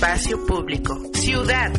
espacio 0.00 0.46
público. 0.46 0.98
Ciudad. 1.12 1.70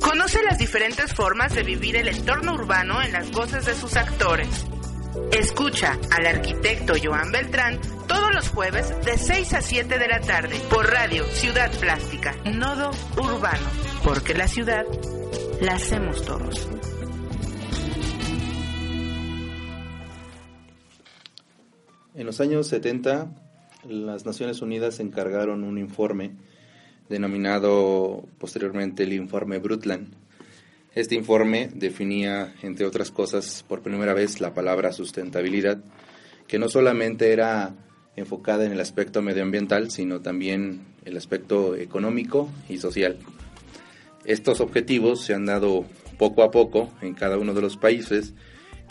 Conoce 0.00 0.42
las 0.42 0.56
diferentes 0.56 1.12
formas 1.12 1.54
de 1.54 1.64
vivir 1.64 1.94
el 1.96 2.08
entorno 2.08 2.54
urbano 2.54 3.02
en 3.02 3.12
las 3.12 3.30
voces 3.30 3.66
de 3.66 3.74
sus 3.74 3.94
actores. 3.94 4.48
Escucha 5.32 5.98
al 6.12 6.24
arquitecto 6.24 6.94
Joan 7.00 7.30
Beltrán 7.32 7.78
todos 8.08 8.34
los 8.34 8.48
jueves 8.48 8.88
de 9.04 9.18
6 9.18 9.52
a 9.52 9.60
7 9.60 9.98
de 9.98 10.08
la 10.08 10.22
tarde 10.22 10.58
por 10.70 10.90
Radio 10.90 11.26
Ciudad 11.26 11.70
Plástica, 11.78 12.34
Nodo 12.46 12.90
Urbano, 13.18 13.66
porque 14.02 14.32
la 14.32 14.48
ciudad 14.48 14.86
la 15.60 15.74
hacemos 15.74 16.24
todos. 16.24 16.70
En 22.14 22.24
los 22.24 22.40
años 22.40 22.66
70, 22.68 23.30
las 23.84 24.24
Naciones 24.24 24.62
Unidas 24.62 25.00
encargaron 25.00 25.64
un 25.64 25.76
informe 25.76 26.34
denominado 27.08 28.24
posteriormente 28.38 29.04
el 29.04 29.12
informe 29.12 29.58
Brundtland. 29.58 30.12
Este 30.94 31.14
informe 31.14 31.68
definía, 31.74 32.54
entre 32.62 32.86
otras 32.86 33.10
cosas, 33.10 33.64
por 33.68 33.82
primera 33.82 34.14
vez 34.14 34.40
la 34.40 34.54
palabra 34.54 34.92
sustentabilidad, 34.92 35.78
que 36.46 36.58
no 36.58 36.68
solamente 36.68 37.32
era 37.32 37.74
enfocada 38.16 38.64
en 38.64 38.72
el 38.72 38.80
aspecto 38.80 39.20
medioambiental, 39.20 39.90
sino 39.90 40.20
también 40.20 40.80
el 41.04 41.16
aspecto 41.16 41.76
económico 41.76 42.48
y 42.68 42.78
social. 42.78 43.18
Estos 44.24 44.60
objetivos 44.60 45.22
se 45.22 45.34
han 45.34 45.44
dado 45.44 45.84
poco 46.18 46.42
a 46.42 46.50
poco 46.50 46.90
en 47.02 47.14
cada 47.14 47.36
uno 47.36 47.52
de 47.52 47.60
los 47.60 47.76
países 47.76 48.34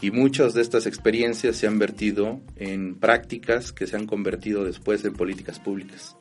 y 0.01 0.11
muchas 0.11 0.53
de 0.53 0.61
estas 0.61 0.85
experiencias 0.85 1.55
se 1.57 1.67
han 1.67 1.79
vertido 1.79 2.39
en 2.55 2.95
prácticas 2.95 3.71
que 3.71 3.87
se 3.87 3.95
han 3.95 4.05
convertido 4.05 4.63
después 4.63 5.03
en 5.05 5.13
políticas 5.13 5.59
públicas. 5.59 6.15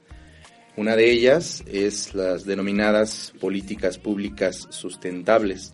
Una 0.77 0.97
de 0.97 1.09
ellas 1.09 1.63
es 1.69 2.15
las 2.15 2.45
denominadas 2.45 3.33
políticas 3.41 3.97
públicas 3.97 4.67
sustentables. 4.71 5.73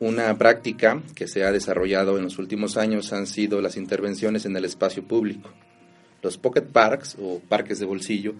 Una 0.00 0.38
práctica 0.38 1.02
que 1.14 1.28
se 1.28 1.44
ha 1.44 1.52
desarrollado 1.52 2.16
en 2.16 2.24
los 2.24 2.38
últimos 2.38 2.78
años 2.78 3.12
han 3.12 3.26
sido 3.26 3.60
las 3.60 3.76
intervenciones 3.76 4.46
en 4.46 4.56
el 4.56 4.64
espacio 4.64 5.06
público. 5.06 5.50
Los 6.22 6.38
pocket 6.38 6.62
parks 6.62 7.18
o 7.20 7.40
parques 7.40 7.80
de 7.80 7.84
bolsillo 7.84 8.34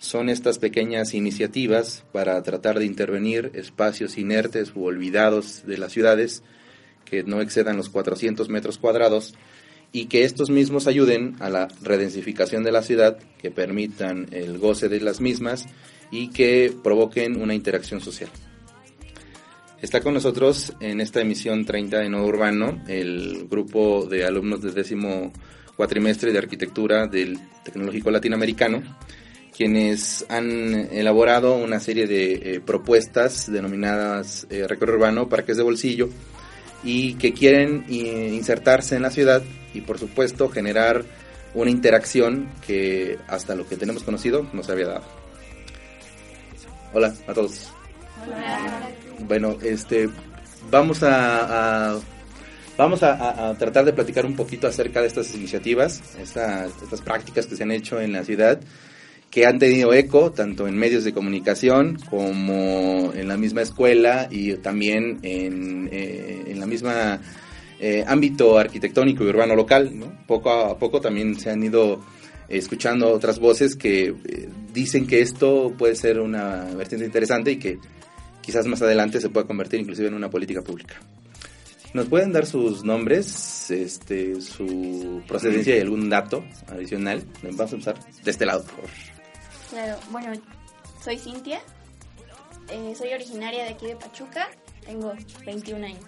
son 0.00 0.28
estas 0.28 0.58
pequeñas 0.58 1.14
iniciativas 1.14 2.04
para 2.10 2.42
tratar 2.42 2.80
de 2.80 2.86
intervenir 2.86 3.52
espacios 3.54 4.18
inertes 4.18 4.72
u 4.74 4.84
olvidados 4.84 5.64
de 5.64 5.78
las 5.78 5.92
ciudades 5.92 6.42
que 7.04 7.22
no 7.22 7.40
excedan 7.40 7.76
los 7.76 7.88
400 7.88 8.48
metros 8.48 8.78
cuadrados 8.78 9.34
y 9.92 10.06
que 10.06 10.24
estos 10.24 10.50
mismos 10.50 10.86
ayuden 10.86 11.36
a 11.40 11.48
la 11.48 11.68
redensificación 11.82 12.64
de 12.64 12.72
la 12.72 12.82
ciudad, 12.82 13.18
que 13.40 13.50
permitan 13.50 14.28
el 14.32 14.58
goce 14.58 14.88
de 14.88 15.00
las 15.00 15.20
mismas 15.20 15.66
y 16.10 16.28
que 16.28 16.72
provoquen 16.82 17.40
una 17.40 17.54
interacción 17.54 18.00
social. 18.00 18.30
Está 19.80 20.00
con 20.00 20.12
nosotros 20.12 20.72
en 20.80 21.00
esta 21.00 21.20
emisión 21.20 21.64
30 21.64 22.00
de 22.00 22.08
Nuevo 22.08 22.26
Urbano 22.26 22.82
el 22.88 23.46
grupo 23.48 24.06
de 24.06 24.24
alumnos 24.24 24.60
del 24.60 24.74
décimo 24.74 25.32
cuatrimestre 25.76 26.32
de 26.32 26.38
arquitectura 26.38 27.06
del 27.06 27.38
Tecnológico 27.64 28.10
Latinoamericano, 28.10 28.82
quienes 29.56 30.26
han 30.28 30.74
elaborado 30.92 31.54
una 31.54 31.78
serie 31.78 32.08
de 32.08 32.32
eh, 32.32 32.60
propuestas 32.60 33.50
denominadas 33.50 34.48
eh, 34.50 34.66
Recorrido 34.66 34.96
Urbano, 34.96 35.28
Parques 35.28 35.56
de 35.56 35.62
Bolsillo, 35.62 36.08
y 36.90 37.14
que 37.16 37.34
quieren 37.34 37.84
eh, 37.90 38.30
insertarse 38.32 38.96
en 38.96 39.02
la 39.02 39.10
ciudad 39.10 39.42
y 39.74 39.82
por 39.82 39.98
supuesto 39.98 40.48
generar 40.48 41.04
una 41.52 41.70
interacción 41.70 42.48
que 42.66 43.18
hasta 43.28 43.54
lo 43.54 43.68
que 43.68 43.76
tenemos 43.76 44.04
conocido 44.04 44.46
no 44.54 44.62
se 44.62 44.72
había 44.72 44.86
dado. 44.86 45.04
Hola 46.94 47.14
a 47.26 47.34
todos. 47.34 47.70
Hola. 48.24 48.88
Bueno, 49.18 49.58
este 49.62 50.08
vamos 50.70 51.02
a, 51.02 51.98
vamos 52.78 53.02
a, 53.02 53.54
tratar 53.58 53.84
de 53.84 53.92
platicar 53.92 54.24
un 54.24 54.34
poquito 54.34 54.66
acerca 54.66 55.02
de 55.02 55.08
estas 55.08 55.34
iniciativas, 55.34 56.00
estas, 56.18 56.72
estas 56.82 57.02
prácticas 57.02 57.46
que 57.46 57.56
se 57.56 57.64
han 57.64 57.70
hecho 57.70 58.00
en 58.00 58.12
la 58.14 58.24
ciudad 58.24 58.60
que 59.30 59.46
han 59.46 59.58
tenido 59.58 59.92
eco 59.92 60.32
tanto 60.32 60.66
en 60.66 60.76
medios 60.76 61.04
de 61.04 61.12
comunicación 61.12 61.98
como 62.08 63.12
en 63.14 63.28
la 63.28 63.36
misma 63.36 63.62
escuela 63.62 64.28
y 64.30 64.54
también 64.54 65.18
en, 65.22 65.88
eh, 65.92 66.44
en 66.46 66.60
la 66.60 66.66
misma 66.66 67.20
eh, 67.80 68.04
ámbito 68.06 68.58
arquitectónico 68.58 69.24
y 69.24 69.28
urbano 69.28 69.54
local. 69.54 69.92
Poco 70.26 70.50
a 70.50 70.78
poco 70.78 71.00
también 71.00 71.38
se 71.38 71.50
han 71.50 71.62
ido 71.62 72.00
escuchando 72.48 73.10
otras 73.10 73.38
voces 73.38 73.76
que 73.76 74.06
eh, 74.06 74.48
dicen 74.72 75.06
que 75.06 75.20
esto 75.20 75.74
puede 75.76 75.94
ser 75.94 76.18
una 76.20 76.64
vertiente 76.74 77.04
interesante 77.04 77.52
y 77.52 77.56
que 77.56 77.78
quizás 78.40 78.66
más 78.66 78.80
adelante 78.80 79.20
se 79.20 79.28
pueda 79.28 79.46
convertir 79.46 79.80
inclusive 79.80 80.08
en 80.08 80.14
una 80.14 80.30
política 80.30 80.62
pública. 80.62 80.96
¿Nos 81.94 82.06
pueden 82.06 82.32
dar 82.32 82.46
sus 82.46 82.84
nombres, 82.84 83.70
este, 83.70 84.40
su 84.40 85.22
procedencia 85.26 85.76
y 85.76 85.80
algún 85.80 86.08
dato 86.10 86.44
adicional? 86.66 87.24
Vamos 87.42 87.60
a 87.60 87.74
empezar 87.76 87.98
de 88.24 88.30
este 88.30 88.44
lado, 88.44 88.62
por 88.62 88.88
favor. 88.88 89.17
Claro, 89.70 89.98
bueno, 90.10 90.32
soy 91.04 91.18
Cintia, 91.18 91.60
eh, 92.70 92.94
soy 92.96 93.12
originaria 93.12 93.64
de 93.64 93.70
aquí 93.70 93.86
de 93.86 93.96
Pachuca, 93.96 94.48
tengo 94.84 95.12
21 95.44 95.84
años. 95.84 96.04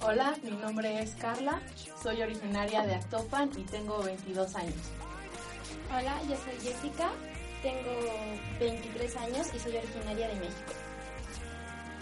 Hola, 0.00 0.34
mi 0.42 0.52
nombre 0.52 1.02
es 1.02 1.10
Carla, 1.16 1.60
soy 2.02 2.22
originaria 2.22 2.86
de 2.86 2.94
Actopan 2.94 3.50
y 3.54 3.64
tengo 3.64 4.02
22 4.02 4.54
años. 4.54 4.76
Hola, 5.90 6.18
yo 6.22 6.36
soy 6.36 6.54
Jessica, 6.62 7.10
tengo 7.62 7.90
23 8.58 9.16
años 9.16 9.46
y 9.54 9.58
soy 9.58 9.76
originaria 9.76 10.28
de 10.28 10.34
México. 10.36 10.72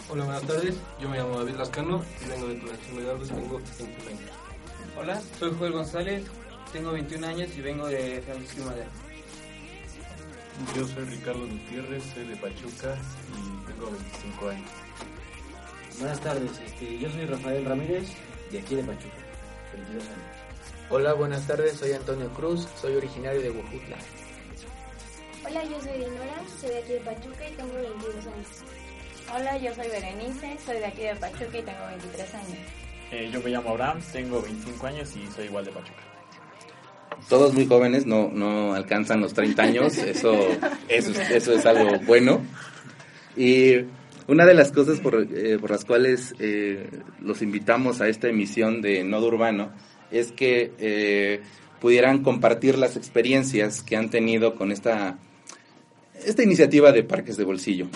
Hola, 0.09 0.23
buenas 0.23 0.43
tardes, 0.43 0.75
yo 1.01 1.09
me 1.09 1.17
llamo 1.17 1.39
David 1.39 1.55
Lascano 1.55 2.05
y 2.23 2.29
vengo 2.29 2.47
de 2.47 2.55
Población 2.55 2.97
de 2.97 3.03
Galvez, 3.03 3.27
tengo 3.27 3.59
21 3.59 4.09
años. 4.11 4.31
Hola, 4.97 5.21
soy 5.37 5.53
Joel 5.59 5.73
González, 5.73 6.23
tengo 6.71 6.93
21 6.93 7.27
años 7.27 7.49
y 7.57 7.61
vengo 7.61 7.87
de 7.87 8.21
Francisco 8.21 8.63
Madero. 8.63 9.06
Yo 10.75 10.87
soy 10.87 11.05
Ricardo 11.05 11.47
Gutiérrez, 11.47 12.03
soy 12.15 12.25
de 12.25 12.35
Pachuca 12.35 12.97
y 13.29 13.67
tengo 13.67 13.91
25 13.91 14.49
años. 14.49 14.71
Buenas 15.99 16.19
tardes, 16.19 16.51
este, 16.65 16.97
yo 16.97 17.11
soy 17.11 17.25
Rafael 17.25 17.63
Ramírez, 17.63 18.09
de 18.51 18.59
aquí 18.59 18.75
de 18.75 18.83
Pachuca, 18.83 19.17
22 19.73 20.03
años. 20.03 20.17
Hola, 20.89 21.13
buenas 21.13 21.45
tardes, 21.45 21.77
soy 21.77 21.91
Antonio 21.91 22.29
Cruz, 22.29 22.67
soy 22.81 22.95
originario 22.95 23.39
de 23.39 23.51
Huejutla. 23.51 23.97
Hola, 25.45 25.63
yo 25.63 25.79
soy 25.79 25.93
Dinora, 25.93 26.43
soy 26.59 26.69
de 26.69 26.77
aquí 26.79 26.93
de 26.93 26.99
Pachuca 27.01 27.49
y 27.49 27.53
tengo 27.53 27.73
22 27.73 28.15
años. 28.25 28.47
Hola, 29.35 29.57
yo 29.57 29.75
soy 29.75 29.87
Berenice, 29.89 30.57
soy 30.65 30.77
de 30.79 30.85
aquí 30.85 31.01
de 31.03 31.15
Pachuca 31.17 31.57
y 31.57 31.61
tengo 31.61 31.87
23 31.87 32.33
años. 32.33 32.57
Eh, 33.11 33.29
yo 33.31 33.41
me 33.41 33.51
llamo 33.51 33.69
Abraham, 33.69 34.01
tengo 34.11 34.41
25 34.41 34.87
años 34.87 35.15
y 35.15 35.27
soy 35.27 35.45
igual 35.45 35.65
de 35.65 35.71
Pachuca 35.71 36.06
todos 37.29 37.53
muy 37.53 37.65
jóvenes, 37.65 38.05
no, 38.05 38.29
no 38.33 38.73
alcanzan 38.73 39.21
los 39.21 39.33
30 39.33 39.61
años, 39.61 39.97
eso, 39.97 40.33
eso, 40.87 41.11
eso 41.31 41.53
es 41.53 41.65
algo 41.65 41.99
bueno. 42.05 42.41
Y 43.35 43.75
una 44.27 44.45
de 44.45 44.53
las 44.53 44.71
cosas 44.71 44.99
por, 44.99 45.27
eh, 45.33 45.57
por 45.59 45.71
las 45.71 45.85
cuales 45.85 46.35
eh, 46.39 46.89
los 47.21 47.41
invitamos 47.41 48.01
a 48.01 48.09
esta 48.09 48.27
emisión 48.27 48.81
de 48.81 49.03
Nodo 49.03 49.27
Urbano 49.27 49.71
es 50.11 50.31
que 50.31 50.73
eh, 50.79 51.41
pudieran 51.79 52.23
compartir 52.23 52.77
las 52.77 52.97
experiencias 52.97 53.81
que 53.83 53.95
han 53.95 54.09
tenido 54.09 54.55
con 54.55 54.71
esta, 54.71 55.17
esta 56.25 56.43
iniciativa 56.43 56.91
de 56.91 57.03
parques 57.03 57.37
de 57.37 57.43
bolsillo. 57.43 57.87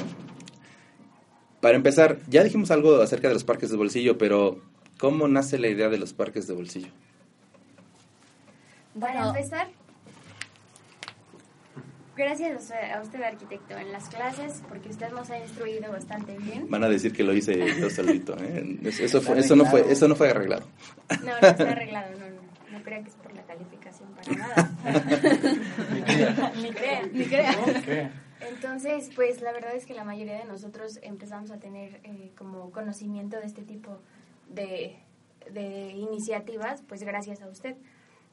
Para 1.59 1.75
empezar, 1.75 2.19
ya 2.27 2.43
dijimos 2.43 2.71
algo 2.71 3.01
acerca 3.01 3.27
de 3.27 3.33
los 3.33 3.43
parques 3.43 3.69
de 3.69 3.77
bolsillo, 3.77 4.17
pero 4.17 4.59
¿cómo 4.97 5.27
nace 5.27 5.59
la 5.59 5.67
idea 5.67 5.89
de 5.89 5.97
los 5.97 6.13
parques 6.13 6.47
de 6.47 6.53
bolsillo? 6.53 6.89
Para 8.99 9.27
empezar, 9.27 9.67
gracias 12.15 12.71
a 12.71 13.01
usted, 13.01 13.21
arquitecto, 13.23 13.77
en 13.77 13.91
las 13.91 14.09
clases, 14.09 14.61
porque 14.67 14.89
usted 14.89 15.11
nos 15.11 15.29
ha 15.29 15.39
instruido 15.39 15.91
bastante 15.91 16.37
bien. 16.37 16.69
Van 16.69 16.83
a 16.83 16.89
decir 16.89 17.13
que 17.13 17.23
lo 17.23 17.33
hice 17.33 17.57
yo 17.79 17.89
solito, 17.89 18.35
¿eh? 18.39 18.79
Eso, 18.83 19.21
fue, 19.21 19.39
eso, 19.39 19.55
no 19.55 19.65
fue, 19.65 19.91
eso 19.91 20.07
no 20.07 20.15
fue 20.15 20.29
arreglado. 20.29 20.65
No, 21.23 21.31
no 21.41 21.47
está 21.47 21.69
arreglado, 21.69 22.11
no, 22.19 22.29
no. 22.29 22.41
No 22.71 22.81
crea 22.83 23.03
que 23.03 23.09
es 23.09 23.15
por 23.15 23.33
la 23.35 23.43
calificación 23.43 24.09
para 24.13 24.31
nada. 24.37 24.71
ni 26.55 26.71
crea. 26.71 27.01
Ni 27.11 27.25
crea. 27.25 28.11
Entonces, 28.49 29.09
pues 29.13 29.41
la 29.41 29.51
verdad 29.51 29.75
es 29.75 29.85
que 29.85 29.93
la 29.93 30.05
mayoría 30.05 30.37
de 30.37 30.45
nosotros 30.45 30.97
empezamos 31.01 31.51
a 31.51 31.59
tener 31.59 31.99
eh, 32.03 32.31
como 32.37 32.71
conocimiento 32.71 33.37
de 33.37 33.45
este 33.45 33.63
tipo 33.63 33.99
de, 34.47 34.95
de 35.51 35.91
iniciativas, 35.91 36.81
pues 36.87 37.03
gracias 37.03 37.41
a 37.41 37.49
usted 37.49 37.75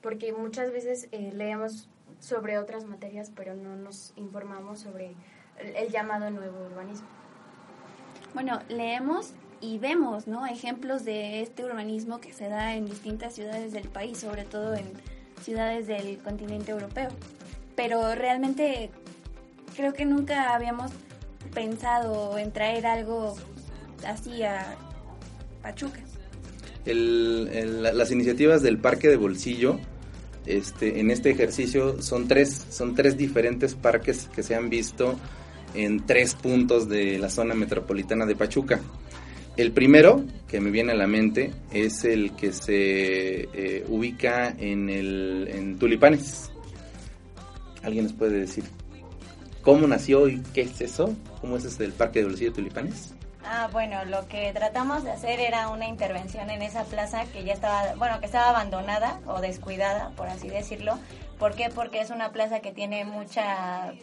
porque 0.03 0.33
muchas 0.33 0.73
veces 0.73 1.09
eh, 1.13 1.33
leemos 1.35 1.89
sobre 2.21 2.59
otras 2.59 2.85
materias, 2.85 3.31
pero 3.35 3.55
no 3.55 3.77
nos 3.77 4.13
informamos 4.17 4.81
sobre 4.81 5.15
el, 5.59 5.91
llamado 5.91 6.31
nuevo 6.31 6.65
urbanismo. 6.67 7.07
Bueno, 8.35 8.61
leemos 8.69 9.33
y 9.61 9.79
vemos 9.79 10.27
¿no? 10.27 10.47
ejemplos 10.47 11.05
de 11.05 11.43
este 11.43 11.65
urbanismo 11.65 12.21
que 12.21 12.33
se 12.33 12.49
da 12.49 12.75
en 12.75 12.87
distintas 12.87 13.35
ciudades 13.35 13.73
del 13.73 13.89
país, 13.89 14.19
sobre 14.19 14.45
todo 14.45 14.75
en 14.75 14.87
ciudades 15.43 15.87
del 15.87 16.19
continente 16.19 16.73
europeo. 16.73 17.09
Pero 17.75 18.15
realmente, 18.15 18.91
creo 19.77 19.93
que 19.93 20.05
nunca 20.05 20.55
habíamos 20.55 20.91
pensado 21.55 22.39
en 22.39 22.53
traer 22.53 22.87
algo 22.87 23.37
así 24.05 24.43
a 24.43 24.77
Pachuca. 25.63 26.01
Las 26.95 28.11
iniciativas 28.11 28.63
del 28.63 28.79
Parque 28.79 29.09
de 29.09 29.17
Bolsillo, 29.17 29.79
este, 30.47 31.01
en 31.01 31.11
este 31.11 31.31
ejercicio 31.31 32.01
son 32.01 32.27
tres, 32.27 32.67
son 32.71 32.95
tres 32.95 33.17
diferentes 33.17 33.75
parques 33.75 34.29
que 34.35 34.43
se 34.43 34.55
han 34.55 34.71
visto 34.71 35.19
en 35.75 36.07
tres 36.07 36.35
puntos 36.35 36.89
de 36.89 37.19
la 37.19 37.29
zona 37.29 37.55
metropolitana 37.55 38.25
de 38.27 38.35
Pachuca. 38.35 38.81
El 39.57 39.73
primero 39.73 40.25
que 40.47 40.61
me 40.61 40.71
viene 40.71 40.93
a 40.93 40.95
la 40.95 41.09
mente 41.09 41.53
es 41.73 42.05
el 42.05 42.33
que 42.37 42.53
se 42.53 43.49
eh, 43.53 43.85
ubica 43.89 44.55
en, 44.57 44.89
el, 44.89 45.77
Tulipanes. 45.79 46.51
¿Alguien 47.83 48.05
nos 48.05 48.13
puede 48.13 48.39
decir 48.39 48.65
cómo 49.63 49.87
nació 49.87 50.29
y 50.29 50.41
qué 50.55 50.63
es 50.63 50.81
eso? 50.81 51.15
¿Cómo 51.41 51.57
es 51.57 51.65
este 51.65 51.83
del 51.83 51.93
Parque 51.93 52.21
de 52.21 52.27
Bolsillo 52.27 52.51
de 52.51 52.57
Tulipanes? 52.57 53.15
Ah, 53.51 53.71
bueno, 53.73 54.05
lo 54.05 54.29
que 54.29 54.53
tratamos 54.53 55.05
de 55.05 55.11
hacer 55.11 55.41
era 55.41 55.71
una 55.71 55.87
intervención 55.87 56.51
en 56.51 56.61
esa 56.61 56.85
plaza 56.85 57.25
que 57.25 57.45
ya 57.45 57.55
estaba, 57.55 57.95
bueno, 57.95 58.21
que 58.21 58.27
estaba 58.27 58.51
abandonada 58.51 59.21
o 59.27 59.41
descuidada, 59.41 60.11
por 60.11 60.29
así 60.29 60.51
decirlo. 60.51 60.99
¿Por 61.39 61.55
qué? 61.55 61.71
Porque 61.71 62.01
es 62.01 62.11
una 62.11 62.31
plaza 62.31 62.61
que 62.61 62.73
tiene 62.73 63.07
mucha 63.07 63.95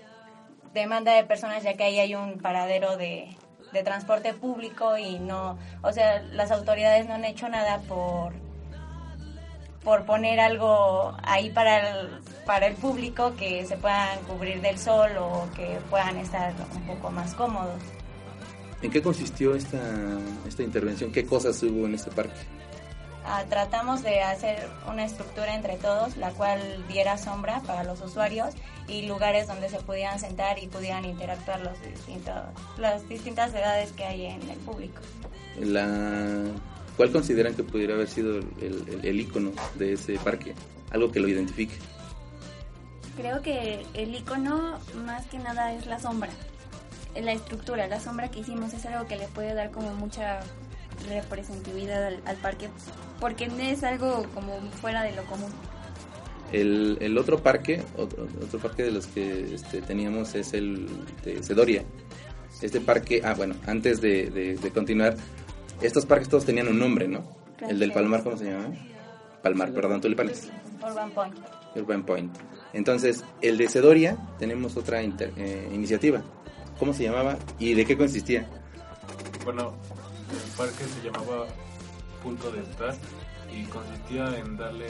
demanda 0.74 1.14
de 1.14 1.24
personas, 1.26 1.62
ya 1.62 1.76
que 1.76 1.84
ahí 1.84 2.00
hay 2.00 2.16
un 2.16 2.40
paradero 2.40 2.98
de, 2.98 3.38
transporte 3.84 4.34
público 4.34 4.98
y 4.98 5.20
no, 5.20 5.58
o 5.84 5.92
sea, 5.92 6.22
las 6.32 6.50
autoridades 6.50 7.08
no 7.08 7.16
han 7.16 7.26
hecho 7.26 7.50
nada 7.50 7.80
por 7.90 8.34
por 9.84 10.06
poner 10.06 10.40
algo 10.40 11.14
ahí 11.24 11.50
para 11.50 11.90
el, 11.90 12.10
para 12.46 12.68
el 12.68 12.76
público 12.76 13.36
que 13.36 13.66
se 13.66 13.76
puedan 13.78 14.18
cubrir 14.22 14.62
del 14.62 14.80
sol 14.80 15.12
o 15.20 15.48
que 15.56 15.78
puedan 15.90 16.18
estar 16.18 16.54
un 16.74 16.88
poco 16.88 17.12
más 17.12 17.36
cómodos. 17.36 17.82
¿En 18.86 18.92
qué 18.92 19.02
consistió 19.02 19.56
esta, 19.56 19.82
esta 20.48 20.62
intervención? 20.62 21.12
¿Qué 21.12 21.26
cosas 21.26 21.62
hubo 21.64 21.88
en 21.88 21.96
este 21.96 22.12
parque? 22.12 22.40
Ah, 23.26 23.44
tratamos 23.50 24.04
de 24.04 24.22
hacer 24.22 24.68
una 24.88 25.06
estructura 25.06 25.56
entre 25.56 25.78
todos, 25.78 26.16
la 26.18 26.30
cual 26.30 26.60
diera 26.88 27.18
sombra 27.18 27.62
para 27.62 27.84
los 27.84 28.00
usuarios 28.02 28.54
y 28.88 29.08
lugares 29.08 29.48
donde 29.48 29.70
se 29.70 29.80
pudieran 29.80 30.20
sentar 30.20 30.62
y 30.62 30.68
pudieran 30.68 31.04
interactuar 31.04 31.62
los 31.62 31.82
distintos, 31.82 32.36
las 32.78 33.10
distintas 33.10 33.56
edades 33.56 33.92
que 33.94 34.04
hay 34.04 34.26
en 34.28 34.48
el 34.52 34.60
público. 34.60 35.02
La, 35.60 36.44
¿Cuál 36.96 37.12
consideran 37.12 37.56
que 37.56 37.64
pudiera 37.64 37.96
haber 37.96 38.08
sido 38.08 38.38
el, 38.38 39.00
el 39.02 39.20
icono 39.20 39.52
de 39.80 39.94
ese 39.94 40.20
parque? 40.20 40.54
Algo 40.92 41.12
que 41.12 41.20
lo 41.20 41.28
identifique. 41.28 41.74
Creo 43.18 43.42
que 43.42 43.84
el 43.96 44.14
icono 44.14 44.78
más 45.08 45.26
que 45.26 45.40
nada 45.40 45.74
es 45.74 45.88
la 45.88 46.00
sombra 46.00 46.30
la 47.22 47.32
estructura, 47.32 47.88
la 47.88 48.00
sombra 48.00 48.30
que 48.30 48.40
hicimos 48.40 48.74
es 48.74 48.86
algo 48.86 49.08
que 49.08 49.16
le 49.16 49.28
puede 49.28 49.54
dar 49.54 49.72
como 49.72 49.94
mucha 49.94 50.42
representatividad 51.08 52.06
al, 52.26 52.36
parque, 52.38 52.70
porque 53.20 53.50
es 53.60 53.84
algo 53.84 54.26
como 54.34 54.60
fuera 54.82 55.04
de 55.04 55.14
lo 55.16 55.24
común. 55.26 55.52
El, 56.52 56.98
el 57.02 57.18
otro 57.18 57.40
parque, 57.40 57.82
otro, 57.98 58.28
otro, 58.42 58.60
parque 58.60 58.84
de 58.84 58.92
los 58.92 59.08
que 59.08 59.56
este, 59.56 59.82
teníamos 59.82 60.36
es 60.36 60.54
el 60.54 60.88
de 61.24 61.44
Sedoria. 61.44 61.84
Este 62.62 62.80
parque, 62.80 63.22
ah 63.26 63.34
bueno, 63.34 63.56
antes 63.68 64.00
de, 64.00 64.30
de, 64.30 64.72
continuar, 64.72 65.16
estos 65.82 66.06
parques 66.06 66.30
todos 66.30 66.46
tenían 66.46 66.68
un 66.68 66.80
nombre, 66.80 67.08
¿no? 67.08 67.24
El 67.68 67.80
del 67.80 67.92
Palmar, 67.92 68.24
¿cómo 68.24 68.38
se 68.38 68.46
llama? 68.46 68.74
Palmar, 69.42 69.74
perdón, 69.74 70.02
tulipanes. 70.02 70.50
Urban 70.82 71.12
Point. 71.12 71.36
Urban 71.76 72.06
Point. 72.06 72.36
Entonces, 72.74 73.24
el 73.42 73.58
de 73.58 73.68
Sedoria 73.68 74.18
tenemos 74.40 74.78
otra 74.78 75.02
eh, 75.02 75.70
iniciativa 75.74 76.24
¿Cómo 76.80 76.94
se 76.94 77.04
llamaba 77.04 77.38
y 77.58 77.74
de 77.74 77.86
qué 77.86 77.98
consistía? 77.98 78.46
Bueno, 79.46 79.74
el 80.30 80.52
parque 80.58 80.84
se 80.84 81.06
llamaba 81.06 81.48
Punto 82.22 82.52
de 82.52 82.62
Estar 82.62 82.96
y 83.54 83.64
consistía 83.66 84.38
en 84.38 84.58
darle 84.58 84.90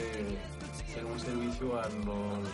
un 1.12 1.20
servicio 1.20 1.78
a 1.78 1.88
los, 1.88 2.48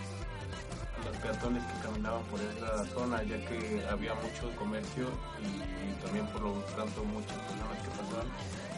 peatones 1.22 1.62
que 1.64 1.86
caminaban 1.86 2.22
por 2.24 2.40
esa 2.40 2.84
zona, 2.92 3.22
ya 3.22 3.36
que 3.46 3.84
había 3.90 4.14
mucho 4.14 4.54
comercio 4.56 5.06
y, 5.40 6.04
también 6.04 6.26
por 6.26 6.42
lo 6.42 6.52
tanto 6.76 7.04
muchas 7.04 7.38
personas 7.38 7.78
que 7.82 7.90
pasaban, 7.90 8.26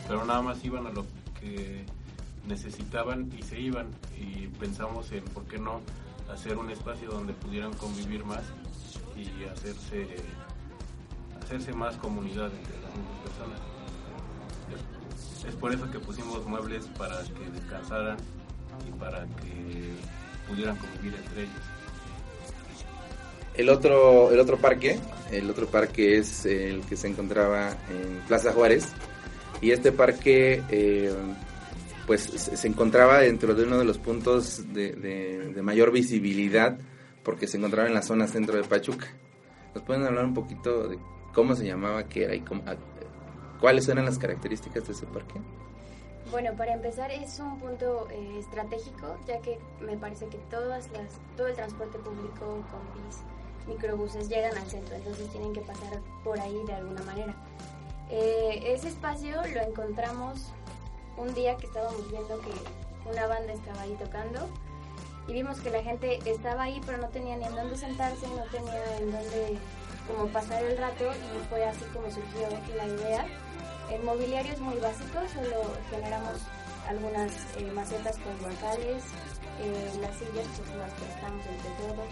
pero 0.06 0.24
nada 0.24 0.42
más 0.42 0.64
iban 0.64 0.86
a 0.86 0.90
lo 0.90 1.06
que 1.40 1.84
necesitaban 2.46 3.32
y 3.36 3.42
se 3.42 3.58
iban 3.58 3.88
y 4.16 4.46
pensamos 4.58 5.10
en 5.12 5.24
por 5.24 5.44
qué 5.44 5.58
no 5.58 5.80
hacer 6.32 6.58
un 6.58 6.70
espacio 6.70 7.08
donde 7.10 7.32
pudieran 7.32 7.72
convivir 7.74 8.24
más 8.24 8.42
y 9.16 9.44
hacerse 9.44 10.16
hacerse 11.44 11.72
más 11.72 11.96
comunidad 11.96 12.46
entre 12.46 12.80
las 12.80 12.90
mismas 12.96 13.18
personas. 13.22 13.60
Es, 15.46 15.54
por 15.56 15.72
eso 15.72 15.90
que 15.90 15.98
pusimos 15.98 16.44
muebles 16.46 16.86
para 16.98 17.22
que 17.22 17.50
descansaran 17.52 18.16
y 18.88 18.90
para 18.98 19.20
que 19.20 19.92
pudieran 20.48 20.76
convivir 20.76 21.14
entre 21.14 21.42
ellos. 21.42 21.62
El 23.54 23.68
otro, 23.68 24.32
el 24.32 24.40
otro 24.40 24.56
parque, 24.58 24.98
el 25.30 25.48
otro 25.48 25.66
parque 25.66 26.18
es 26.18 26.44
el 26.46 26.80
que 26.82 26.96
se 26.96 27.08
encontraba 27.08 27.70
en 27.88 28.20
Plaza 28.26 28.52
Juárez 28.52 28.88
y 29.60 29.70
este 29.70 29.92
parque 29.92 30.62
eh, 30.70 31.14
pues 32.06 32.22
se 32.22 32.66
encontraba 32.66 33.20
dentro 33.20 33.54
de 33.54 33.64
uno 33.64 33.78
de 33.78 33.84
los 33.84 33.98
puntos 33.98 34.72
de, 34.72 34.92
de, 34.92 35.62
mayor 35.62 35.92
visibilidad 35.92 36.78
porque 37.22 37.46
se 37.46 37.58
encontraba 37.58 37.86
en 37.86 37.94
la 37.94 38.02
zona 38.02 38.26
centro 38.26 38.56
de 38.56 38.64
Pachuca. 38.64 39.06
¿Nos 39.74 39.84
pueden 39.84 40.04
hablar 40.04 40.24
un 40.24 40.34
poquito 40.34 40.88
de 40.88 40.98
cómo 41.34 41.54
se 41.54 41.66
llamaba, 41.66 42.04
qué 42.04 42.24
era 42.24 42.34
y 42.34 42.44
cuáles 43.60 43.88
eran 43.88 44.04
las 44.04 44.18
características 44.18 44.86
de 44.86 44.92
ese 44.92 45.06
parque? 45.06 45.40
Bueno, 46.30 46.52
para 46.56 46.72
empezar 46.72 47.10
es 47.10 47.38
un 47.38 47.58
punto 47.58 48.08
eh, 48.10 48.38
estratégico, 48.38 49.16
ya 49.26 49.40
que 49.40 49.58
me 49.80 49.96
parece 49.96 50.26
que 50.26 50.38
todas 50.50 50.90
las, 50.92 51.10
todo 51.36 51.48
el 51.48 51.54
transporte 51.54 51.98
público, 51.98 52.64
combis, 52.70 53.20
microbuses 53.66 54.28
llegan 54.28 54.56
al 54.56 54.66
centro, 54.66 54.96
entonces 54.96 55.28
tienen 55.30 55.52
que 55.52 55.60
pasar 55.60 56.00
por 56.22 56.40
ahí 56.40 56.62
de 56.66 56.74
alguna 56.74 57.02
manera. 57.02 57.34
Eh, 58.10 58.72
ese 58.74 58.88
espacio 58.88 59.36
lo 59.54 59.60
encontramos 59.60 60.52
un 61.16 61.32
día 61.34 61.56
que 61.56 61.66
estábamos 61.66 62.10
viendo 62.10 62.40
que 62.40 63.08
una 63.08 63.26
banda 63.26 63.52
estaba 63.52 63.82
ahí 63.82 63.96
tocando 63.98 64.40
y 65.26 65.32
vimos 65.32 65.60
que 65.60 65.70
la 65.70 65.82
gente 65.82 66.18
estaba 66.26 66.64
ahí 66.64 66.80
pero 66.84 66.98
no 66.98 67.08
tenía 67.08 67.36
ni 67.36 67.44
en 67.44 67.54
dónde 67.54 67.76
sentarse, 67.76 68.26
no 68.28 68.42
tenía 68.50 68.98
en 68.98 69.10
dónde 69.10 69.58
como 70.06 70.26
pasar 70.28 70.62
el 70.64 70.76
rato 70.76 71.04
y 71.12 71.48
fue 71.48 71.64
así 71.64 71.84
como 71.92 72.10
surgió 72.10 72.48
la 72.76 72.86
idea. 72.86 73.26
El 73.90 74.02
mobiliario 74.02 74.52
es 74.52 74.60
muy 74.60 74.76
básico, 74.78 75.20
solo 75.32 75.74
generamos 75.90 76.40
algunas 76.88 77.32
eh, 77.58 77.70
macetas 77.74 78.18
con 78.18 78.32
bancales, 78.42 79.04
eh, 79.60 79.90
las 80.00 80.16
sillas 80.16 80.46
pues 80.56 80.76
las 80.76 80.92
prestamos 80.92 81.46
entre 81.46 81.70
todos, 81.78 82.06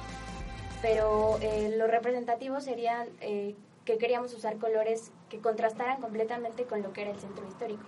pero 0.81 1.39
eh, 1.41 1.75
lo 1.77 1.87
representativo 1.87 2.61
serían 2.61 3.09
que 3.21 3.99
queríamos 3.99 4.33
usar 4.35 4.59
colores 4.59 5.11
que 5.29 5.39
contrastaran 5.39 6.01
completamente 6.01 6.65
con 6.65 6.83
lo 6.83 6.93
que 6.93 7.03
era 7.03 7.11
el 7.11 7.19
centro 7.19 7.47
histórico. 7.49 7.83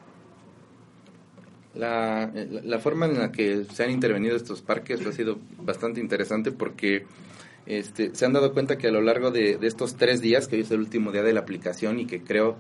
La, 1.75 2.31
la, 2.33 2.79
forma 2.79 3.07
en 3.07 3.19
la 3.19 3.33
que 3.33 3.65
se 3.65 3.83
han 3.83 3.91
intervenido 3.91 4.37
estos 4.37 4.63
parques 4.63 5.05
ha 5.05 5.11
sido 5.11 5.39
bastante 5.59 6.01
interesante 6.01 6.53
porque 6.53 7.05
este, 7.66 8.14
se 8.14 8.26
han 8.26 8.33
dado 8.33 8.52
cuenta 8.52 8.76
que 8.76 8.88
a 8.88 8.90
lo 8.90 9.00
largo 9.00 9.30
de, 9.30 9.59
estos 9.62 9.97
tres 9.97 10.21
días, 10.21 10.49
que 10.49 10.56
hoy 10.56 10.62
es 10.62 10.71
el 10.71 10.80
último 10.80 11.12
día 11.12 11.23
de 11.23 11.33
la 11.33 11.40
aplicación 11.40 11.99
y 11.99 12.06
que 12.06 12.23
creo 12.23 12.56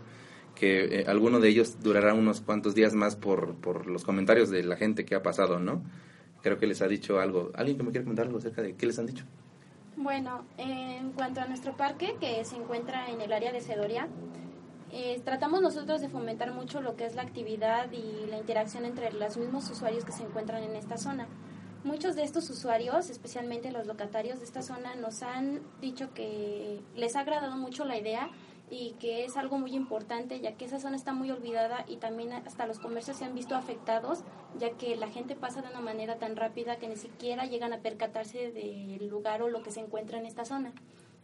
que 0.54 1.00
eh, 1.00 1.04
alguno 1.06 1.40
de 1.40 1.48
ellos 1.48 1.82
durará 1.82 2.14
unos 2.14 2.40
cuantos 2.40 2.74
días 2.74 2.94
más 2.94 3.16
por, 3.16 3.54
por 3.56 3.86
los 3.86 4.04
comentarios 4.04 4.50
de 4.50 4.62
la 4.62 4.76
gente 4.76 5.04
que 5.04 5.14
ha 5.14 5.22
pasado, 5.22 5.58
¿no? 5.58 5.82
Creo 6.42 6.58
que 6.58 6.66
les 6.66 6.82
ha 6.82 6.88
dicho 6.88 7.18
algo. 7.18 7.50
¿Alguien 7.54 7.76
que 7.76 7.82
me 7.82 7.90
quiera 7.90 8.04
comentar 8.04 8.26
algo 8.26 8.38
acerca 8.38 8.62
de 8.62 8.74
qué 8.74 8.86
les 8.86 8.98
han 8.98 9.06
dicho? 9.06 9.24
Bueno, 9.96 10.44
en 10.58 11.12
cuanto 11.12 11.40
a 11.40 11.46
nuestro 11.46 11.76
parque, 11.76 12.16
que 12.20 12.44
se 12.44 12.56
encuentra 12.56 13.10
en 13.10 13.20
el 13.20 13.32
área 13.32 13.52
de 13.52 13.60
Sedoria, 13.60 14.08
eh, 14.90 15.20
tratamos 15.24 15.60
nosotros 15.60 16.00
de 16.00 16.08
fomentar 16.08 16.52
mucho 16.52 16.80
lo 16.80 16.96
que 16.96 17.06
es 17.06 17.14
la 17.14 17.22
actividad 17.22 17.90
y 17.92 18.26
la 18.28 18.38
interacción 18.38 18.84
entre 18.84 19.12
los 19.12 19.36
mismos 19.36 19.68
usuarios 19.70 20.04
que 20.04 20.12
se 20.12 20.22
encuentran 20.22 20.62
en 20.62 20.76
esta 20.76 20.96
zona. 20.96 21.26
Muchos 21.84 22.16
de 22.16 22.22
estos 22.22 22.48
usuarios, 22.48 23.10
especialmente 23.10 23.70
los 23.70 23.86
locatarios 23.86 24.38
de 24.38 24.46
esta 24.46 24.62
zona, 24.62 24.94
nos 24.94 25.22
han 25.22 25.60
dicho 25.82 26.14
que 26.14 26.80
les 26.96 27.14
ha 27.14 27.20
agradado 27.20 27.58
mucho 27.58 27.84
la 27.84 27.98
idea 27.98 28.30
y 28.70 28.92
que 28.92 29.26
es 29.26 29.36
algo 29.36 29.58
muy 29.58 29.74
importante 29.74 30.40
ya 30.40 30.54
que 30.54 30.64
esa 30.64 30.80
zona 30.80 30.96
está 30.96 31.12
muy 31.12 31.30
olvidada 31.30 31.84
y 31.86 31.96
también 31.96 32.32
hasta 32.32 32.66
los 32.66 32.78
comercios 32.78 33.18
se 33.18 33.26
han 33.26 33.34
visto 33.34 33.54
afectados 33.54 34.20
ya 34.58 34.70
que 34.70 34.96
la 34.96 35.08
gente 35.08 35.36
pasa 35.36 35.60
de 35.60 35.68
una 35.68 35.82
manera 35.82 36.16
tan 36.16 36.36
rápida 36.36 36.76
que 36.76 36.88
ni 36.88 36.96
siquiera 36.96 37.44
llegan 37.44 37.74
a 37.74 37.80
percatarse 37.80 38.50
del 38.50 39.06
lugar 39.08 39.42
o 39.42 39.50
lo 39.50 39.62
que 39.62 39.70
se 39.70 39.80
encuentra 39.80 40.16
en 40.18 40.24
esta 40.24 40.46
zona. 40.46 40.72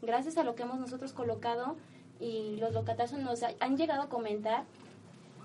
Gracias 0.02 0.36
a 0.36 0.44
lo 0.44 0.54
que 0.56 0.64
hemos 0.64 0.78
nosotros 0.78 1.14
colocado 1.14 1.76
y 2.20 2.56
los 2.56 2.74
locatarios 2.74 3.18
nos 3.18 3.42
han 3.42 3.78
llegado 3.78 4.02
a 4.02 4.08
comentar 4.10 4.64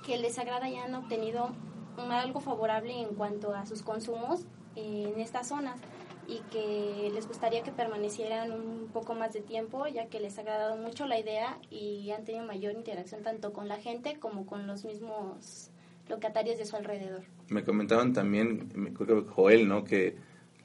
que 0.05 0.17
les 0.17 0.37
agrada 0.37 0.67
y 0.67 0.75
han 0.75 0.93
obtenido 0.93 1.51
algo 1.97 2.41
favorable 2.41 3.01
en 3.01 3.15
cuanto 3.15 3.53
a 3.55 3.65
sus 3.65 3.81
consumos 3.81 4.45
en 4.75 5.19
estas 5.19 5.47
zonas 5.47 5.79
y 6.27 6.39
que 6.51 7.11
les 7.13 7.27
gustaría 7.27 7.63
que 7.63 7.71
permanecieran 7.71 8.51
un 8.51 8.89
poco 8.91 9.13
más 9.13 9.33
de 9.33 9.41
tiempo 9.41 9.87
ya 9.87 10.07
que 10.07 10.19
les 10.19 10.37
ha 10.37 10.41
agradado 10.41 10.77
mucho 10.77 11.05
la 11.05 11.19
idea 11.19 11.59
y 11.69 12.09
han 12.11 12.25
tenido 12.25 12.45
mayor 12.45 12.73
interacción 12.73 13.21
tanto 13.21 13.53
con 13.53 13.67
la 13.67 13.77
gente 13.77 14.17
como 14.19 14.45
con 14.45 14.65
los 14.65 14.85
mismos 14.85 15.69
locatarios 16.09 16.57
de 16.57 16.65
su 16.65 16.75
alrededor. 16.75 17.23
Me 17.49 17.63
comentaban 17.63 18.13
también, 18.13 18.93
creo 18.95 19.23
que 19.23 19.31
Joel, 19.31 19.67
¿no? 19.67 19.83
Que 19.83 20.15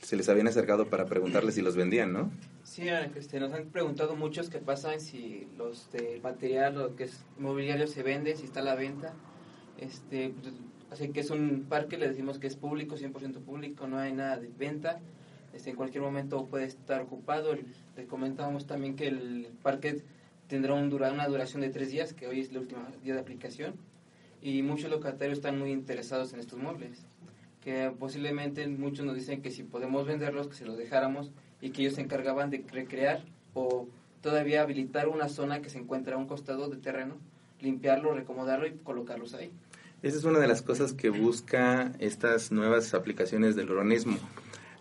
se 0.00 0.16
les 0.16 0.28
habían 0.28 0.48
acercado 0.48 0.88
para 0.88 1.04
preguntarles 1.06 1.54
si 1.54 1.62
los 1.62 1.76
vendían, 1.76 2.12
¿no? 2.12 2.30
Sí, 2.62 2.88
este, 2.88 3.40
nos 3.40 3.52
han 3.52 3.66
preguntado 3.66 4.16
muchos 4.16 4.48
qué 4.48 4.58
pasa 4.58 4.98
si 4.98 5.46
los 5.58 5.90
de 5.92 6.20
material 6.22 6.78
o 6.78 6.96
que 6.96 7.04
es 7.04 7.24
mobiliario 7.38 7.86
se 7.86 8.02
vende, 8.02 8.36
si 8.36 8.44
está 8.44 8.60
a 8.60 8.64
la 8.64 8.74
venta. 8.74 9.14
Este, 9.78 10.30
pues, 10.30 10.54
así 10.90 11.08
que 11.08 11.20
es 11.20 11.30
un 11.30 11.66
parque, 11.68 11.98
le 11.98 12.08
decimos 12.08 12.38
que 12.38 12.46
es 12.46 12.56
público, 12.56 12.96
100% 12.96 13.40
público, 13.40 13.86
no 13.86 13.98
hay 13.98 14.12
nada 14.12 14.36
de 14.36 14.48
venta. 14.58 15.00
Este, 15.52 15.70
en 15.70 15.76
cualquier 15.76 16.02
momento 16.02 16.46
puede 16.46 16.64
estar 16.64 17.00
ocupado. 17.00 17.54
Le 17.96 18.06
comentábamos 18.06 18.66
también 18.66 18.96
que 18.96 19.08
el 19.08 19.48
parque 19.62 20.02
tendrá 20.48 20.74
un 20.74 20.90
dura, 20.90 21.12
una 21.12 21.26
duración 21.26 21.62
de 21.62 21.70
tres 21.70 21.90
días, 21.90 22.12
que 22.12 22.26
hoy 22.26 22.40
es 22.40 22.50
el 22.50 22.58
último 22.58 22.82
día 23.02 23.14
de 23.14 23.20
aplicación. 23.20 23.74
Y 24.42 24.62
muchos 24.62 24.90
locatarios 24.90 25.38
están 25.38 25.58
muy 25.58 25.70
interesados 25.70 26.32
en 26.32 26.40
estos 26.40 26.58
muebles. 26.58 27.04
Que 27.62 27.92
posiblemente 27.98 28.66
muchos 28.68 29.04
nos 29.04 29.14
dicen 29.14 29.42
que 29.42 29.50
si 29.50 29.62
podemos 29.62 30.06
venderlos, 30.06 30.48
que 30.48 30.54
se 30.54 30.64
los 30.64 30.78
dejáramos 30.78 31.30
y 31.60 31.70
que 31.70 31.82
ellos 31.82 31.94
se 31.94 32.00
encargaban 32.00 32.50
de 32.50 32.64
recrear 32.72 33.22
o 33.52 33.86
todavía 34.22 34.62
habilitar 34.62 35.08
una 35.08 35.28
zona 35.28 35.60
que 35.60 35.68
se 35.68 35.78
encuentra 35.78 36.14
a 36.14 36.18
un 36.18 36.26
costado 36.26 36.68
de 36.68 36.76
terreno, 36.78 37.16
limpiarlo, 37.60 38.14
recomodarlo 38.14 38.66
y 38.66 38.72
colocarlos 38.72 39.34
ahí. 39.34 39.50
Esa 40.02 40.16
es 40.16 40.24
una 40.24 40.38
de 40.38 40.48
las 40.48 40.62
cosas 40.62 40.94
que 40.94 41.10
busca 41.10 41.92
estas 41.98 42.52
nuevas 42.52 42.94
aplicaciones 42.94 43.54
del 43.54 43.70
urbanismo 43.70 44.16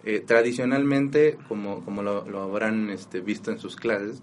eh, 0.05 0.23
tradicionalmente, 0.25 1.37
como, 1.49 1.83
como 1.83 2.01
lo, 2.01 2.41
habrán 2.41 2.89
este, 2.89 3.19
visto 3.19 3.51
en 3.51 3.59
sus 3.59 3.75
clases, 3.75 4.21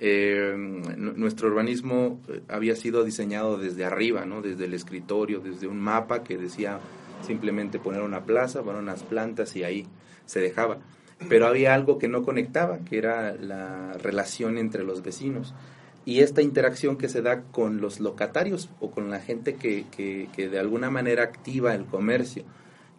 eh, 0.00 0.54
nuestro 0.96 1.46
urbanismo 1.46 2.20
eh, 2.28 2.40
había 2.48 2.74
sido 2.74 3.04
diseñado 3.04 3.58
desde 3.58 3.84
arriba, 3.84 4.26
¿no? 4.26 4.42
desde 4.42 4.64
el 4.64 4.74
escritorio, 4.74 5.38
desde 5.38 5.68
un 5.68 5.78
mapa 5.78 6.24
que 6.24 6.36
decía 6.36 6.80
simplemente 7.24 7.78
poner 7.78 8.02
una 8.02 8.24
plaza, 8.24 8.64
poner 8.64 8.82
unas 8.82 9.04
plantas 9.04 9.54
y 9.54 9.62
ahí 9.62 9.86
se 10.26 10.40
dejaba. 10.40 10.78
Pero 11.28 11.46
había 11.46 11.74
algo 11.74 11.96
que 11.98 12.08
no 12.08 12.24
conectaba, 12.24 12.78
que 12.78 12.98
era 12.98 13.36
la 13.36 13.92
relación 14.02 14.58
entre 14.58 14.82
los 14.82 15.02
vecinos 15.02 15.54
y 16.06 16.20
esta 16.20 16.42
interacción 16.42 16.96
que 16.96 17.08
se 17.08 17.22
da 17.22 17.42
con 17.44 17.80
los 17.80 18.00
locatarios 18.00 18.68
o 18.80 18.90
con 18.90 19.10
la 19.10 19.20
gente 19.20 19.54
que, 19.54 19.86
que, 19.90 20.48
de 20.48 20.58
alguna 20.58 20.90
manera 20.90 21.22
activa 21.22 21.74
el 21.74 21.86
comercio 21.86 22.44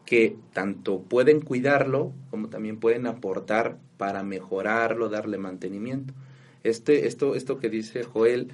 que 0.05 0.38
tanto 0.53 1.01
pueden 1.01 1.41
cuidarlo 1.41 2.13
como 2.29 2.50
también 2.50 2.79
pueden 2.79 3.07
aportar 3.07 3.77
para 3.97 4.24
mejorarlo, 4.24 5.09
darle 5.09 5.38
mantenimiento. 5.38 6.13
Este, 6.63 7.07
esto, 7.07 7.35
esto 7.35 7.59
que 7.59 7.69
dice 7.69 8.03
Joel 8.03 8.51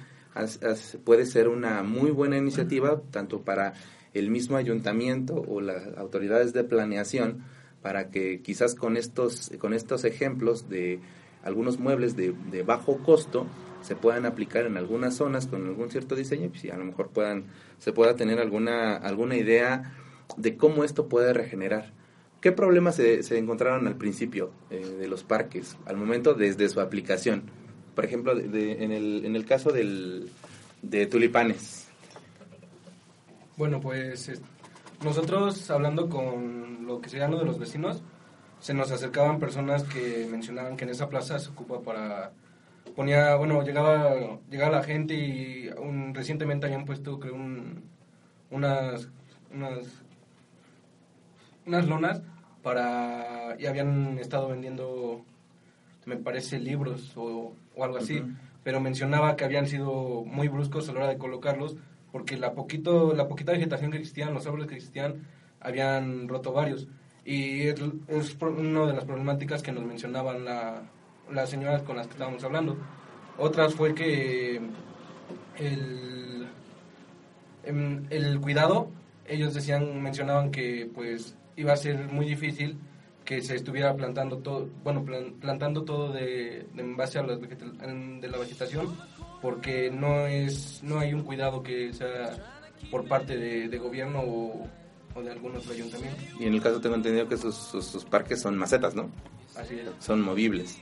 puede 1.04 1.26
ser 1.26 1.48
una 1.48 1.82
muy 1.82 2.10
buena 2.10 2.38
iniciativa 2.38 3.00
tanto 3.10 3.42
para 3.42 3.74
el 4.14 4.30
mismo 4.30 4.56
ayuntamiento 4.56 5.34
o 5.34 5.60
las 5.60 5.96
autoridades 5.96 6.52
de 6.52 6.64
planeación 6.64 7.44
para 7.80 8.10
que 8.10 8.40
quizás 8.40 8.74
con 8.74 8.96
estos, 8.96 9.50
con 9.58 9.74
estos 9.74 10.04
ejemplos 10.04 10.68
de 10.68 11.00
algunos 11.42 11.78
muebles 11.78 12.16
de, 12.16 12.34
de 12.50 12.62
bajo 12.62 12.98
costo 12.98 13.46
se 13.82 13.96
puedan 13.96 14.26
aplicar 14.26 14.66
en 14.66 14.76
algunas 14.76 15.14
zonas 15.14 15.46
con 15.46 15.66
algún 15.66 15.90
cierto 15.90 16.14
diseño 16.14 16.50
y 16.62 16.70
a 16.70 16.76
lo 16.76 16.84
mejor 16.84 17.08
puedan, 17.08 17.44
se 17.78 17.92
pueda 17.92 18.16
tener 18.16 18.38
alguna, 18.38 18.96
alguna 18.96 19.36
idea 19.36 19.92
de 20.36 20.56
cómo 20.56 20.84
esto 20.84 21.08
puede 21.08 21.32
regenerar. 21.32 21.92
¿Qué 22.40 22.50
problemas 22.50 22.96
se, 22.96 23.38
encontraron 23.38 23.86
al 23.86 23.96
principio 23.96 24.50
eh, 24.70 24.84
de 24.84 25.06
los 25.06 25.22
parques, 25.22 25.76
al 25.86 25.96
momento 25.96 26.34
desde 26.34 26.68
su 26.68 26.80
aplicación? 26.80 27.44
Por 27.94 28.04
ejemplo, 28.04 28.32
en, 28.38 28.92
el, 28.92 29.24
en 29.24 29.36
el 29.36 29.44
caso 29.44 29.70
del, 29.70 30.30
de 30.80 31.06
tulipanes. 31.06 31.88
Bueno, 33.56 33.80
pues 33.80 34.32
nosotros 35.04 35.70
hablando 35.70 36.08
con 36.08 36.86
lo 36.86 37.00
que 37.00 37.10
sería 37.10 37.28
lo 37.28 37.38
de 37.38 37.44
los 37.44 37.58
vecinos, 37.58 38.02
se 38.60 38.74
nos 38.74 38.90
acercaban 38.90 39.38
personas 39.38 39.84
que 39.84 40.26
mencionaban 40.30 40.76
que 40.76 40.84
en 40.84 40.90
esa 40.90 41.08
plaza 41.08 41.38
se 41.38 41.50
ocupa 41.50 41.80
para 41.80 42.32
ponía 42.94 43.34
bueno 43.36 43.62
llegaba 43.62 44.38
llegaba 44.50 44.78
la 44.78 44.82
gente 44.82 45.14
y 45.14 45.70
un, 45.78 46.14
recientemente 46.14 46.66
habían 46.66 46.84
puesto 46.84 47.18
creo 47.18 47.34
un, 47.34 47.84
unas 48.50 49.08
unas 49.52 50.02
unas 51.66 51.86
lonas 51.86 52.22
para 52.62 53.56
y 53.58 53.66
habían 53.66 54.18
estado 54.18 54.48
vendiendo 54.48 55.24
me 56.04 56.16
parece 56.16 56.58
libros 56.58 57.12
o, 57.16 57.54
algo 57.80 57.98
así. 57.98 58.22
Pero 58.64 58.80
mencionaba 58.80 59.36
que 59.36 59.44
habían 59.44 59.66
sido 59.66 60.24
muy 60.24 60.48
bruscos 60.48 60.88
a 60.88 60.92
la 60.92 61.00
hora 61.00 61.08
de 61.08 61.18
colocarlos 61.18 61.76
porque 62.12 62.36
la 62.36 62.52
poquito 62.52 63.14
la 63.14 63.28
poquita 63.28 63.52
vegetación 63.52 63.90
que 63.90 63.98
existían 63.98 64.34
los 64.34 64.46
árboles 64.46 64.68
que 64.68 64.76
existían 64.76 65.26
habían 65.60 66.28
roto 66.28 66.52
varios. 66.52 66.88
Y 67.24 67.68
es, 67.68 67.80
una 68.40 68.86
de 68.86 68.94
las 68.94 69.04
problemáticas 69.04 69.62
que 69.62 69.72
nos 69.72 69.84
mencionaban 69.84 70.44
la, 70.44 70.82
las 71.30 71.50
señoras 71.50 71.82
con 71.82 71.96
las 71.96 72.06
que 72.06 72.12
estábamos 72.12 72.42
hablando 72.44 72.76
otras 73.38 73.74
fue 73.74 73.94
que 73.94 74.60
el, 75.58 76.48
em, 77.64 78.04
el 78.10 78.40
cuidado 78.40 78.90
ellos 79.26 79.54
decían 79.54 80.02
mencionaban 80.02 80.50
que 80.50 80.90
pues 80.94 81.36
iba 81.56 81.72
a 81.72 81.76
ser 81.76 82.08
muy 82.08 82.26
difícil 82.26 82.78
que 83.24 83.40
se 83.40 83.54
estuviera 83.54 83.94
plantando 83.94 84.38
todo, 84.38 84.68
bueno, 84.82 85.04
plantando 85.40 85.84
todo 85.84 86.12
de, 86.12 86.66
en 86.76 86.96
base 86.96 87.18
a 87.18 87.22
la, 87.22 87.36
de 87.36 88.28
la 88.28 88.38
vegetación, 88.38 88.96
porque 89.40 89.90
no 89.90 90.26
es 90.26 90.82
no 90.82 90.98
hay 90.98 91.14
un 91.14 91.22
cuidado 91.22 91.62
que 91.62 91.92
sea 91.92 92.36
por 92.90 93.06
parte 93.06 93.36
de, 93.36 93.78
gobierno 93.78 94.20
o, 94.20 94.68
de 95.22 95.30
algunos 95.30 95.68
ayuntamientos. 95.68 96.24
Y 96.40 96.46
en 96.46 96.54
el 96.54 96.62
caso 96.62 96.80
tengo 96.80 96.96
entendido 96.96 97.28
que 97.28 97.36
sus, 97.36 97.54
sus, 97.54 98.04
parques 98.04 98.40
son 98.40 98.58
macetas, 98.58 98.94
¿no? 98.94 99.08
Así 99.56 99.78
es. 99.78 99.86
Son 99.98 100.22
movibles. 100.22 100.78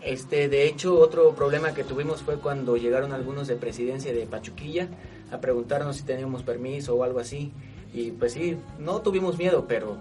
Este, 0.00 0.48
de 0.48 0.66
hecho, 0.66 0.98
otro 0.98 1.34
problema 1.34 1.74
que 1.74 1.84
tuvimos 1.84 2.22
fue 2.22 2.36
cuando 2.36 2.76
llegaron 2.76 3.12
algunos 3.12 3.48
de 3.48 3.56
presidencia 3.56 4.12
de 4.12 4.26
Pachuquilla 4.26 4.88
a 5.30 5.40
preguntarnos 5.40 5.96
si 5.96 6.04
teníamos 6.04 6.42
permiso 6.42 6.94
o 6.94 7.04
algo 7.04 7.18
así. 7.18 7.52
Y 7.92 8.12
pues 8.12 8.32
sí, 8.32 8.56
no 8.78 9.00
tuvimos 9.00 9.38
miedo, 9.38 9.66
pero 9.68 9.96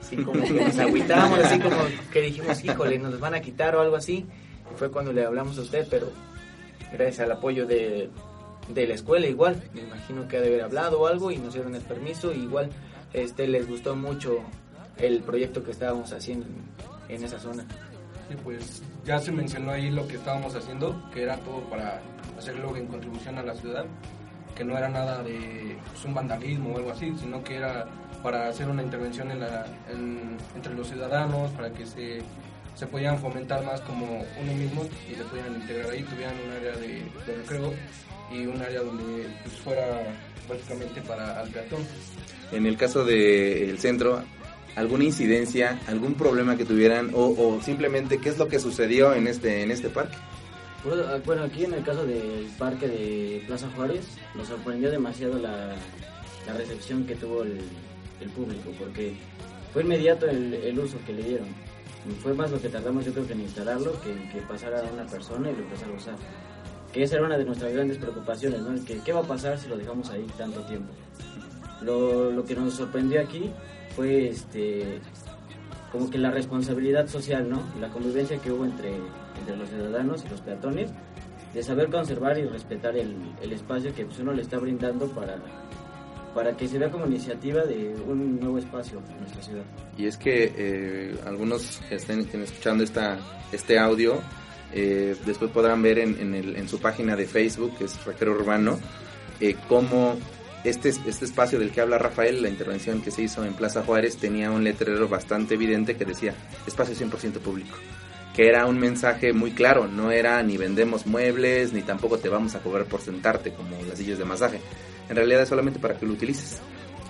sí 0.00 0.16
como 0.16 0.42
que 0.42 0.52
nos 0.52 0.78
agüitamos, 0.78 1.38
así 1.40 1.58
como 1.58 1.76
que 2.12 2.20
dijimos, 2.20 2.64
híjole, 2.64 2.98
nos 2.98 3.18
van 3.18 3.34
a 3.34 3.40
quitar 3.40 3.74
o 3.76 3.80
algo 3.80 3.96
así. 3.96 4.26
Y 4.72 4.76
fue 4.76 4.90
cuando 4.90 5.12
le 5.12 5.24
hablamos 5.24 5.58
a 5.58 5.62
usted, 5.62 5.86
pero 5.90 6.10
gracias 6.92 7.20
al 7.20 7.32
apoyo 7.32 7.66
de, 7.66 8.10
de 8.72 8.86
la 8.86 8.94
escuela 8.94 9.26
igual, 9.26 9.62
me 9.74 9.82
imagino 9.82 10.28
que 10.28 10.36
ha 10.36 10.40
de 10.40 10.48
haber 10.48 10.62
hablado 10.62 11.00
o 11.00 11.06
algo 11.06 11.30
y 11.30 11.38
nos 11.38 11.54
dieron 11.54 11.74
el 11.74 11.82
permiso. 11.82 12.32
Y 12.32 12.38
igual 12.38 12.70
este, 13.12 13.46
les 13.48 13.68
gustó 13.68 13.96
mucho 13.96 14.40
el 14.98 15.20
proyecto 15.20 15.62
que 15.62 15.70
estábamos 15.72 16.12
haciendo 16.12 16.46
en, 17.08 17.24
esa 17.24 17.38
zona. 17.38 17.64
Sí, 18.28 18.36
pues 18.42 18.82
ya 19.04 19.18
se 19.18 19.30
mencionó 19.30 19.72
ahí 19.72 19.90
lo 19.90 20.06
que 20.08 20.16
estábamos 20.16 20.54
haciendo, 20.54 21.10
que 21.12 21.22
era 21.22 21.36
todo 21.38 21.60
para 21.70 22.00
hacerlo 22.36 22.76
en 22.76 22.86
contribución 22.86 23.38
a 23.38 23.42
la 23.42 23.54
ciudad 23.54 23.86
que 24.56 24.64
no 24.64 24.76
era 24.76 24.88
nada 24.88 25.22
de 25.22 25.76
pues, 25.92 26.04
un 26.04 26.14
vandalismo 26.14 26.72
o 26.72 26.78
algo 26.78 26.90
así, 26.90 27.12
sino 27.20 27.44
que 27.44 27.56
era 27.56 27.86
para 28.22 28.48
hacer 28.48 28.66
una 28.68 28.82
intervención 28.82 29.30
en 29.30 29.40
la, 29.40 29.66
entre 30.56 30.74
los 30.74 30.88
ciudadanos, 30.88 31.50
para 31.52 31.70
que 31.70 31.86
se, 31.86 32.22
se 32.74 32.86
pudieran 32.86 33.18
fomentar 33.18 33.62
más 33.64 33.80
como 33.82 34.24
uno 34.40 34.52
mismo 34.54 34.84
y 35.10 35.14
se 35.14 35.22
pudieran 35.24 35.54
integrar 35.54 35.90
ahí, 35.90 36.02
tuvieran 36.02 36.34
un 36.44 36.52
área 36.52 36.72
de, 36.72 37.02
recreo 37.36 37.72
y 38.32 38.46
un 38.46 38.60
área 38.60 38.80
donde 38.80 39.28
pues, 39.44 39.54
fuera 39.58 39.84
básicamente 40.48 41.00
para 41.02 41.42
el 41.42 41.50
peatón. 41.50 41.80
En 42.50 42.66
el 42.66 42.76
caso 42.76 43.04
del 43.04 43.78
centro, 43.78 44.22
¿alguna 44.76 45.04
incidencia, 45.04 45.80
algún 45.88 46.14
problema 46.14 46.56
que 46.56 46.64
tuvieran 46.64 47.10
o, 47.14 47.34
o 47.36 47.60
simplemente 47.62 48.18
qué 48.18 48.28
es 48.28 48.38
lo 48.38 48.46
que 48.46 48.60
sucedió 48.60 49.14
en 49.14 49.26
este, 49.26 49.62
en 49.62 49.70
este 49.70 49.88
parque? 49.88 50.16
Bueno, 51.24 51.42
aquí 51.42 51.64
en 51.64 51.74
el 51.74 51.82
caso 51.82 52.06
del 52.06 52.46
parque 52.58 52.86
de 52.86 53.42
Plaza 53.46 53.68
Juárez, 53.74 54.06
nos 54.36 54.46
sorprendió 54.46 54.88
demasiado 54.88 55.36
la, 55.36 55.74
recepción 56.56 57.04
que 57.04 57.16
tuvo 57.16 57.42
el, 57.42 57.58
público, 58.36 58.70
porque 58.78 59.14
fue 59.72 59.82
inmediato 59.82 60.26
el, 60.28 60.78
uso 60.78 60.96
que 61.04 61.12
le 61.12 61.22
dieron. 61.24 61.48
Fue 62.22 62.34
más 62.34 62.52
lo 62.52 62.60
que 62.60 62.68
tardamos 62.68 63.04
yo 63.04 63.12
creo 63.12 63.26
que 63.26 63.32
en 63.32 63.40
instalarlo, 63.40 64.00
que, 64.00 64.14
que 64.30 64.40
pasara 64.46 64.78
a 64.78 64.92
una 64.92 65.06
persona 65.06 65.50
y 65.50 65.54
lo 65.54 65.62
empezara 65.62 65.92
a 65.92 65.96
usar. 65.96 66.14
Que 66.92 67.02
esa 67.02 67.16
era 67.16 67.26
una 67.26 67.36
de 67.36 67.44
nuestras 67.44 67.72
grandes 67.72 67.98
preocupaciones, 67.98 68.60
¿no? 68.60 68.84
Que, 68.84 69.00
¿Qué 69.00 69.12
va 69.12 69.20
a 69.20 69.24
pasar 69.24 69.58
si 69.58 69.68
lo 69.68 69.76
dejamos 69.76 70.08
ahí 70.10 70.24
tanto 70.38 70.60
tiempo? 70.66 70.92
Lo, 71.82 72.30
lo 72.30 72.44
que 72.44 72.54
nos 72.54 72.74
sorprendió 72.74 73.20
aquí 73.20 73.50
fue 73.96 74.28
este, 74.28 75.00
como 75.90 76.10
que 76.10 76.18
la 76.18 76.30
responsabilidad 76.30 77.08
social, 77.08 77.48
¿no? 77.48 77.62
La 77.80 77.88
convivencia 77.88 78.38
que 78.38 78.52
hubo 78.52 78.64
entre 78.64 79.00
entre 79.40 79.56
los 79.56 79.68
ciudadanos 79.68 80.24
y 80.24 80.28
los 80.28 80.40
peatones, 80.40 80.90
de 81.54 81.62
saber 81.62 81.90
conservar 81.90 82.38
y 82.38 82.44
respetar 82.44 82.96
el, 82.96 83.14
el 83.40 83.52
espacio 83.52 83.94
que 83.94 84.04
pues, 84.04 84.18
uno 84.18 84.32
le 84.32 84.42
está 84.42 84.58
brindando 84.58 85.08
para, 85.08 85.36
para 86.34 86.56
que 86.56 86.68
se 86.68 86.78
vea 86.78 86.90
como 86.90 87.06
iniciativa 87.06 87.64
de 87.64 87.94
un 88.06 88.40
nuevo 88.40 88.58
espacio 88.58 89.00
en 89.10 89.20
nuestra 89.20 89.42
ciudad. 89.42 89.64
Y 89.96 90.06
es 90.06 90.16
que 90.16 90.52
eh, 90.56 91.16
algunos 91.24 91.80
que 91.88 91.96
estén, 91.96 92.20
estén 92.20 92.42
escuchando 92.42 92.84
esta, 92.84 93.18
este 93.52 93.78
audio, 93.78 94.20
eh, 94.72 95.16
después 95.24 95.50
podrán 95.50 95.82
ver 95.82 95.98
en, 95.98 96.18
en, 96.20 96.34
el, 96.34 96.56
en, 96.56 96.68
su 96.68 96.78
página 96.78 97.16
de 97.16 97.26
Facebook, 97.26 97.76
que 97.78 97.84
es 97.84 98.04
Recreo 98.04 98.34
Urbano, 98.34 98.78
eh, 99.40 99.56
cómo 99.68 100.16
este, 100.68 100.88
este 100.88 101.24
espacio 101.24 101.58
del 101.58 101.70
que 101.70 101.80
habla 101.80 101.98
Rafael, 101.98 102.42
la 102.42 102.48
intervención 102.48 103.00
que 103.00 103.10
se 103.10 103.22
hizo 103.22 103.44
en 103.44 103.54
Plaza 103.54 103.82
Juárez, 103.82 104.16
tenía 104.16 104.50
un 104.50 104.64
letrero 104.64 105.08
bastante 105.08 105.54
evidente 105.54 105.96
que 105.96 106.04
decía 106.04 106.34
espacio 106.66 106.94
100% 106.94 107.40
público 107.40 107.76
que 108.36 108.48
era 108.48 108.66
un 108.66 108.78
mensaje 108.78 109.32
muy 109.32 109.52
claro, 109.52 109.88
no 109.88 110.10
era 110.10 110.42
ni 110.42 110.58
vendemos 110.58 111.06
muebles, 111.06 111.72
ni 111.72 111.80
tampoco 111.80 112.18
te 112.18 112.28
vamos 112.28 112.54
a 112.54 112.60
cobrar 112.60 112.84
por 112.84 113.00
sentarte 113.00 113.54
como 113.54 113.82
las 113.88 113.96
sillas 113.96 114.18
de 114.18 114.26
masaje. 114.26 114.60
En 115.08 115.16
realidad 115.16 115.40
es 115.40 115.48
solamente 115.48 115.78
para 115.78 115.96
que 115.96 116.04
lo 116.04 116.12
utilices. 116.12 116.60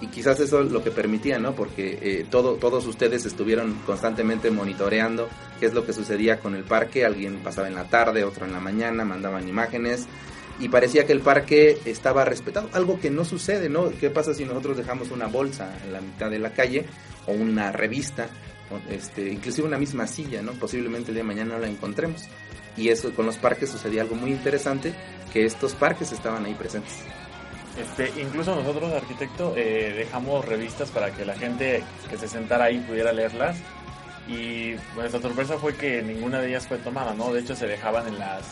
Y 0.01 0.07
quizás 0.07 0.39
eso 0.39 0.61
es 0.61 0.71
lo 0.71 0.85
que 0.85 0.93
permitía, 0.93 1.41
¿no? 1.41 1.57
Porque 1.57 1.99
eh, 2.01 2.27
todo, 2.31 2.55
todos 2.55 2.87
ustedes 2.87 3.27
estuvieron 3.27 3.75
constantemente 3.87 4.53
monitoreando 4.53 5.29
qué 5.59 5.67
es 5.67 5.75
lo 5.75 5.85
que 5.85 5.93
sucedía 5.93 6.39
con 6.39 6.55
el 6.55 6.63
parque. 6.63 7.05
Alguien 7.05 7.39
pasaba 7.39 7.67
en 7.67 7.75
la 7.75 7.89
tarde, 7.89 8.23
otro 8.23 8.47
en 8.47 8.53
la 8.53 8.61
mañana, 8.61 9.05
mandaban 9.05 9.49
imágenes. 9.49 10.07
Y 10.59 10.69
parecía 10.69 11.05
que 11.07 11.13
el 11.13 11.21
parque 11.21 11.79
estaba 11.85 12.25
respetado. 12.25 12.71
Algo 12.73 12.99
que 12.99 13.11
no 13.11 13.25
sucede, 13.25 13.69
¿no? 13.69 13.91
¿Qué 13.91 14.09
pasa 14.11 14.33
si 14.33 14.45
nosotros 14.45 14.77
dejamos 14.77 15.11
una 15.11 15.27
bolsa 15.27 15.77
en 15.85 15.93
la 15.93 16.01
mitad 16.01 16.31
de 16.31 16.39
la 16.39 16.51
calle 16.51 16.87
o 17.27 17.33
una 17.33 17.73
revista 17.73 18.29
este, 18.91 19.29
inclusive 19.29 19.67
una 19.67 19.79
misma 19.79 20.07
silla, 20.07 20.43
¿no? 20.43 20.53
Posiblemente 20.53 21.11
el 21.11 21.15
día 21.15 21.23
de 21.23 21.29
mañana 21.29 21.55
no 21.55 21.61
la 21.61 21.69
encontremos. 21.69 22.25
Y 22.77 22.89
eso 22.89 23.13
con 23.15 23.27
los 23.27 23.37
parques 23.39 23.71
sucedía 23.71 24.03
algo 24.03 24.17
muy 24.17 24.31
interesante, 24.31 24.93
que 25.33 25.45
estos 25.45 25.75
parques 25.75 26.13
estaban 26.13 26.45
ahí 26.45 26.55
presentes. 26.55 26.95
Este, 27.81 28.21
incluso 28.21 28.55
nosotros, 28.55 28.93
arquitecto, 28.93 29.55
eh, 29.57 29.95
dejamos 29.97 30.45
revistas 30.45 30.91
para 30.91 31.11
que 31.13 31.25
la 31.25 31.35
gente 31.35 31.83
que 32.09 32.17
se 32.17 32.29
sentara 32.29 32.65
ahí 32.65 32.79
pudiera 32.79 33.13
leerlas. 33.13 33.57
Y 34.29 34.75
nuestra 34.97 35.21
sorpresa 35.21 35.57
fue 35.59 35.75
que 35.75 36.03
ninguna 36.03 36.41
de 36.41 36.49
ellas 36.49 36.67
fue 36.67 36.79
tomada, 36.79 37.15
¿no? 37.15 37.33
De 37.33 37.41
hecho, 37.41 37.55
se 37.55 37.67
dejaban 37.67 38.09
en 38.09 38.19
las, 38.19 38.45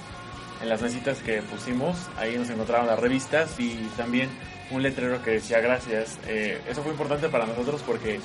en 0.62 0.68
las 0.68 0.82
mesitas 0.82 1.18
que 1.18 1.42
pusimos. 1.42 1.96
Ahí 2.16 2.36
nos 2.36 2.50
encontraban 2.50 2.86
las 2.86 2.98
revistas 2.98 3.58
y 3.58 3.74
también 3.96 4.28
un 4.70 4.82
letrero 4.82 5.22
que 5.22 5.32
decía 5.32 5.60
gracias. 5.60 6.18
Eh, 6.26 6.60
eso 6.68 6.82
fue 6.82 6.92
importante 6.92 7.28
para 7.28 7.46
nosotros 7.46 7.82
porque 7.86 8.20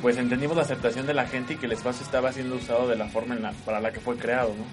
pues 0.00 0.16
entendimos 0.16 0.56
la 0.56 0.62
aceptación 0.62 1.06
de 1.06 1.14
la 1.14 1.26
gente 1.26 1.54
y 1.54 1.56
que 1.56 1.66
el 1.66 1.72
espacio 1.72 2.04
estaba 2.04 2.32
siendo 2.32 2.56
usado 2.56 2.88
de 2.88 2.96
la 2.96 3.08
forma 3.08 3.34
en 3.34 3.42
la, 3.42 3.52
para 3.64 3.80
la 3.80 3.92
que 3.92 4.00
fue 4.00 4.16
creado, 4.16 4.50
¿no? 4.50 4.64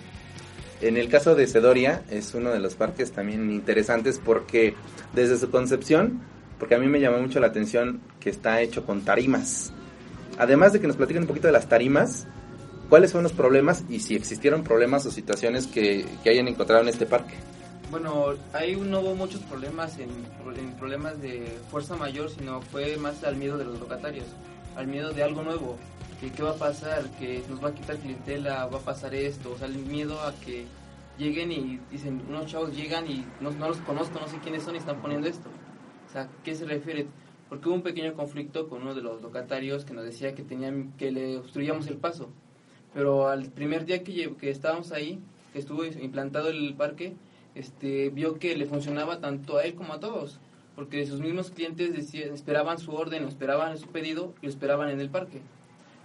En 0.81 0.97
el 0.97 1.09
caso 1.09 1.35
de 1.35 1.47
Sedoria 1.47 2.03
es 2.09 2.33
uno 2.33 2.51
de 2.51 2.59
los 2.59 2.75
parques 2.75 3.11
también 3.11 3.49
interesantes 3.49 4.19
porque 4.23 4.75
desde 5.13 5.37
su 5.37 5.49
concepción, 5.49 6.21
porque 6.59 6.75
a 6.75 6.79
mí 6.79 6.87
me 6.87 6.99
llamó 6.99 7.19
mucho 7.19 7.39
la 7.39 7.47
atención 7.47 8.01
que 8.19 8.29
está 8.29 8.61
hecho 8.61 8.85
con 8.85 9.01
tarimas. 9.01 9.71
Además 10.37 10.73
de 10.73 10.81
que 10.81 10.87
nos 10.87 10.97
platiquen 10.97 11.23
un 11.23 11.27
poquito 11.27 11.47
de 11.47 11.53
las 11.53 11.69
tarimas, 11.69 12.27
¿cuáles 12.89 13.11
son 13.11 13.23
los 13.23 13.33
problemas 13.33 13.83
y 13.89 13.99
si 13.99 14.15
existieron 14.15 14.63
problemas 14.63 15.05
o 15.05 15.11
situaciones 15.11 15.67
que, 15.67 16.05
que 16.23 16.29
hayan 16.29 16.47
encontrado 16.47 16.81
en 16.81 16.89
este 16.89 17.05
parque? 17.05 17.35
Bueno, 17.91 18.33
ahí 18.53 18.75
no 18.75 18.99
hubo 18.99 19.15
muchos 19.15 19.41
problemas 19.41 19.97
en, 19.99 20.09
en 20.09 20.71
problemas 20.73 21.21
de 21.21 21.57
fuerza 21.69 21.95
mayor, 21.95 22.29
sino 22.29 22.61
fue 22.61 22.97
más 22.97 23.23
al 23.23 23.35
miedo 23.35 23.57
de 23.57 23.65
los 23.65 23.79
locatarios 23.79 24.25
al 24.75 24.87
miedo 24.87 25.11
de 25.11 25.23
algo 25.23 25.43
nuevo, 25.43 25.77
que 26.19 26.31
qué 26.31 26.43
va 26.43 26.51
a 26.51 26.55
pasar, 26.55 27.09
que 27.17 27.43
nos 27.49 27.63
va 27.63 27.69
a 27.69 27.73
quitar 27.73 27.97
clientela, 27.97 28.65
va 28.67 28.77
a 28.77 28.81
pasar 28.81 29.15
esto, 29.15 29.51
o 29.51 29.57
sea, 29.57 29.67
el 29.67 29.77
miedo 29.77 30.19
a 30.21 30.33
que 30.33 30.65
lleguen 31.17 31.51
y 31.51 31.79
dicen, 31.91 32.21
unos 32.27 32.45
chavos 32.47 32.75
llegan 32.75 33.09
y 33.09 33.25
no, 33.39 33.51
no 33.51 33.69
los 33.69 33.77
conozco, 33.79 34.19
no 34.19 34.27
sé 34.27 34.37
quiénes 34.39 34.63
son 34.63 34.75
y 34.75 34.79
están 34.79 35.01
poniendo 35.01 35.27
esto. 35.27 35.49
O 36.07 36.11
sea, 36.11 36.29
¿qué 36.43 36.55
se 36.55 36.65
refiere? 36.65 37.07
Porque 37.49 37.67
hubo 37.67 37.75
un 37.75 37.83
pequeño 37.83 38.13
conflicto 38.13 38.67
con 38.67 38.81
uno 38.81 38.93
de 38.93 39.01
los 39.01 39.21
locatarios 39.21 39.85
que 39.85 39.93
nos 39.93 40.05
decía 40.05 40.35
que 40.35 40.43
tenían 40.43 40.93
que 40.97 41.11
le 41.11 41.37
obstruyamos 41.37 41.87
el 41.87 41.97
paso. 41.97 42.29
Pero 42.95 43.27
al 43.27 43.51
primer 43.51 43.85
día 43.85 44.03
que, 44.03 44.33
que 44.35 44.49
estábamos 44.49 44.91
ahí, 44.91 45.19
que 45.53 45.59
estuvo 45.59 45.85
implantado 45.85 46.49
el 46.49 46.73
parque, 46.73 47.13
este, 47.53 48.09
vio 48.09 48.39
que 48.39 48.57
le 48.57 48.65
funcionaba 48.65 49.19
tanto 49.19 49.57
a 49.57 49.63
él 49.65 49.75
como 49.75 49.93
a 49.93 49.99
todos 49.99 50.39
porque 50.75 51.05
sus 51.05 51.21
mismos 51.21 51.51
clientes 51.51 51.93
decían, 51.93 52.33
esperaban 52.33 52.77
su 52.77 52.93
orden, 52.93 53.23
esperaban 53.27 53.77
su 53.77 53.87
pedido 53.87 54.33
y 54.41 54.45
lo 54.45 54.49
esperaban 54.51 54.89
en 54.89 54.99
el 54.99 55.09
parque. 55.09 55.41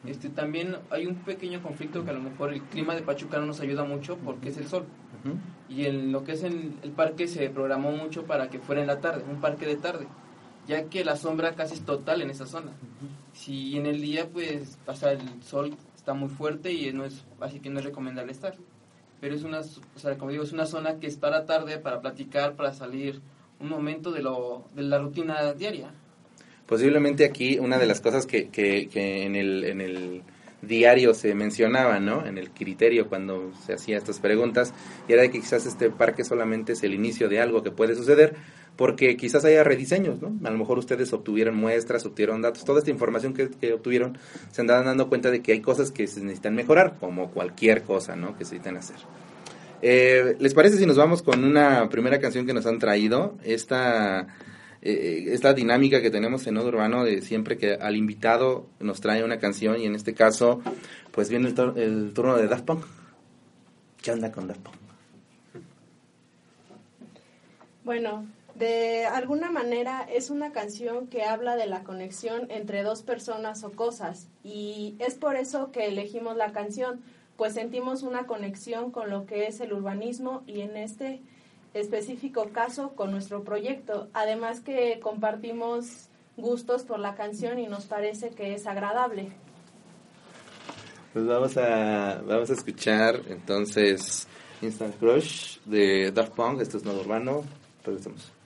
Este, 0.07 0.31
también 0.31 0.76
hay 0.90 1.07
un 1.07 1.16
pequeño 1.16 1.62
conflicto 1.62 2.05
que 2.05 2.11
a 2.11 2.14
lo 2.14 2.20
mejor 2.20 2.55
el 2.55 2.62
clima 2.62 2.94
de 2.94 3.03
Pachuca 3.03 3.38
no 3.38 3.46
nos 3.46 3.61
ayuda 3.61 3.85
mucho 3.85 4.16
porque 4.16 4.48
es 4.48 4.57
el 4.57 4.66
sol. 4.66 4.85
Y 5.68 5.85
en 5.85 6.12
lo 6.12 6.24
que 6.24 6.33
es 6.33 6.42
en 6.44 6.79
el 6.83 6.92
parque 6.92 7.29
se 7.29 7.50
programó 7.50 7.90
mucho 7.92 8.24
para 8.24 8.48
que 8.48 8.59
fuera 8.59 8.81
en 8.81 8.87
la 8.87 9.00
tarde, 9.00 9.24
un 9.29 9.40
parque 9.40 9.66
de 9.66 9.76
tarde, 9.76 10.07
ya 10.66 10.85
que 10.85 11.05
la 11.05 11.16
sombra 11.16 11.55
casi 11.55 11.74
es 11.74 11.85
total 11.85 12.22
en 12.22 12.31
esa 12.31 12.46
zona. 12.46 12.72
Si 13.35 13.76
en 13.76 13.85
el 13.85 14.00
día 14.00 14.29
pues 14.29 14.79
pasa 14.87 15.12
el 15.12 15.42
sol 15.42 15.76
muy 16.14 16.29
fuerte 16.29 16.73
y 16.73 16.92
no 16.92 17.05
es 17.05 17.25
así 17.40 17.61
que 17.61 17.70
no 17.70 17.79
es 17.79 17.85
recomendable 17.85 18.33
estar. 18.33 18.57
Pero 19.20 19.35
es 19.35 19.42
una, 19.44 19.61
o 19.61 19.99
sea, 19.99 20.16
como 20.16 20.31
digo, 20.31 20.42
es 20.42 20.53
una 20.53 20.66
zona 20.66 20.99
que 20.99 21.07
es 21.07 21.16
para 21.16 21.44
tarde, 21.44 21.79
para 21.79 22.01
platicar, 22.01 22.57
para 22.57 22.73
salir 22.73 23.20
un 23.59 23.68
momento 23.68 24.12
de, 24.12 24.23
lo, 24.23 24.64
de 24.75 24.83
la 24.83 24.99
rutina 24.99 25.53
diaria. 25.53 25.92
Posiblemente 26.66 27.25
aquí 27.25 27.59
una 27.59 27.79
de 27.79 27.87
las 27.87 28.01
cosas 28.01 28.27
que, 28.27 28.49
que, 28.49 28.88
que 28.88 29.25
en, 29.25 29.37
el, 29.37 29.64
en 29.64 29.81
el 29.81 30.23
diario 30.62 31.14
se 31.14 31.35
mencionaba, 31.35 32.01
¿no? 32.01 32.27
En 32.27 32.38
el 32.38 32.51
criterio 32.51 33.09
cuando 33.09 33.53
se 33.66 33.75
hacía 33.75 33.99
estas 33.99 34.20
preguntas, 34.20 34.73
y 35.09 35.12
era 35.12 35.23
de 35.23 35.31
que 35.31 35.40
quizás 35.40 35.66
este 35.66 35.90
parque 35.90 36.25
solamente 36.25 36.73
es 36.73 36.83
el 36.83 36.94
inicio 36.94 37.29
de 37.29 37.40
algo 37.40 37.62
que 37.62 37.70
puede 37.70 37.94
suceder, 37.94 38.37
porque 38.81 39.14
quizás 39.19 39.45
haya 39.45 39.62
rediseños, 39.62 40.23
¿no? 40.23 40.35
A 40.43 40.51
lo 40.51 40.57
mejor 40.57 40.79
ustedes 40.79 41.12
obtuvieron 41.12 41.55
muestras, 41.55 42.07
obtuvieron 42.07 42.40
datos, 42.40 42.64
toda 42.64 42.79
esta 42.79 42.90
información 42.90 43.35
que, 43.35 43.75
obtuvieron, 43.75 44.16
se 44.51 44.62
andaban 44.62 44.87
dando 44.87 45.11
cuenta 45.11 45.31
de 45.31 45.43
que 45.43 45.53
hay 45.53 45.61
cosas 45.61 45.93
que 45.93 46.07
se 46.07 46.23
necesitan 46.23 46.55
mejorar, 46.55 46.97
como 46.99 47.31
cualquier 47.31 47.83
cosa, 47.83 48.16
¿no? 48.16 48.38
Que 48.38 48.47
se 48.47 48.55
necesitan 48.55 48.79
hacer. 48.79 48.97
Eh, 49.83 50.35
¿Les 50.38 50.55
parece 50.55 50.79
si 50.79 50.87
nos 50.87 50.97
vamos 50.97 51.21
con 51.21 51.45
una 51.45 51.90
primera 51.90 52.21
canción 52.21 52.47
que 52.47 52.55
nos 52.55 52.64
han 52.64 52.79
traído? 52.79 53.37
Esta, 53.45 54.29
eh, 54.81 55.27
esta 55.29 55.53
dinámica 55.53 56.01
que 56.01 56.11
tenemos 56.11 56.47
en 56.47 56.55
Nodo 56.55 56.69
Urbano 56.69 57.05
de 57.05 57.21
siempre 57.21 57.59
que 57.59 57.75
al 57.75 57.97
invitado 57.97 58.66
nos 58.81 59.03
trae 59.03 59.23
una 59.23 59.38
canción 59.38 59.79
y 59.79 59.85
en 59.85 59.95
este 59.95 60.14
caso 60.14 60.62
pues 61.11 61.29
viene 61.29 61.49
el, 61.49 61.79
el 61.79 62.12
turno 62.14 62.38
de 62.38 62.49
Daft 62.49 62.64
Punk. 62.64 62.87
¿Qué 64.01 64.11
onda 64.11 64.33
con 64.33 64.49
Daft 64.49 64.62
Punk? 64.62 64.77
Bueno, 67.85 68.25
de 68.61 69.07
alguna 69.07 69.51
manera 69.51 70.07
es 70.12 70.29
una 70.29 70.53
canción 70.53 71.07
que 71.07 71.25
habla 71.25 71.57
de 71.57 71.66
la 71.66 71.83
conexión 71.83 72.46
entre 72.51 72.83
dos 72.83 73.03
personas 73.03 73.64
o 73.64 73.73
cosas 73.73 74.29
y 74.44 74.96
es 74.99 75.14
por 75.14 75.37
eso 75.37 75.73
que 75.73 75.87
elegimos 75.87 76.37
la 76.37 76.53
canción 76.53 77.01
pues 77.38 77.55
sentimos 77.55 78.03
una 78.03 78.27
conexión 78.27 78.90
con 78.90 79.09
lo 79.09 79.25
que 79.25 79.46
es 79.46 79.61
el 79.61 79.73
urbanismo 79.73 80.42
y 80.46 80.61
en 80.61 80.77
este 80.77 81.23
específico 81.73 82.51
caso 82.53 82.90
con 82.90 83.12
nuestro 83.12 83.44
proyecto. 83.44 84.09
Además 84.12 84.61
que 84.61 85.01
compartimos 85.01 86.11
gustos 86.37 86.83
por 86.83 86.99
la 86.99 87.14
canción 87.14 87.59
y 87.59 87.66
nos 87.66 87.87
parece 87.87 88.29
que 88.29 88.53
es 88.53 88.66
agradable. 88.66 89.31
Pues 91.14 91.27
vamos 91.27 91.57
a, 91.57 92.20
vamos 92.27 92.51
a 92.51 92.53
escuchar 92.53 93.23
entonces 93.31 94.29
Instant 94.61 94.99
Crush 94.99 95.61
de 95.64 96.12
Daft 96.12 96.35
Punk, 96.35 96.61
esto 96.61 96.77
es 96.77 96.85
Nuevo 96.85 97.01
Urbano, 97.01 97.42
regresamos. 97.87 98.39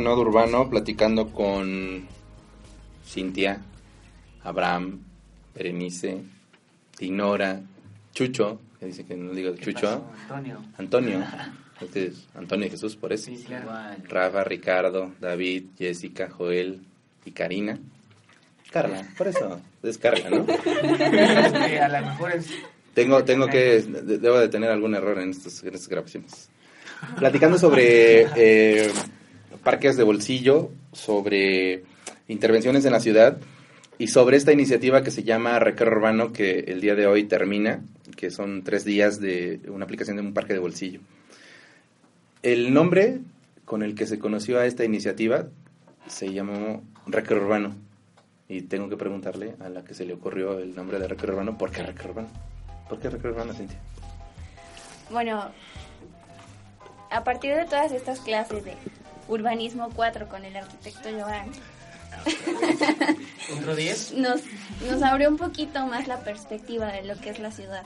Nodo 0.00 0.20
Urbano 0.22 0.68
platicando 0.70 1.28
con 1.32 2.06
Cintia, 3.06 3.60
Abraham, 4.44 5.00
Berenice, 5.54 6.22
Dinora, 6.98 7.60
Chucho, 8.14 8.60
que 8.78 8.86
dice 8.86 9.04
que 9.04 9.16
no 9.16 9.32
digo 9.32 9.54
Chucho. 9.56 10.04
Antonio. 10.22 10.58
Antonio. 10.78 11.24
Este 11.80 12.06
es 12.08 12.28
Antonio 12.36 12.66
y 12.68 12.70
Jesús, 12.70 12.94
por 12.94 13.12
eso. 13.12 13.24
Sí, 13.24 13.42
claro. 13.44 13.68
Rafa, 14.08 14.44
Ricardo, 14.44 15.10
David, 15.20 15.64
Jessica, 15.76 16.30
Joel 16.30 16.80
y 17.24 17.32
Karina. 17.32 17.76
Carla, 18.70 19.04
por 19.18 19.26
eso 19.26 19.60
es 19.82 19.98
Carla, 19.98 20.30
¿no? 20.30 20.46
A 21.82 21.88
lo 21.88 22.06
mejor 22.06 22.32
es 22.36 22.46
Tengo, 22.94 23.24
tengo 23.24 23.48
que, 23.48 23.80
de- 23.82 24.18
debo 24.18 24.38
de 24.38 24.48
tener 24.48 24.70
algún 24.70 24.94
error 24.94 25.18
en, 25.18 25.30
estos, 25.30 25.60
en 25.64 25.74
estas 25.74 25.88
grabaciones. 25.88 26.50
Platicando 27.18 27.58
sobre 27.58 28.26
eh, 28.36 28.88
parques 29.62 29.96
de 29.96 30.02
bolsillo, 30.02 30.70
sobre 30.92 31.84
intervenciones 32.28 32.84
en 32.84 32.92
la 32.92 33.00
ciudad 33.00 33.38
y 33.98 34.08
sobre 34.08 34.36
esta 34.36 34.52
iniciativa 34.52 35.02
que 35.02 35.10
se 35.10 35.22
llama 35.22 35.58
Recargo 35.58 35.96
Urbano 35.96 36.32
que 36.32 36.60
el 36.60 36.80
día 36.80 36.94
de 36.94 37.06
hoy 37.06 37.24
termina, 37.24 37.82
que 38.16 38.30
son 38.30 38.62
tres 38.64 38.84
días 38.84 39.20
de 39.20 39.60
una 39.68 39.84
aplicación 39.84 40.16
de 40.16 40.22
un 40.22 40.34
parque 40.34 40.52
de 40.52 40.58
bolsillo. 40.58 41.00
El 42.42 42.74
nombre 42.74 43.20
con 43.64 43.82
el 43.82 43.94
que 43.94 44.06
se 44.06 44.18
conoció 44.18 44.58
a 44.58 44.66
esta 44.66 44.84
iniciativa 44.84 45.46
se 46.06 46.32
llamó 46.32 46.82
Recargo 47.06 47.44
Urbano. 47.44 47.76
Y 48.48 48.62
tengo 48.62 48.88
que 48.88 48.96
preguntarle 48.96 49.54
a 49.60 49.68
la 49.68 49.84
que 49.84 49.94
se 49.94 50.04
le 50.04 50.12
ocurrió 50.12 50.58
el 50.58 50.74
nombre 50.74 50.98
de 50.98 51.08
Recargo 51.08 51.34
Urbano, 51.34 51.56
¿por 51.56 51.70
qué 51.70 51.82
Recargo 51.82 52.10
Urbano? 52.10 52.28
¿Por 52.88 52.98
qué 52.98 53.08
Recargo 53.08 53.36
Urbano, 53.36 53.54
Cintia? 53.54 53.78
Bueno, 55.10 55.50
a 57.10 57.24
partir 57.24 57.54
de 57.54 57.64
todas 57.64 57.92
estas 57.92 58.20
clases 58.20 58.64
de 58.64 58.74
urbanismo 59.28 59.90
4 59.94 60.28
con 60.28 60.44
el 60.44 60.56
arquitecto 60.56 61.08
Joan, 61.10 61.50
otro 63.58 63.74
10. 63.74 64.12
nos, 64.14 64.40
nos 64.88 65.02
abrió 65.02 65.28
un 65.28 65.36
poquito 65.36 65.86
más 65.86 66.06
la 66.06 66.20
perspectiva 66.20 66.86
de 66.92 67.04
lo 67.04 67.16
que 67.16 67.30
es 67.30 67.38
la 67.38 67.50
ciudad. 67.50 67.84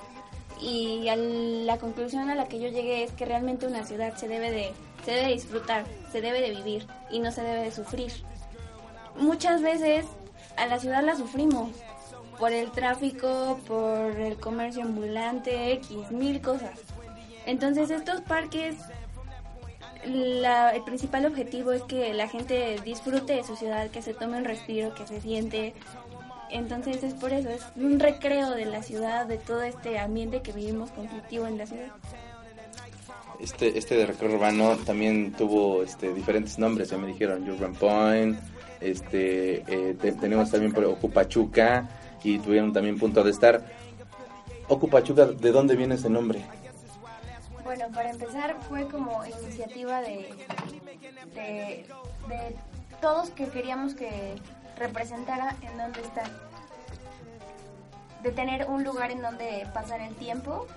Y 0.60 1.08
a 1.08 1.16
la 1.16 1.78
conclusión 1.78 2.30
a 2.30 2.34
la 2.34 2.48
que 2.48 2.58
yo 2.58 2.68
llegué 2.68 3.04
es 3.04 3.12
que 3.12 3.26
realmente 3.26 3.66
una 3.66 3.84
ciudad 3.84 4.16
se 4.16 4.26
debe 4.26 4.50
de, 4.50 4.72
se 5.04 5.10
debe 5.12 5.26
de 5.28 5.34
disfrutar, 5.34 5.84
se 6.10 6.20
debe 6.20 6.40
de 6.40 6.50
vivir 6.50 6.86
y 7.10 7.20
no 7.20 7.30
se 7.30 7.42
debe 7.42 7.62
de 7.62 7.72
sufrir. 7.72 8.12
Muchas 9.16 9.62
veces 9.62 10.06
a 10.56 10.66
la 10.66 10.78
ciudad 10.78 11.04
la 11.04 11.16
sufrimos 11.16 11.70
por 12.38 12.52
el 12.52 12.70
tráfico, 12.70 13.58
por 13.66 14.18
el 14.18 14.36
comercio 14.36 14.82
ambulante, 14.82 15.72
X, 15.72 16.10
mil 16.10 16.40
cosas. 16.40 16.78
Entonces 17.44 17.90
estos 17.90 18.22
parques, 18.22 18.76
la- 20.06 20.70
el 20.70 20.82
principal 20.84 21.26
objetivo 21.26 21.72
es 21.72 21.82
que 21.82 22.12
la 22.14 22.28
gente 22.28 22.76
disfrute 22.84 23.34
de 23.34 23.44
su 23.44 23.56
ciudad, 23.56 23.88
que 23.90 24.02
se 24.02 24.14
tome 24.14 24.38
un 24.38 24.44
respiro, 24.44 24.94
que 24.94 25.06
se 25.06 25.20
siente. 25.20 25.74
Entonces 26.50 27.02
es 27.02 27.14
por 27.14 27.32
eso, 27.32 27.48
es 27.50 27.62
un 27.76 27.98
recreo 27.98 28.50
de 28.50 28.66
la 28.66 28.82
ciudad, 28.82 29.26
de 29.26 29.36
todo 29.38 29.62
este 29.62 29.98
ambiente 29.98 30.42
que 30.42 30.52
vivimos 30.52 30.90
conflictivo 30.92 31.46
en 31.46 31.58
la 31.58 31.66
ciudad. 31.66 31.88
Este, 33.40 33.76
este 33.76 33.96
de 33.96 34.06
Recargo 34.06 34.36
Urbano 34.36 34.76
también 34.78 35.32
tuvo 35.32 35.82
este, 35.82 36.14
diferentes 36.14 36.58
nombres, 36.58 36.88
ya 36.90 36.96
me 36.98 37.08
dijeron 37.08 37.48
Urban 37.50 37.74
Point, 37.74 38.38
este, 38.80 39.56
eh, 39.66 39.94
te- 40.00 40.12
tenemos 40.12 40.50
también 40.50 40.72
por 40.72 40.84
Ocupachuca 40.84 41.88
y 42.24 42.38
tuvieron 42.38 42.72
también 42.72 42.98
Punto 42.98 43.22
de 43.22 43.30
Estar. 43.30 43.62
Ocupachuca, 44.68 45.26
¿de 45.26 45.50
dónde 45.52 45.76
viene 45.76 45.96
ese 45.96 46.08
nombre? 46.08 46.40
Bueno, 47.66 47.86
para 47.92 48.10
empezar 48.10 48.56
fue 48.68 48.86
como 48.86 49.24
iniciativa 49.26 50.00
de, 50.00 50.32
de, 51.34 51.84
de 52.28 52.56
todos 53.00 53.30
que 53.30 53.48
queríamos 53.48 53.94
que 53.94 54.36
representara 54.78 55.56
en 55.60 55.76
dónde 55.76 56.00
estar. 56.00 56.30
De 58.22 58.30
tener 58.30 58.66
un 58.68 58.84
lugar 58.84 59.10
en 59.10 59.20
donde 59.20 59.66
pasar 59.74 60.00
el 60.00 60.14
tiempo 60.14 60.68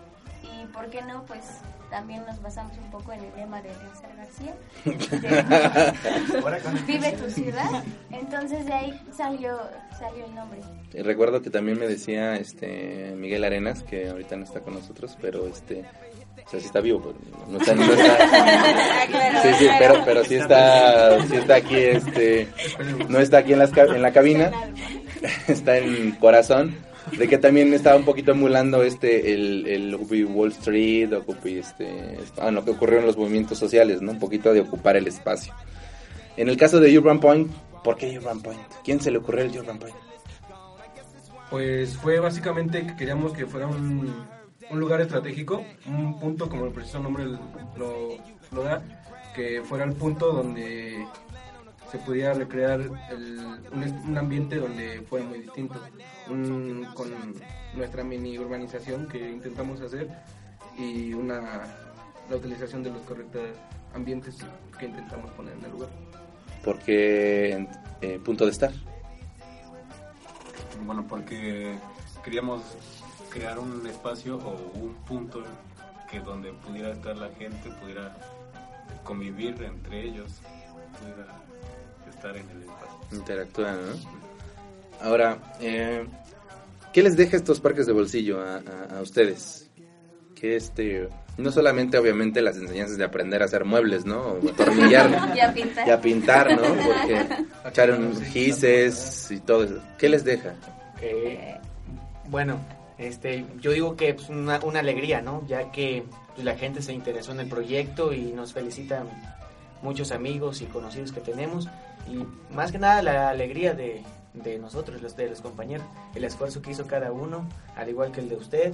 y, 0.41 0.65
¿por 0.73 0.89
qué 0.89 1.03
no? 1.03 1.27
Pues 1.27 1.45
también 1.91 2.25
nos 2.25 2.41
basamos 2.41 2.77
un 2.77 2.89
poco 2.91 3.13
en 3.13 3.23
el 3.23 3.35
lema 3.35 3.61
de 3.61 3.69
Leoncer 3.69 4.09
García. 4.17 4.55
de 6.81 6.81
Vive 6.87 7.11
tu 7.13 7.29
ciudad. 7.29 7.83
Entonces 8.11 8.65
de 8.65 8.73
ahí 8.73 9.01
salió, 9.15 9.59
salió 9.97 10.25
el 10.25 10.33
nombre. 10.35 10.59
Y 10.93 11.01
recuerdo 11.03 11.43
que 11.43 11.51
también 11.51 11.79
me 11.79 11.87
decía 11.87 12.35
este 12.35 13.13
Miguel 13.15 13.43
Arenas, 13.43 13.83
que 13.83 14.09
ahorita 14.09 14.35
no 14.37 14.43
está 14.43 14.61
con 14.61 14.73
nosotros, 14.73 15.17
pero 15.21 15.47
este, 15.47 15.85
o 16.49 16.51
sea, 16.51 16.59
sí 16.59 16.65
está 16.65 16.81
vivo, 16.81 16.99
pero 16.99 17.15
no 17.47 17.59
está, 17.59 17.75
no 17.75 17.83
está- 17.93 19.41
sí, 19.43 19.49
sí, 19.59 19.67
pero, 19.77 20.01
pero 20.03 20.23
sí 20.25 20.33
está, 20.35 21.23
sí 21.27 21.35
está 21.35 21.55
aquí, 21.57 21.75
este, 21.75 22.47
no 23.07 23.19
está 23.19 23.37
aquí 23.37 23.53
en, 23.53 23.59
las, 23.59 23.77
en 23.77 24.01
la 24.01 24.11
cabina, 24.11 24.49
está 25.47 25.77
en 25.77 26.11
corazón, 26.13 26.75
de 27.15 27.27
que 27.27 27.37
también 27.37 27.71
estaba 27.71 27.97
un 27.97 28.03
poquito 28.05 28.31
emulando 28.31 28.81
este, 28.81 29.31
el, 29.31 29.67
el 29.67 29.93
Occupy 29.93 30.23
Wall 30.23 30.49
Street, 30.53 31.13
Occupy, 31.13 31.59
este, 31.59 32.17
ah, 32.39 32.49
lo 32.49 32.65
que 32.65 32.71
ocurrió 32.71 32.97
en 32.97 33.05
los 33.05 33.15
movimientos 33.17 33.59
sociales, 33.59 34.01
¿no? 34.01 34.11
Un 34.13 34.19
poquito 34.19 34.51
de 34.51 34.61
ocupar 34.61 34.97
el 34.97 35.05
espacio. 35.07 35.53
En 36.35 36.49
el 36.49 36.57
caso 36.57 36.79
de 36.79 36.97
Urban 36.97 37.19
Point, 37.19 37.51
¿por 37.83 37.95
qué 37.95 38.17
Urban 38.17 38.41
Point? 38.41 38.61
¿Quién 38.83 38.99
se 38.99 39.11
le 39.11 39.19
ocurrió 39.19 39.43
el 39.45 39.55
Urban 39.55 39.77
Point? 39.77 39.95
Pues 41.51 41.95
fue 41.97 42.19
básicamente 42.19 42.85
que 42.87 42.95
queríamos 42.95 43.33
que 43.33 43.45
fuera 43.45 43.67
un, 43.67 44.25
un 44.71 44.79
lugar 44.79 45.01
estratégico, 45.01 45.63
un 45.87 46.19
punto 46.19 46.49
como 46.49 46.65
el 46.65 46.71
preciso 46.71 46.99
nombre 46.99 47.25
lo, 47.25 48.17
lo 48.51 48.63
da, 48.63 48.81
que 49.35 49.61
fuera 49.63 49.85
el 49.85 49.93
punto 49.93 50.31
donde 50.31 51.05
se 51.91 51.97
pudiera 51.99 52.33
recrear 52.33 52.81
el- 52.81 53.39
un, 53.71 54.03
un 54.09 54.17
ambiente 54.17 54.57
donde 54.57 55.01
fuera 55.09 55.25
muy 55.25 55.39
distinto, 55.39 55.79
un- 56.29 56.87
con 56.93 57.09
nuestra 57.75 58.03
mini 58.03 58.37
urbanización 58.37 59.07
que 59.07 59.29
intentamos 59.31 59.81
hacer 59.81 60.07
y 60.77 61.13
una 61.13 61.63
la 62.29 62.35
utilización 62.35 62.83
de 62.83 62.91
los 62.91 63.01
correctos 63.01 63.41
ambientes 63.95 64.37
que 64.77 64.85
intentamos 64.85 65.31
poner 65.31 65.53
en 65.57 65.65
el 65.65 65.71
lugar. 65.71 65.89
Porque 66.63 67.67
eh, 68.01 68.19
punto 68.23 68.45
de 68.45 68.51
estar. 68.51 68.71
Bueno, 70.85 71.05
porque 71.07 71.75
queríamos 72.23 72.61
crear 73.29 73.59
un 73.59 73.85
espacio 73.87 74.37
o 74.37 74.71
un 74.79 74.93
punto 75.07 75.43
que 76.09 76.19
donde 76.19 76.51
pudiera 76.53 76.91
estar 76.91 77.15
la 77.17 77.29
gente, 77.37 77.69
pudiera 77.81 78.15
convivir 79.03 79.61
entre 79.63 80.03
ellos, 80.03 80.31
pudiera 80.99 81.27
estar 82.09 82.35
en 82.35 82.49
el 82.49 82.61
espacio. 82.63 82.97
Interactúan, 83.11 83.75
¿no? 83.75 85.05
Ahora, 85.07 85.37
eh, 85.61 86.05
¿qué 86.91 87.03
les 87.03 87.15
deja 87.15 87.37
estos 87.37 87.59
parques 87.59 87.85
de 87.85 87.93
bolsillo 87.93 88.41
a, 88.41 88.55
a- 88.57 88.97
a 88.97 89.01
ustedes? 89.01 89.69
Que 90.35 90.55
este, 90.55 91.07
no 91.37 91.51
solamente 91.51 91.97
obviamente 91.97 92.41
las 92.41 92.57
enseñanzas 92.57 92.97
de 92.97 93.03
aprender 93.03 93.41
a 93.41 93.45
hacer 93.45 93.63
muebles, 93.65 94.05
¿no? 94.05 94.19
O 94.21 94.49
atornillar. 94.51 95.33
Y 95.35 95.39
a 95.39 95.53
pintar. 95.53 95.87
Y 95.87 95.91
a 95.91 96.01
pintar, 96.01 96.55
¿no? 96.55 96.61
Porque 96.63 97.27
echaron 97.69 98.19
gises 98.25 99.29
y 99.31 99.39
todo 99.39 99.63
eso. 99.65 99.79
¿Qué 99.97 100.09
les 100.09 100.23
deja? 100.23 100.53
Eh, 101.01 101.57
bueno, 102.29 102.57
este, 102.99 103.45
yo 103.61 103.71
digo 103.71 103.95
que 103.95 104.09
es 104.09 104.29
una, 104.29 104.57
alegría, 104.57 105.21
¿no? 105.21 105.43
Ya 105.47 105.71
que 105.71 106.03
pues, 106.35 106.43
la 106.43 106.55
gente 106.55 106.81
se 106.81 106.93
interesó 106.93 107.31
en 107.31 107.39
el 107.39 107.47
proyecto 107.47 108.13
y 108.13 108.33
nos 108.33 108.53
felicitan 108.53 109.07
muchos 109.81 110.11
amigos 110.11 110.61
y 110.61 110.65
conocidos 110.65 111.13
que 111.13 111.21
tenemos. 111.21 111.69
Y 112.07 112.25
más 112.53 112.73
que 112.73 112.77
nada 112.77 113.01
la 113.01 113.29
alegría 113.29 113.73
de, 113.73 114.03
de 114.33 114.59
nosotros, 114.59 115.01
los 115.01 115.15
de 115.15 115.29
los 115.29 115.39
compañeros, 115.39 115.87
el 116.13 116.25
esfuerzo 116.25 116.61
que 116.61 116.71
hizo 116.71 116.87
cada 116.87 117.13
uno, 117.13 117.47
al 117.77 117.89
igual 117.89 118.11
que 118.11 118.19
el 118.19 118.27
de 118.27 118.35
usted. 118.35 118.73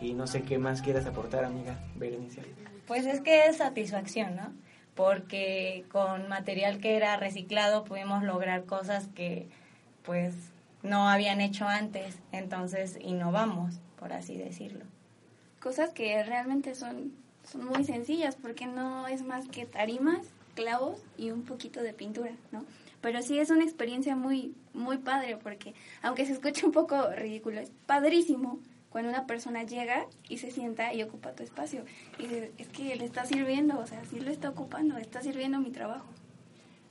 Y 0.00 0.14
no 0.14 0.26
sé 0.26 0.42
qué 0.42 0.58
más 0.58 0.80
quieras 0.80 1.04
aportar, 1.06 1.44
amiga 1.44 1.78
Berenice. 1.94 2.42
Pues 2.86 3.04
es 3.04 3.20
que 3.20 3.46
es 3.46 3.58
satisfacción, 3.58 4.36
¿no? 4.36 4.52
Porque 4.94 5.84
con 5.92 6.28
material 6.28 6.78
que 6.78 6.96
era 6.96 7.16
reciclado 7.16 7.84
pudimos 7.84 8.22
lograr 8.22 8.64
cosas 8.64 9.08
que 9.14 9.48
pues 10.04 10.34
no 10.82 11.08
habían 11.08 11.40
hecho 11.40 11.66
antes, 11.66 12.16
entonces 12.32 12.98
innovamos, 13.00 13.80
por 13.98 14.12
así 14.12 14.36
decirlo. 14.36 14.84
Cosas 15.60 15.90
que 15.90 16.22
realmente 16.22 16.74
son, 16.74 17.12
son 17.44 17.64
muy 17.64 17.84
sencillas 17.84 18.36
porque 18.36 18.66
no 18.66 19.08
es 19.08 19.22
más 19.22 19.48
que 19.48 19.66
tarimas, 19.66 20.26
clavos 20.54 21.00
y 21.16 21.30
un 21.30 21.42
poquito 21.42 21.82
de 21.82 21.92
pintura, 21.92 22.32
¿no? 22.52 22.64
Pero 23.00 23.22
sí 23.22 23.38
es 23.38 23.50
una 23.50 23.64
experiencia 23.64 24.16
muy, 24.16 24.54
muy 24.74 24.98
padre 24.98 25.36
porque 25.36 25.74
aunque 26.02 26.26
se 26.26 26.32
escuche 26.32 26.66
un 26.66 26.72
poco 26.72 27.10
ridículo, 27.10 27.60
es 27.60 27.70
padrísimo 27.86 28.58
cuando 28.90 29.10
una 29.10 29.26
persona 29.26 29.62
llega 29.62 30.06
y 30.28 30.38
se 30.38 30.50
sienta 30.50 30.92
y 30.94 31.02
ocupa 31.02 31.32
tu 31.32 31.42
espacio. 31.42 31.84
Y 32.18 32.24
es 32.60 32.68
que 32.68 32.96
le 32.96 33.04
está 33.04 33.24
sirviendo, 33.24 33.78
o 33.78 33.86
sea, 33.86 34.04
sí 34.06 34.18
lo 34.18 34.30
está 34.30 34.50
ocupando, 34.50 34.96
está 34.96 35.22
sirviendo 35.22 35.58
mi 35.60 35.70
trabajo. 35.70 36.06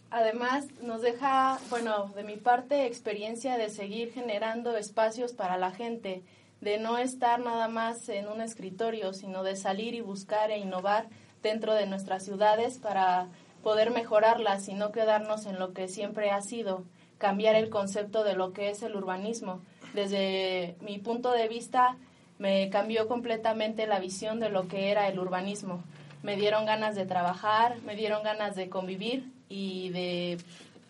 Además, 0.10 0.68
nos 0.82 1.02
deja, 1.02 1.60
bueno, 1.70 2.12
de 2.16 2.24
mi 2.24 2.38
parte, 2.38 2.86
experiencia 2.86 3.58
de 3.58 3.70
seguir 3.70 4.14
generando 4.14 4.78
espacios 4.78 5.34
para 5.34 5.58
la 5.58 5.72
gente, 5.72 6.24
de 6.62 6.78
no 6.78 6.98
estar 6.98 7.40
nada 7.42 7.68
más 7.68 8.08
en 8.08 8.30
un 8.30 8.40
escritorio, 8.42 9.14
sino 9.14 9.44
de 9.44 9.58
salir 9.58 9.94
y 9.96 10.02
buscar 10.02 10.50
e 10.50 10.60
innovar 10.60 11.08
dentro 11.44 11.74
de 11.74 11.88
nuestras 11.88 12.24
ciudades 12.24 12.78
para 12.78 13.28
poder 13.64 13.92
mejorarlas 13.92 14.70
y 14.70 14.74
no 14.74 14.94
quedarnos 14.94 15.46
en 15.46 15.60
lo 15.60 15.74
que 15.74 15.90
siempre 15.90 16.32
ha 16.32 16.42
sido, 16.42 16.84
cambiar 17.18 17.56
el 17.56 17.70
concepto 17.70 18.24
de 18.24 18.36
lo 18.36 18.54
que 18.54 18.70
es 18.70 18.84
el 18.84 18.96
urbanismo. 18.96 19.62
Desde 19.94 20.78
mi 20.80 21.00
punto 21.00 21.32
de 21.32 21.50
vista, 21.50 21.98
me 22.40 22.70
cambió 22.70 23.10
completamente 23.10 23.88
la 23.88 24.00
visión 24.00 24.40
de 24.40 24.50
lo 24.50 24.70
que 24.70 24.90
era 24.90 25.10
el 25.10 25.20
urbanismo. 25.20 25.84
Me 26.24 26.38
dieron 26.38 26.66
ganas 26.66 26.96
de 26.96 27.06
trabajar, 27.06 27.82
me 27.82 27.96
dieron 27.96 28.24
ganas 28.24 28.56
de 28.56 28.70
convivir 28.70 29.37
y 29.50 29.90
de 29.90 30.38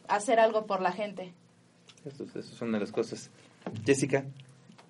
hacer 0.07 0.39
algo 0.39 0.65
por 0.65 0.81
la 0.81 0.91
gente. 0.91 1.33
Eso, 2.05 2.23
eso 2.23 2.39
es 2.39 2.61
una 2.61 2.77
de 2.77 2.81
las 2.81 2.91
cosas. 2.91 3.29
Jessica. 3.85 4.23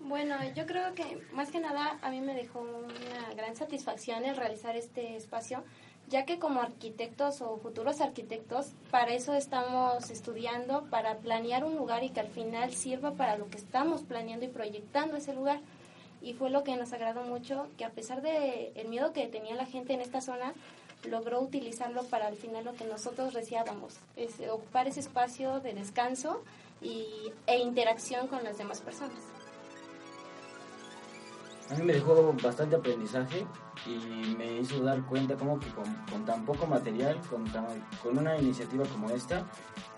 Bueno, 0.07 0.35
yo 0.55 0.65
creo 0.65 0.93
que 0.93 1.19
más 1.33 1.51
que 1.51 1.59
nada 1.59 1.99
a 2.01 2.09
mí 2.09 2.21
me 2.21 2.33
dejó 2.33 2.61
una 2.61 3.33
gran 3.35 3.57
satisfacción 3.57 4.23
el 4.23 4.37
realizar 4.37 4.77
este 4.77 5.17
espacio, 5.17 5.63
ya 6.07 6.23
que 6.23 6.39
como 6.39 6.61
arquitectos 6.61 7.41
o 7.41 7.57
futuros 7.57 7.99
arquitectos, 7.99 8.67
para 8.89 9.13
eso 9.13 9.33
estamos 9.33 10.09
estudiando, 10.09 10.85
para 10.89 11.17
planear 11.17 11.65
un 11.65 11.75
lugar 11.75 12.05
y 12.05 12.11
que 12.11 12.21
al 12.21 12.29
final 12.29 12.73
sirva 12.73 13.15
para 13.15 13.37
lo 13.37 13.49
que 13.49 13.57
estamos 13.57 14.03
planeando 14.03 14.45
y 14.45 14.49
proyectando 14.49 15.17
ese 15.17 15.33
lugar. 15.33 15.59
Y 16.21 16.33
fue 16.33 16.49
lo 16.49 16.63
que 16.63 16.77
nos 16.77 16.93
agradó 16.93 17.23
mucho, 17.23 17.67
que 17.77 17.83
a 17.83 17.91
pesar 17.91 18.21
de 18.21 18.71
el 18.75 18.87
miedo 18.87 19.11
que 19.11 19.27
tenía 19.27 19.55
la 19.55 19.65
gente 19.65 19.93
en 19.93 19.99
esta 19.99 20.21
zona, 20.21 20.53
logró 21.05 21.41
utilizarlo 21.41 22.03
para 22.03 22.27
al 22.27 22.35
final 22.35 22.65
lo 22.65 22.73
que 22.73 22.85
nosotros 22.85 23.33
deseábamos, 23.33 23.95
es 24.15 24.31
ocupar 24.49 24.87
ese 24.87 24.99
espacio 25.01 25.59
de 25.59 25.73
descanso 25.73 26.41
y, 26.81 27.31
e 27.45 27.57
interacción 27.59 28.27
con 28.27 28.43
las 28.43 28.57
demás 28.57 28.81
personas. 28.81 29.19
A 31.69 31.75
mí 31.75 31.83
me 31.83 31.93
dejó 31.93 32.33
bastante 32.41 32.77
aprendizaje 32.77 33.45
y 33.85 34.35
me 34.37 34.59
hizo 34.61 34.81
dar 34.81 35.03
cuenta 35.05 35.35
como 35.35 35.59
que 35.59 35.67
con, 35.71 35.93
con 36.09 36.23
tan 36.25 36.45
poco 36.45 36.65
material, 36.65 37.19
con, 37.29 37.43
tan- 37.51 37.85
con 38.01 38.17
una 38.17 38.37
iniciativa 38.37 38.85
como 38.85 39.09
esta, 39.09 39.45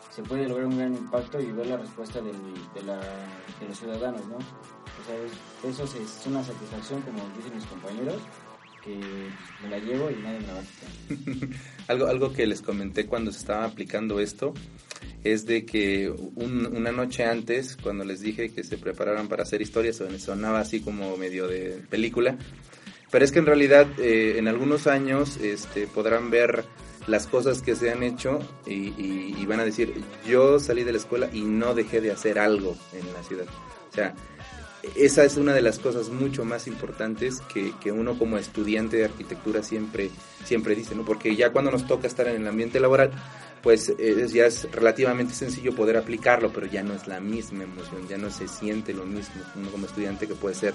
se 0.09 0.23
puede 0.23 0.47
lograr 0.47 0.65
un 0.65 0.77
gran 0.79 0.95
impacto 0.95 1.39
y 1.39 1.51
ver 1.51 1.67
la 1.67 1.77
respuesta 1.77 2.21
del- 2.21 2.71
de, 2.73 2.83
la- 2.83 2.97
de 2.99 3.67
los 3.67 3.77
ciudadanos, 3.77 4.25
¿no? 4.25 4.37
O 4.37 5.05
sea, 5.05 5.15
es- 5.17 5.75
eso 5.75 5.83
es, 5.83 5.93
es 5.95 6.25
una 6.27 6.43
satisfacción, 6.43 7.01
como 7.03 7.19
dicen 7.37 7.53
mis 7.55 7.65
compañeros, 7.67 8.17
que 8.83 8.97
me 9.63 9.69
la 9.69 9.79
llevo 9.79 10.09
y 10.11 10.15
nadie 10.15 10.39
me 10.39 10.53
va 10.53 10.59
a 10.59 10.63
quitar. 10.63 11.49
algo, 11.87 12.07
algo 12.07 12.33
que 12.33 12.45
les 12.47 12.61
comenté 12.61 13.05
cuando 13.05 13.31
se 13.31 13.39
estaba 13.39 13.65
aplicando 13.65 14.19
esto 14.19 14.53
es 15.23 15.45
de 15.45 15.65
que 15.65 16.09
un- 16.35 16.65
una 16.75 16.91
noche 16.91 17.25
antes, 17.25 17.75
cuando 17.75 18.03
les 18.05 18.21
dije 18.21 18.49
que 18.49 18.63
se 18.63 18.77
prepararan 18.77 19.27
para 19.27 19.43
hacer 19.43 19.61
historias, 19.61 19.97
son- 19.97 20.19
sonaba 20.19 20.59
así 20.61 20.79
como 20.81 21.15
medio 21.17 21.47
de 21.47 21.81
película, 21.89 22.37
pero 23.11 23.25
es 23.25 23.31
que 23.31 23.39
en 23.39 23.45
realidad 23.45 23.87
eh, 23.99 24.35
en 24.37 24.47
algunos 24.47 24.87
años 24.87 25.37
este, 25.37 25.87
podrán 25.87 26.29
ver 26.29 26.63
las 27.07 27.25
cosas 27.27 27.61
que 27.61 27.75
se 27.75 27.89
han 27.91 28.03
hecho 28.03 28.39
y, 28.67 28.73
y- 29.01 29.35
y 29.39 29.45
van 29.45 29.59
a 29.59 29.65
decir, 29.65 29.93
yo 30.27 30.59
salí 30.59 30.83
de 30.83 30.91
la 30.91 30.99
escuela 30.99 31.29
y 31.33 31.41
no 31.41 31.73
dejé 31.73 32.01
de 32.01 32.11
hacer 32.11 32.37
algo 32.39 32.77
en 32.93 33.11
la 33.13 33.23
ciudad. 33.23 33.45
O 33.91 33.93
sea, 33.95 34.13
esa 34.95 35.23
es 35.25 35.37
una 35.37 35.53
de 35.53 35.61
las 35.61 35.79
cosas 35.79 36.09
mucho 36.09 36.45
más 36.45 36.67
importantes 36.67 37.41
que, 37.53 37.73
que 37.81 37.91
uno 37.91 38.17
como 38.17 38.37
estudiante 38.37 38.97
de 38.97 39.05
arquitectura 39.05 39.61
siempre, 39.63 40.09
siempre 40.45 40.75
dice, 40.75 40.95
¿no? 40.95 41.03
Porque 41.05 41.35
ya 41.35 41.51
cuando 41.51 41.71
nos 41.71 41.85
toca 41.87 42.07
estar 42.07 42.27
en 42.27 42.41
el 42.41 42.47
ambiente 42.47 42.79
laboral, 42.79 43.11
pues 43.61 43.93
eh, 43.99 44.25
ya 44.31 44.45
es 44.45 44.71
relativamente 44.71 45.33
sencillo 45.33 45.75
poder 45.75 45.97
aplicarlo, 45.97 46.51
pero 46.53 46.65
ya 46.65 46.81
no 46.81 46.93
es 46.93 47.07
la 47.07 47.19
misma 47.19 47.63
emoción, 47.65 48.07
ya 48.07 48.17
no 48.17 48.29
se 48.31 48.47
siente 48.47 48.93
lo 48.93 49.05
mismo. 49.05 49.35
Uno 49.55 49.69
como 49.69 49.85
estudiante 49.85 50.27
que 50.27 50.35
puede 50.35 50.55
ser 50.55 50.73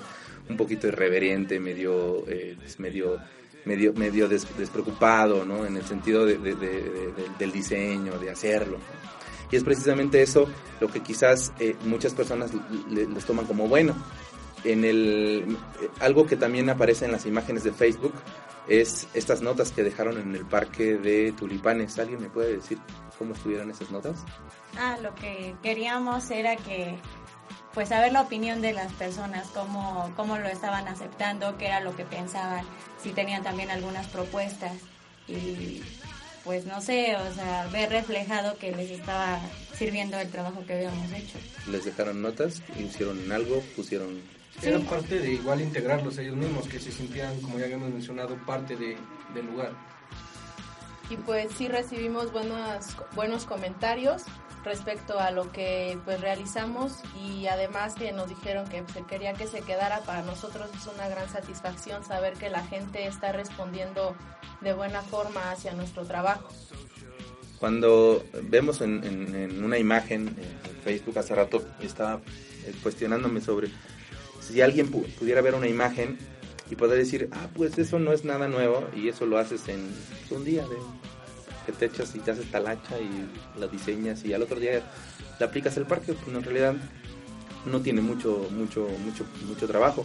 un 0.51 0.57
poquito 0.59 0.87
irreverente, 0.87 1.59
medio, 1.59 2.25
eh, 2.29 2.57
pues, 2.61 2.79
medio, 2.79 3.19
medio, 3.65 3.95
medio 3.95 4.29
des- 4.29 4.47
despreocupado, 4.59 5.47
¿no? 5.47 5.65
En 5.65 5.79
el 5.79 5.85
sentido 5.87 6.27
de- 6.27 6.37
de- 6.37 6.55
de- 6.57 6.67
de- 6.83 6.91
de- 7.13 7.29
del 7.39 7.53
diseño, 7.53 8.19
de 8.19 8.31
hacerlo. 8.31 8.77
Y 9.51 9.57
es 9.57 9.65
precisamente 9.65 10.23
eso 10.23 10.47
lo 10.81 10.89
que 10.89 11.01
quizás 11.01 11.53
eh, 11.59 11.77
muchas 11.85 12.15
personas 12.15 12.51
le- 12.91 13.07
les 13.07 13.25
toman 13.25 13.47
como 13.47 13.69
bueno. 13.69 13.95
En 14.65 14.85
el, 14.85 15.57
eh, 15.81 15.89
algo 16.01 16.27
que 16.27 16.37
también 16.37 16.71
aparece 16.71 17.05
en 17.05 17.13
las 17.13 17.27
imágenes 17.27 17.65
de 17.65 17.73
Facebook 17.73 18.15
es 18.67 19.07
estas 19.13 19.43
notas 19.43 19.73
que 19.73 19.83
dejaron 19.83 20.19
en 20.19 20.35
el 20.35 20.47
parque 20.47 20.97
de 20.97 21.33
tulipanes. 21.33 21.99
¿Alguien 21.99 22.21
me 22.23 22.31
puede 22.31 22.57
decir 22.57 22.79
cómo 23.19 23.35
estuvieron 23.35 23.71
esas 23.71 23.91
notas? 23.91 24.25
Ah, 24.79 24.97
lo 25.03 25.15
que 25.15 25.55
queríamos 25.63 26.31
era 26.31 26.57
que, 26.57 26.97
pues, 27.75 27.91
saber 27.91 28.13
la 28.13 28.23
opinión 28.23 28.63
de 28.63 28.73
las 28.73 28.91
personas, 28.95 29.47
cómo, 29.53 30.11
cómo 30.17 30.39
lo 30.39 30.49
estaban 30.49 30.89
aceptando, 30.89 31.59
qué 31.59 31.67
era 31.67 31.81
lo 31.81 31.95
que 31.95 32.05
pensaban, 32.07 32.65
si 33.03 33.11
tenían 33.11 33.43
también 33.43 33.69
algunas 33.71 34.07
propuestas 34.07 34.73
y, 35.29 35.83
pues, 36.45 36.67
no 36.67 36.81
sé, 36.81 37.17
o 37.17 37.35
sea, 37.35 37.67
ver 37.73 37.91
reflejado 37.91 38.57
que 38.59 38.71
les 38.73 38.91
estaba 38.91 39.41
sirviendo 39.77 40.19
el 40.19 40.31
trabajo 40.31 40.65
que 40.67 40.75
habíamos 40.75 41.11
hecho. 41.13 41.39
Les 41.71 41.85
dejaron 41.85 42.23
notas, 42.23 42.63
hicieron 42.79 43.31
algo, 43.33 43.61
pusieron... 43.75 44.21
Era 44.63 44.79
parte 44.81 45.19
de 45.19 45.33
igual 45.33 45.61
integrarlos 45.61 46.17
ellos 46.19 46.37
mismos, 46.37 46.69
que 46.69 46.79
se 46.79 46.93
sentían, 46.93 47.41
como 47.41 47.59
ya 47.59 47.65
habíamos 47.65 47.91
mencionado, 47.91 48.37
parte 48.47 48.77
de, 48.77 48.97
del 49.35 49.47
lugar. 49.47 49.73
y 51.11 51.17
pues 51.17 51.53
sí 51.57 51.67
recibimos 51.69 52.31
buenos, 52.33 52.97
buenos 53.15 53.45
comentarios 53.47 54.23
respecto 54.65 55.19
a 55.19 55.31
lo 55.31 55.53
que 55.53 55.99
pues 56.05 56.21
realizamos 56.21 56.95
y 57.23 57.47
además 57.49 57.95
que 57.95 58.13
nos 58.13 58.29
dijeron 58.29 58.67
que 58.69 58.83
se 58.93 59.03
quería 59.03 59.35
que 59.35 59.47
se 59.47 59.61
quedara 59.61 60.01
para 60.01 60.23
nosotros 60.23 60.69
es 60.75 60.87
una 60.87 61.09
gran 61.09 61.29
satisfacción 61.29 62.05
saber 62.05 62.33
que 62.35 62.49
la 62.49 62.65
gente 62.67 63.07
está 63.07 63.33
respondiendo 63.33 64.17
de 64.63 64.73
buena 64.73 65.03
forma 65.03 65.51
hacia 65.51 65.73
nuestro 65.75 66.05
trabajo. 66.07 66.49
Cuando 67.59 68.25
vemos 68.43 68.81
en, 68.81 69.05
en- 69.05 69.65
una 69.65 69.79
imagen 69.79 70.29
en 70.29 70.83
Facebook 70.83 71.19
hace 71.19 71.35
rato, 71.35 71.63
estaba 71.81 72.21
eh, 72.67 72.75
cuestionándome 72.83 73.41
sobre 73.41 73.69
si 74.41 74.61
alguien 74.61 74.91
pu- 74.91 75.07
pudiera 75.15 75.41
ver 75.41 75.55
una 75.55 75.69
imagen 75.69 76.19
y 76.71 76.77
poder 76.77 76.99
decir, 76.99 77.29
ah, 77.33 77.49
pues 77.55 77.79
eso 77.79 77.99
no 77.99 78.13
es 78.13 78.25
nada 78.25 78.49
nuevo 78.49 78.87
y 78.97 79.09
eso 79.09 79.27
lo 79.27 79.39
haces 79.39 79.69
en 79.69 79.95
un 80.31 80.45
día 80.45 80.63
de 80.63 80.77
que 81.65 81.73
te 81.73 81.87
echas 81.87 82.15
y 82.15 82.19
te 82.21 82.31
haces 82.31 82.51
talacha 82.51 82.99
y 82.99 83.29
la 83.59 83.67
diseñas 83.67 84.25
y 84.25 84.33
al 84.33 84.43
otro 84.43 84.61
día 84.61 84.83
le 85.39 85.45
aplicas 85.45 85.77
el 85.77 85.87
parque, 85.87 86.15
pues 86.15 86.37
en 86.37 86.43
realidad 86.43 86.75
no 87.67 87.81
tiene 87.81 88.01
mucho, 88.01 88.49
mucho, 88.51 88.89
mucho, 89.05 89.25
mucho 89.47 89.67
trabajo. 89.67 90.05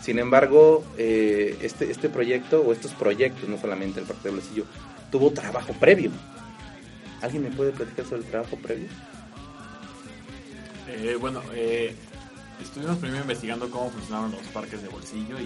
Sin 0.00 0.18
embargo, 0.18 0.84
eh, 0.98 1.56
este, 1.62 1.90
este 1.90 2.08
proyecto 2.08 2.60
o 2.60 2.72
estos 2.72 2.92
proyectos, 2.92 3.48
no 3.48 3.58
solamente 3.58 4.00
el 4.00 4.06
Parque 4.06 4.28
de 4.28 4.34
Bolsillo, 4.34 4.64
tuvo 5.10 5.30
trabajo 5.30 5.72
previo. 5.74 6.10
¿Alguien 7.22 7.44
me 7.44 7.50
puede 7.50 7.72
platicar 7.72 8.04
sobre 8.04 8.20
el 8.20 8.26
trabajo 8.26 8.56
previo? 8.56 8.88
Eh, 10.88 11.16
bueno, 11.18 11.40
eh, 11.54 11.94
estuvimos 12.62 12.98
primero 12.98 13.22
investigando 13.22 13.70
cómo 13.70 13.90
funcionaban 13.90 14.30
los 14.32 14.42
parques 14.48 14.82
de 14.82 14.88
bolsillo 14.88 15.40
y, 15.40 15.44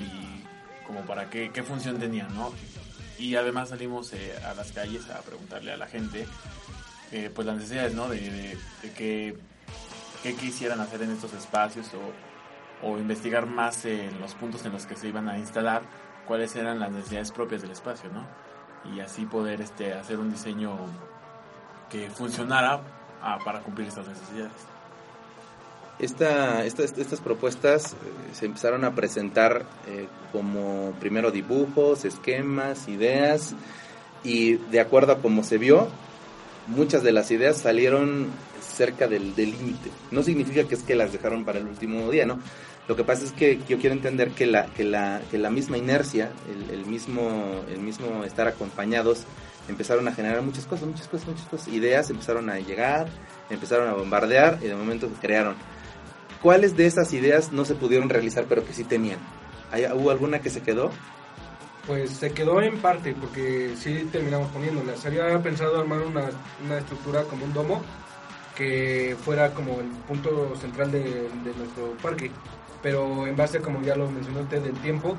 y 0.00 0.44
como 0.86 1.00
para 1.00 1.28
qué 1.28 1.62
función 1.66 1.98
tenían, 1.98 2.32
¿no? 2.34 2.52
Y 3.18 3.36
además 3.36 3.70
salimos 3.70 4.12
eh, 4.12 4.34
a 4.44 4.54
las 4.54 4.72
calles 4.72 5.08
a 5.10 5.20
preguntarle 5.22 5.72
a 5.72 5.76
la 5.76 5.86
gente 5.86 6.26
eh, 7.12 7.30
pues 7.34 7.46
las 7.46 7.56
necesidades, 7.56 7.94
¿no? 7.94 8.08
De, 8.08 8.58
que, 8.96 9.36
qué 10.22 10.34
quisieran 10.34 10.80
hacer 10.80 11.02
en 11.02 11.12
estos 11.12 11.32
espacios 11.32 11.86
o, 11.94 12.88
o 12.88 12.98
investigar 12.98 13.46
más 13.46 13.84
en 13.84 14.20
los 14.20 14.34
puntos 14.34 14.64
en 14.66 14.72
los 14.72 14.86
que 14.86 14.96
se 14.96 15.08
iban 15.08 15.28
a 15.28 15.38
instalar, 15.38 15.82
cuáles 16.26 16.56
eran 16.56 16.80
las 16.80 16.90
necesidades 16.90 17.30
propias 17.30 17.62
del 17.62 17.70
espacio, 17.70 18.10
¿no? 18.10 18.26
Y 18.94 19.00
así 19.00 19.24
poder 19.26 19.60
este, 19.60 19.94
hacer 19.94 20.18
un 20.18 20.30
diseño 20.30 20.76
que 21.88 22.10
funcionara 22.10 22.80
ah, 23.22 23.38
para 23.44 23.60
cumplir 23.60 23.88
estas 23.88 24.08
necesidades. 24.08 24.73
Esta, 25.98 26.64
estas, 26.64 26.96
estas 26.98 27.20
propuestas 27.20 27.92
eh, 27.92 27.96
se 28.32 28.46
empezaron 28.46 28.84
a 28.84 28.94
presentar 28.94 29.64
eh, 29.86 30.06
como 30.32 30.92
primero 31.00 31.30
dibujos, 31.30 32.04
esquemas, 32.04 32.88
ideas 32.88 33.54
y 34.22 34.54
de 34.54 34.80
acuerdo 34.80 35.12
a 35.12 35.18
cómo 35.18 35.44
se 35.44 35.58
vio, 35.58 35.88
muchas 36.66 37.02
de 37.02 37.12
las 37.12 37.30
ideas 37.30 37.58
salieron 37.58 38.28
cerca 38.60 39.06
del 39.06 39.34
del 39.34 39.52
límite. 39.52 39.90
No 40.10 40.22
significa 40.22 40.64
que 40.64 40.74
es 40.74 40.82
que 40.82 40.94
las 40.94 41.12
dejaron 41.12 41.44
para 41.44 41.58
el 41.58 41.66
último 41.66 42.10
día, 42.10 42.26
¿no? 42.26 42.40
Lo 42.86 42.96
que 42.96 43.04
pasa 43.04 43.24
es 43.24 43.32
que 43.32 43.60
yo 43.66 43.78
quiero 43.78 43.94
entender 43.94 44.30
que 44.30 44.46
la, 44.46 44.66
que 44.66 44.84
la, 44.84 45.22
que 45.30 45.38
la 45.38 45.48
misma 45.48 45.78
inercia, 45.78 46.30
el, 46.52 46.70
el 46.70 46.84
mismo, 46.84 47.62
el 47.72 47.80
mismo 47.80 48.24
estar 48.24 48.46
acompañados, 48.46 49.24
empezaron 49.68 50.06
a 50.06 50.12
generar 50.12 50.42
muchas 50.42 50.66
cosas, 50.66 50.88
muchas 50.88 51.08
cosas, 51.08 51.28
muchas 51.28 51.46
cosas. 51.46 51.68
Ideas 51.68 52.10
empezaron 52.10 52.50
a 52.50 52.58
llegar, 52.58 53.06
empezaron 53.48 53.88
a 53.88 53.94
bombardear 53.94 54.58
y 54.62 54.66
de 54.66 54.74
momento 54.74 55.08
se 55.08 55.14
crearon. 55.14 55.54
¿Cuáles 56.44 56.76
de 56.76 56.84
esas 56.84 57.10
ideas 57.14 57.52
no 57.52 57.64
se 57.64 57.74
pudieron 57.74 58.10
realizar 58.10 58.44
pero 58.46 58.66
que 58.66 58.74
sí 58.74 58.84
tenían? 58.84 59.18
¿Hay- 59.72 59.86
¿Hubo 59.86 60.10
alguna 60.10 60.40
que 60.42 60.50
se 60.50 60.60
quedó? 60.60 60.90
Pues 61.86 62.10
se 62.10 62.32
quedó 62.32 62.60
en 62.60 62.76
parte, 62.80 63.14
porque 63.18 63.72
sí 63.78 64.06
terminamos 64.12 64.48
poniéndola. 64.52 64.94
Se 64.98 65.08
había 65.08 65.42
pensado 65.42 65.80
armar 65.80 66.02
una, 66.02 66.28
una 66.62 66.76
estructura 66.78 67.22
como 67.22 67.46
un 67.46 67.54
domo 67.54 67.80
que 68.54 69.16
fuera 69.24 69.54
como 69.54 69.80
el 69.80 69.86
punto 70.06 70.54
central 70.60 70.92
de, 70.92 71.00
de 71.02 71.54
nuestro 71.56 71.96
parque. 72.02 72.30
Pero 72.82 73.26
en 73.26 73.36
base, 73.36 73.60
como 73.60 73.80
ya 73.80 73.96
lo 73.96 74.10
mencionó 74.10 74.40
usted, 74.40 74.60
del 74.60 74.76
tiempo, 74.82 75.16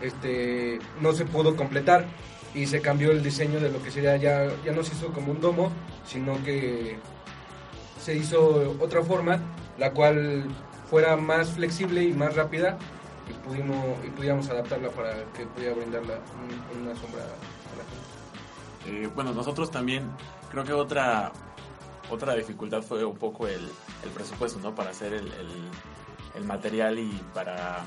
este, 0.00 0.78
no 1.02 1.12
se 1.12 1.26
pudo 1.26 1.56
completar 1.56 2.06
y 2.54 2.64
se 2.66 2.80
cambió 2.80 3.10
el 3.10 3.22
diseño 3.22 3.60
de 3.60 3.70
lo 3.70 3.82
que 3.82 3.90
sería, 3.90 4.16
ya, 4.16 4.48
ya 4.64 4.72
no 4.72 4.82
se 4.82 4.94
hizo 4.94 5.08
como 5.12 5.32
un 5.32 5.42
domo, 5.42 5.70
sino 6.06 6.42
que 6.42 6.96
se 8.00 8.16
hizo 8.16 8.74
otra 8.80 9.02
forma, 9.02 9.40
la 9.78 9.92
cual 9.92 10.44
fuera 10.90 11.16
más 11.16 11.50
flexible 11.50 12.02
y 12.04 12.12
más 12.12 12.34
rápida 12.36 12.78
y 13.28 13.32
pudimos 13.48 13.78
y 14.04 14.10
pudiéramos 14.10 14.48
adaptarla 14.50 14.90
para 14.90 15.14
que 15.32 15.46
pudiera 15.46 15.74
brindarla 15.74 16.14
un- 16.14 16.82
una 16.82 16.94
sombra 16.94 17.22
a 17.22 17.26
la 17.76 17.84
gente. 18.92 19.04
Eh, 19.06 19.10
bueno, 19.14 19.32
nosotros 19.32 19.70
también, 19.70 20.10
creo 20.50 20.64
que 20.64 20.72
otra 20.72 21.32
otra 22.10 22.34
dificultad 22.34 22.82
fue 22.82 23.02
un 23.02 23.16
poco 23.16 23.46
el, 23.48 23.66
presupuesto, 24.14 24.60
¿no? 24.60 24.74
Para 24.74 24.90
hacer 24.90 25.14
el, 25.14 25.26
el- 25.28 25.70
el 26.34 26.44
material 26.44 26.98
y 26.98 27.10
para, 27.32 27.78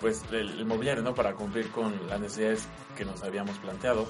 pues, 0.00 0.22
el, 0.32 0.50
el 0.58 0.66
mobiliario, 0.66 1.02
¿no? 1.02 1.14
Para 1.14 1.32
cumplir 1.32 1.70
con 1.70 1.94
las 2.08 2.20
necesidades 2.20 2.68
que 2.96 3.04
nos 3.06 3.22
habíamos 3.22 3.56
planteado. 3.58 4.06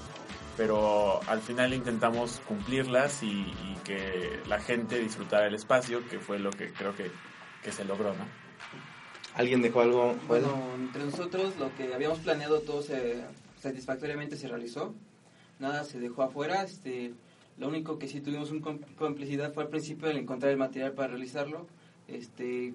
Pero 0.56 1.20
al 1.28 1.40
final 1.40 1.72
intentamos 1.72 2.40
cumplirlas 2.46 3.22
y, 3.22 3.26
y 3.30 3.76
que 3.84 4.40
la 4.46 4.60
gente 4.60 4.98
disfrutara 4.98 5.46
el 5.46 5.54
espacio, 5.54 6.06
que 6.08 6.18
fue 6.18 6.38
lo 6.38 6.50
que 6.50 6.72
creo 6.72 6.94
que, 6.94 7.10
que 7.62 7.72
se 7.72 7.84
logró, 7.84 8.10
¿no? 8.10 8.26
¿Alguien 9.34 9.62
dejó 9.62 9.80
algo? 9.80 10.14
Bueno, 10.28 10.54
entre 10.76 11.04
nosotros 11.04 11.54
lo 11.58 11.74
que 11.74 11.94
habíamos 11.94 12.18
planeado 12.18 12.60
todo 12.60 12.82
se, 12.82 13.24
satisfactoriamente 13.60 14.36
se 14.36 14.46
realizó. 14.46 14.94
Nada 15.58 15.84
se 15.84 15.98
dejó 15.98 16.22
afuera. 16.22 16.62
Este, 16.64 17.14
lo 17.56 17.68
único 17.68 17.98
que 17.98 18.08
sí 18.08 18.20
tuvimos 18.20 18.50
un 18.50 18.60
com- 18.60 18.80
complicidad 18.98 19.54
fue 19.54 19.62
al 19.62 19.70
principio 19.70 20.08
el 20.10 20.18
encontrar 20.18 20.52
el 20.52 20.58
material 20.58 20.92
para 20.92 21.08
realizarlo. 21.08 21.66
Este, 22.08 22.74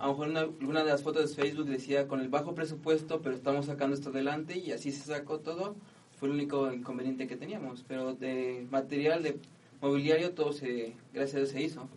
a 0.00 0.06
lo 0.06 0.12
mejor 0.12 0.28
una, 0.28 0.40
alguna 0.40 0.82
de 0.82 0.90
las 0.90 1.04
fotos 1.04 1.30
de 1.30 1.40
Facebook 1.40 1.66
decía 1.66 2.08
con 2.08 2.20
el 2.20 2.28
bajo 2.28 2.52
presupuesto, 2.52 3.20
pero 3.22 3.36
estamos 3.36 3.66
sacando 3.66 3.94
esto 3.94 4.08
adelante 4.10 4.58
y 4.58 4.72
así 4.72 4.90
se 4.90 5.04
sacó 5.04 5.38
todo. 5.38 5.76
Fue 6.22 6.28
el 6.28 6.36
único 6.36 6.72
inconveniente 6.72 7.26
que 7.26 7.34
teníamos. 7.34 7.84
Pero 7.88 8.14
de 8.14 8.64
material, 8.70 9.24
de 9.24 9.38
mobiliario, 9.80 10.30
todo 10.30 10.52
se, 10.52 10.92
gracias 11.12 11.34
a 11.34 11.38
Dios 11.38 11.48
se 11.48 11.62
hizo. 11.62 11.88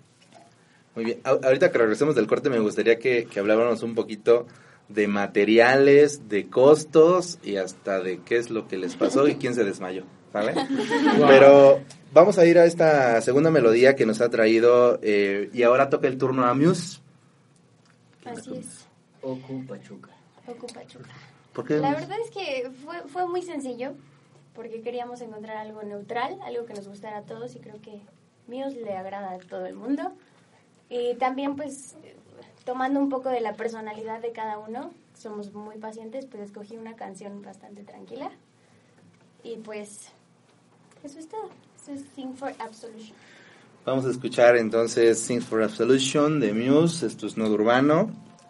Muy 0.95 1.05
bien. 1.05 1.19
Ahorita 1.23 1.71
que 1.71 1.77
regresemos 1.77 2.15
del 2.15 2.25
corte 2.25 2.49
me 2.49 2.57
gustaría 2.57 2.97
que, 2.97 3.25
que 3.25 3.39
habláramos 3.39 3.83
un 3.83 3.93
poquito 3.93 4.47
de 4.89 5.07
materiales, 5.07 6.27
de 6.27 6.49
costos 6.49 7.37
y 7.43 7.57
hasta 7.57 7.99
de 7.99 8.21
qué 8.21 8.37
es 8.37 8.49
lo 8.49 8.67
que 8.67 8.77
les 8.77 8.95
pasó 8.95 9.27
y 9.27 9.35
quién 9.35 9.53
se 9.53 9.63
desmayó, 9.63 10.05
¿vale? 10.33 10.55
Wow. 11.19 11.27
Pero 11.27 11.81
vamos 12.11 12.39
a 12.39 12.47
ir 12.47 12.57
a 12.57 12.65
esta 12.65 13.21
segunda 13.21 13.51
melodía 13.51 13.95
que 13.95 14.07
nos 14.07 14.21
ha 14.21 14.29
traído 14.29 14.97
eh, 15.03 15.51
y 15.53 15.61
ahora 15.61 15.91
toca 15.91 16.07
el 16.07 16.17
turno 16.17 16.45
a 16.45 16.55
Muse. 16.55 16.99
Así 18.25 18.55
es. 18.57 18.87
Ocu 19.21 19.63
Pachuca. 19.67 20.09
Ocupa 20.47 20.83
Chuca. 20.87 21.11
¿Por 21.53 21.63
qué? 21.67 21.77
La 21.77 21.93
verdad 21.93 22.17
es 22.25 22.31
que 22.31 22.71
fue, 22.83 23.03
fue 23.07 23.27
muy 23.27 23.43
sencillo 23.43 23.93
porque 24.55 24.81
queríamos 24.81 25.21
encontrar 25.21 25.57
algo 25.57 25.83
neutral, 25.83 26.39
algo 26.43 26.65
que 26.65 26.73
nos 26.73 26.87
gustara 26.87 27.19
a 27.19 27.21
todos 27.23 27.55
y 27.55 27.59
creo 27.59 27.81
que 27.81 28.01
Muse 28.47 28.81
le 28.81 28.95
agrada 28.95 29.31
a 29.31 29.37
todo 29.39 29.65
el 29.65 29.75
mundo. 29.75 30.13
Y 30.89 31.15
también 31.15 31.55
pues 31.55 31.95
tomando 32.63 32.99
un 32.99 33.09
poco 33.09 33.29
de 33.29 33.41
la 33.41 33.53
personalidad 33.53 34.21
de 34.21 34.31
cada 34.31 34.57
uno, 34.57 34.91
somos 35.13 35.53
muy 35.53 35.77
pacientes, 35.77 36.25
pues 36.25 36.43
escogí 36.43 36.77
una 36.77 36.95
canción 36.95 37.41
bastante 37.41 37.83
tranquila. 37.83 38.31
Y 39.43 39.57
pues 39.57 40.09
eso 41.03 41.19
es 41.19 41.27
todo. 41.27 41.49
Eso 41.81 41.93
es 41.93 42.05
Sing 42.15 42.35
for 42.35 42.53
Absolution. 42.59 43.15
Vamos 43.85 44.05
a 44.05 44.09
escuchar 44.09 44.57
entonces 44.57 45.23
Things 45.27 45.45
for 45.45 45.61
Absolution 45.61 46.39
de 46.39 46.53
Muse, 46.53 47.05
esto 47.05 47.27
es 47.27 47.37
Nodo 47.37 47.53
Urbano. 47.53 48.09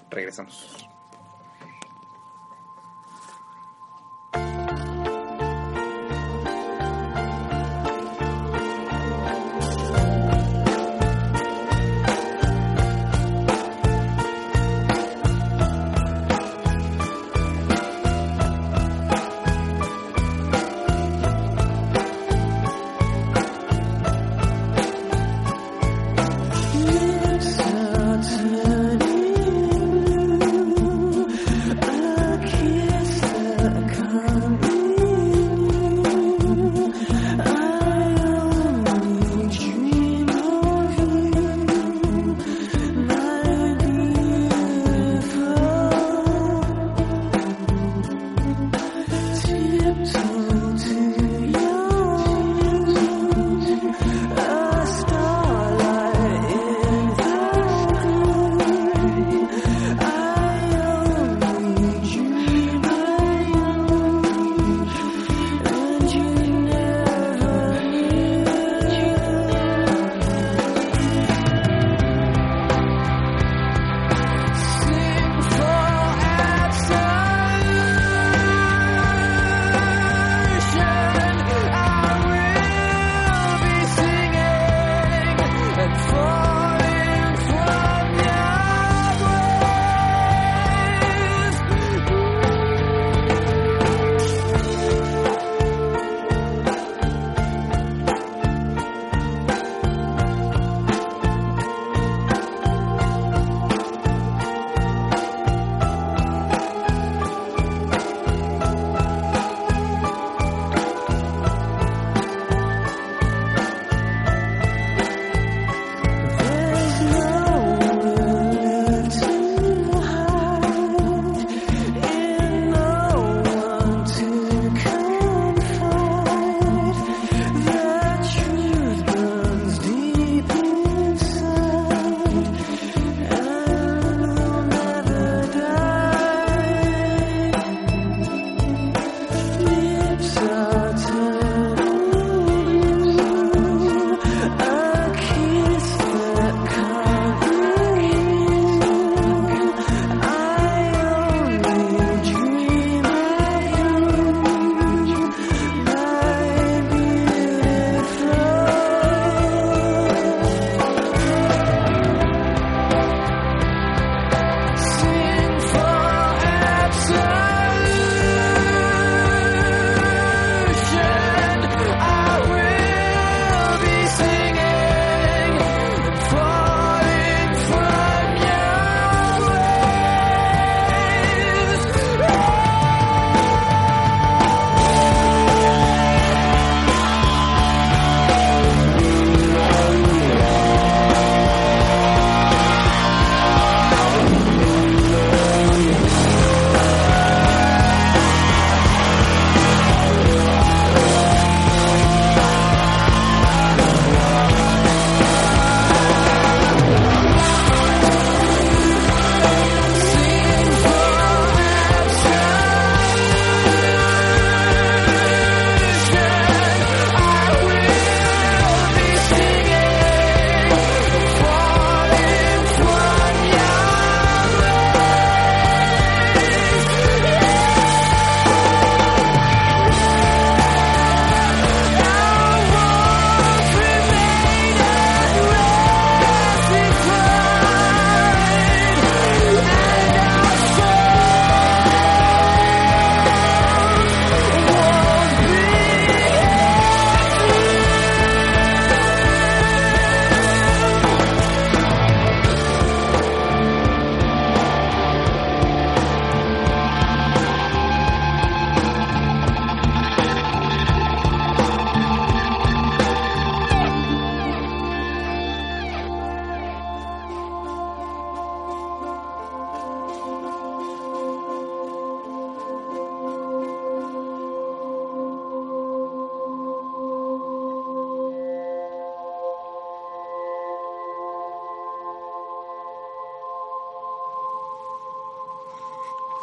Regresamos. 0.10 0.88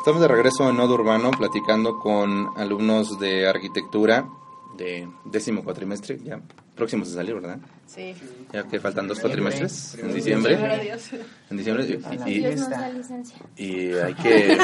Estamos 0.03 0.21
de 0.21 0.27
regreso 0.27 0.69
en 0.69 0.77
Nodo 0.77 0.95
Urbano 0.95 1.31
platicando 1.31 2.01
con 2.01 2.49
alumnos 2.57 3.21
de 3.21 3.47
arquitectura 3.47 4.29
de 4.77 5.07
décimo 5.27 5.63
cuatrimestre, 5.63 6.19
ya 6.25 6.41
próximos 6.75 7.09
a 7.13 7.15
salir, 7.15 7.35
¿verdad? 7.35 7.59
Sí. 7.87 8.13
Ya 8.53 8.67
que 8.67 8.81
faltan 8.81 9.07
dos 9.07 9.21
cuatrimestres 9.21 9.97
en 10.03 10.13
Diciembre. 10.13 10.59
En 11.51 11.57
diciembre 11.57 11.85
y- 12.27 12.31
y, 12.31 13.69
y 13.69 13.93
hay 13.95 14.15
que 14.15 14.59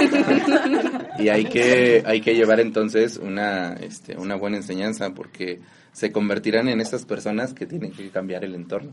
y 1.21 1.29
hay 1.29 1.45
que 1.45 2.03
hay 2.05 2.21
que 2.21 2.35
llevar 2.35 2.59
entonces 2.59 3.19
una 3.19 3.75
este, 3.75 4.17
una 4.17 4.35
buena 4.35 4.57
enseñanza 4.57 5.15
porque 5.15 5.61
se 5.93 6.11
convertirán 6.11 6.69
en 6.69 6.81
estas 6.81 7.05
personas 7.05 7.55
que 7.55 7.67
tienen 7.67 7.93
que 7.93 8.11
cambiar 8.11 8.43
el 8.45 8.55
entorno. 8.57 8.91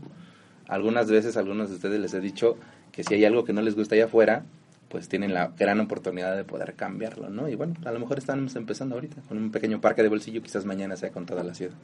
Algunas 0.68 1.10
veces 1.10 1.36
a 1.36 1.40
algunos 1.40 1.70
de 1.70 1.76
ustedes 1.76 1.98
les 1.98 2.14
he 2.14 2.20
dicho 2.20 2.56
que 2.92 3.02
si 3.02 3.14
hay 3.14 3.24
algo 3.24 3.44
que 3.44 3.52
no 3.52 3.62
les 3.62 3.74
gusta 3.74 3.94
allá 3.96 4.04
afuera, 4.04 4.44
pues 4.88 5.08
tienen 5.08 5.34
la 5.34 5.48
gran 5.48 5.80
oportunidad 5.80 6.36
de 6.36 6.44
poder 6.44 6.74
cambiarlo, 6.74 7.28
¿no? 7.28 7.48
Y 7.48 7.54
bueno, 7.54 7.74
a 7.84 7.92
lo 7.92 7.98
mejor 7.98 8.18
estamos 8.18 8.54
empezando 8.56 8.94
ahorita 8.94 9.22
con 9.28 9.38
un 9.38 9.50
pequeño 9.50 9.80
parque 9.80 10.02
de 10.02 10.08
bolsillo, 10.08 10.42
quizás 10.42 10.64
mañana 10.64 10.96
sea 10.96 11.10
con 11.10 11.26
toda 11.26 11.42
la 11.42 11.54
ciudad. 11.54 11.74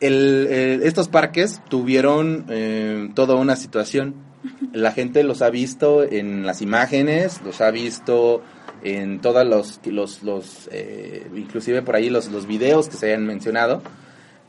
El, 0.00 0.46
eh, 0.48 0.80
estos 0.84 1.08
parques 1.08 1.60
tuvieron 1.68 2.46
eh, 2.48 3.10
toda 3.14 3.34
una 3.34 3.56
situación. 3.56 4.14
La 4.72 4.92
gente 4.92 5.24
los 5.24 5.42
ha 5.42 5.50
visto 5.50 6.04
en 6.04 6.46
las 6.46 6.62
imágenes, 6.62 7.40
los 7.44 7.60
ha 7.60 7.72
visto 7.72 8.42
en 8.84 9.20
todos 9.20 9.44
los, 9.44 9.80
los, 9.86 10.22
los 10.22 10.68
eh, 10.70 11.26
inclusive 11.34 11.82
por 11.82 11.96
ahí 11.96 12.10
los, 12.10 12.28
los 12.28 12.46
videos 12.46 12.88
que 12.88 12.96
se 12.96 13.06
hayan 13.06 13.26
mencionado, 13.26 13.82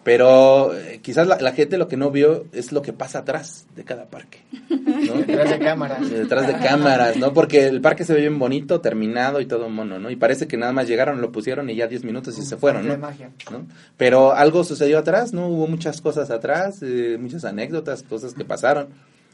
pero 0.03 0.73
eh, 0.73 1.01
quizás 1.01 1.27
la, 1.27 1.37
la 1.39 1.51
gente 1.51 1.77
lo 1.77 1.87
que 1.87 1.97
no 1.97 2.09
vio 2.09 2.45
es 2.53 2.71
lo 2.71 2.81
que 2.81 2.93
pasa 2.93 3.19
atrás 3.19 3.67
de 3.75 3.83
cada 3.83 4.05
parque. 4.05 4.39
¿no? 4.69 5.13
Detrás 5.27 5.49
de 5.49 5.59
cámaras. 5.59 6.09
Detrás 6.09 6.47
de 6.47 6.53
cámaras, 6.53 7.17
¿no? 7.17 7.33
Porque 7.33 7.67
el 7.67 7.81
parque 7.81 8.05
se 8.05 8.13
ve 8.13 8.21
bien 8.21 8.39
bonito, 8.39 8.79
terminado 8.79 9.41
y 9.41 9.45
todo 9.45 9.69
mono, 9.69 9.99
¿no? 9.99 10.09
Y 10.09 10.15
parece 10.15 10.47
que 10.47 10.57
nada 10.57 10.71
más 10.71 10.87
llegaron, 10.87 11.19
lo 11.21 11.31
pusieron 11.31 11.69
y 11.69 11.75
ya 11.75 11.87
10 11.87 12.05
minutos 12.05 12.37
y 12.37 12.43
se 12.43 12.55
fueron, 12.55 12.87
¿no? 12.87 12.97
magia. 12.97 13.31
¿no? 13.51 13.67
Pero 13.97 14.33
algo 14.33 14.63
sucedió 14.63 14.99
atrás, 14.99 15.33
¿no? 15.33 15.47
Hubo 15.47 15.67
muchas 15.67 16.01
cosas 16.01 16.31
atrás, 16.31 16.79
eh, 16.81 17.17
muchas 17.19 17.43
anécdotas, 17.43 18.03
cosas 18.03 18.33
que 18.33 18.45
pasaron. 18.45 18.87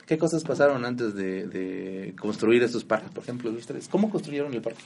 ¿Qué 0.08 0.18
cosas 0.18 0.44
pasaron 0.44 0.86
antes 0.86 1.16
de, 1.16 1.48
de 1.48 2.14
construir 2.20 2.62
estos 2.62 2.84
parques, 2.84 3.12
por 3.12 3.24
ejemplo, 3.24 3.52
de 3.52 3.58
ustedes? 3.58 3.88
¿Cómo 3.88 4.10
construyeron 4.10 4.54
el 4.54 4.62
parque? 4.62 4.84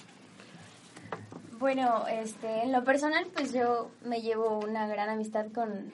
Bueno, 1.60 2.08
este, 2.08 2.64
en 2.64 2.72
lo 2.72 2.86
personal, 2.86 3.28
pues 3.34 3.52
yo 3.52 3.92
me 4.06 4.22
llevo 4.22 4.60
una 4.60 4.88
gran 4.88 5.10
amistad 5.10 5.48
con, 5.54 5.92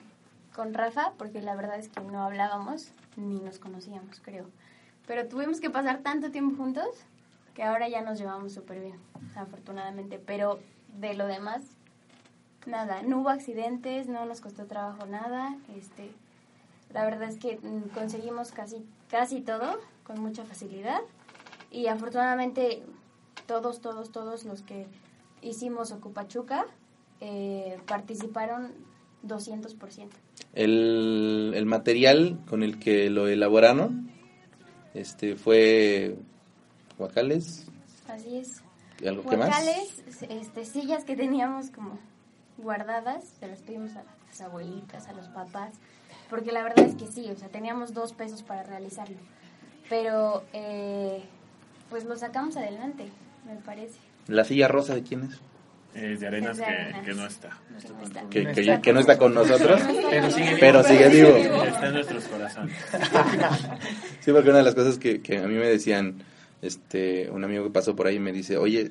con 0.54 0.72
Rafa, 0.72 1.14
porque 1.18 1.42
la 1.42 1.56
verdad 1.56 1.76
es 1.76 1.88
que 1.88 2.00
no 2.02 2.22
hablábamos 2.22 2.92
ni 3.16 3.40
nos 3.40 3.58
conocíamos, 3.58 4.20
creo. 4.20 4.46
Pero 5.08 5.26
tuvimos 5.26 5.60
que 5.60 5.68
pasar 5.68 6.04
tanto 6.04 6.30
tiempo 6.30 6.56
juntos 6.56 6.86
que 7.54 7.64
ahora 7.64 7.88
ya 7.88 8.00
nos 8.02 8.16
llevamos 8.16 8.52
súper 8.52 8.78
bien, 8.78 9.00
afortunadamente. 9.34 10.20
Pero 10.24 10.60
de 11.00 11.14
lo 11.14 11.26
demás, 11.26 11.62
nada, 12.64 13.02
no 13.02 13.18
hubo 13.18 13.30
accidentes, 13.30 14.06
no 14.06 14.24
nos 14.24 14.40
costó 14.40 14.66
trabajo 14.66 15.04
nada. 15.06 15.56
Este, 15.76 16.12
la 16.94 17.04
verdad 17.04 17.24
es 17.24 17.38
que 17.38 17.58
mm, 17.60 17.88
conseguimos 17.92 18.52
casi, 18.52 18.86
casi 19.10 19.40
todo 19.40 19.80
con 20.04 20.20
mucha 20.20 20.44
facilidad. 20.44 21.00
Y 21.72 21.88
afortunadamente 21.88 22.84
todos, 23.48 23.80
todos, 23.80 24.12
todos 24.12 24.44
los 24.44 24.62
que 24.62 24.86
hicimos 25.48 25.92
Ocupachuca 25.92 26.66
eh, 27.20 27.78
participaron 27.86 28.72
200%. 29.26 30.08
El, 30.54 31.52
el 31.54 31.66
material 31.66 32.38
con 32.48 32.62
el 32.62 32.78
que 32.78 33.10
lo 33.10 33.28
elaboraron 33.28 34.10
este, 34.94 35.36
fue 35.36 36.16
guacales 36.98 37.66
Así 38.08 38.38
es. 38.38 38.62
y 39.00 39.06
algo 39.06 39.28
que 39.28 39.36
más. 39.36 39.48
Guacales, 39.48 40.02
este, 40.28 40.64
sillas 40.64 41.04
que 41.04 41.16
teníamos 41.16 41.70
como 41.70 41.98
guardadas, 42.58 43.24
se 43.38 43.46
las 43.46 43.60
pedimos 43.60 43.94
a 43.96 44.04
las 44.28 44.40
abuelitas, 44.40 45.08
a 45.08 45.12
los 45.12 45.28
papás, 45.28 45.74
porque 46.30 46.52
la 46.52 46.62
verdad 46.62 46.86
es 46.86 46.94
que 46.94 47.06
sí, 47.06 47.28
o 47.30 47.36
sea, 47.36 47.48
teníamos 47.48 47.92
dos 47.92 48.12
pesos 48.12 48.42
para 48.42 48.62
realizarlo, 48.62 49.18
pero 49.88 50.42
eh, 50.52 51.22
pues 51.90 52.04
lo 52.04 52.16
sacamos 52.16 52.56
adelante, 52.56 53.10
me 53.44 53.56
parece. 53.56 53.98
¿La 54.28 54.44
silla 54.44 54.68
rosa 54.68 54.94
de 54.94 55.02
quién 55.02 55.24
es? 55.24 55.38
Eh, 55.94 56.16
de 56.18 56.26
arenas 56.26 56.58
de 56.58 56.64
que, 56.64 56.70
Arenas. 56.70 57.04
que 57.06 57.14
no 57.14 57.26
está. 57.26 57.48
Que 57.80 57.88
no 57.88 58.02
está. 58.02 58.28
Que, 58.28 58.46
que- 58.52 58.80
que 58.82 58.92
no 58.92 59.00
está 59.00 59.16
con 59.16 59.32
nosotros, 59.34 59.80
Pero 60.10 60.30
sigue 60.30 60.46
vivo. 60.48 60.56
pero 60.60 60.82
sigue 60.84 61.08
vivo. 61.08 61.36
Está 61.64 61.86
en 61.86 61.94
nuestros 61.94 62.24
corazones. 62.24 62.76
Sí, 64.20 64.32
porque 64.32 64.48
una 64.50 64.58
de 64.58 64.64
las 64.64 64.74
cosas 64.74 64.98
que, 64.98 65.22
que 65.22 65.38
a 65.38 65.46
mí 65.46 65.54
me 65.54 65.66
decían, 65.68 66.16
este, 66.62 67.30
un 67.30 67.44
amigo 67.44 67.64
que 67.64 67.70
pasó 67.70 67.94
por 67.94 68.06
ahí 68.08 68.18
me 68.18 68.32
dice, 68.32 68.56
oye, 68.58 68.90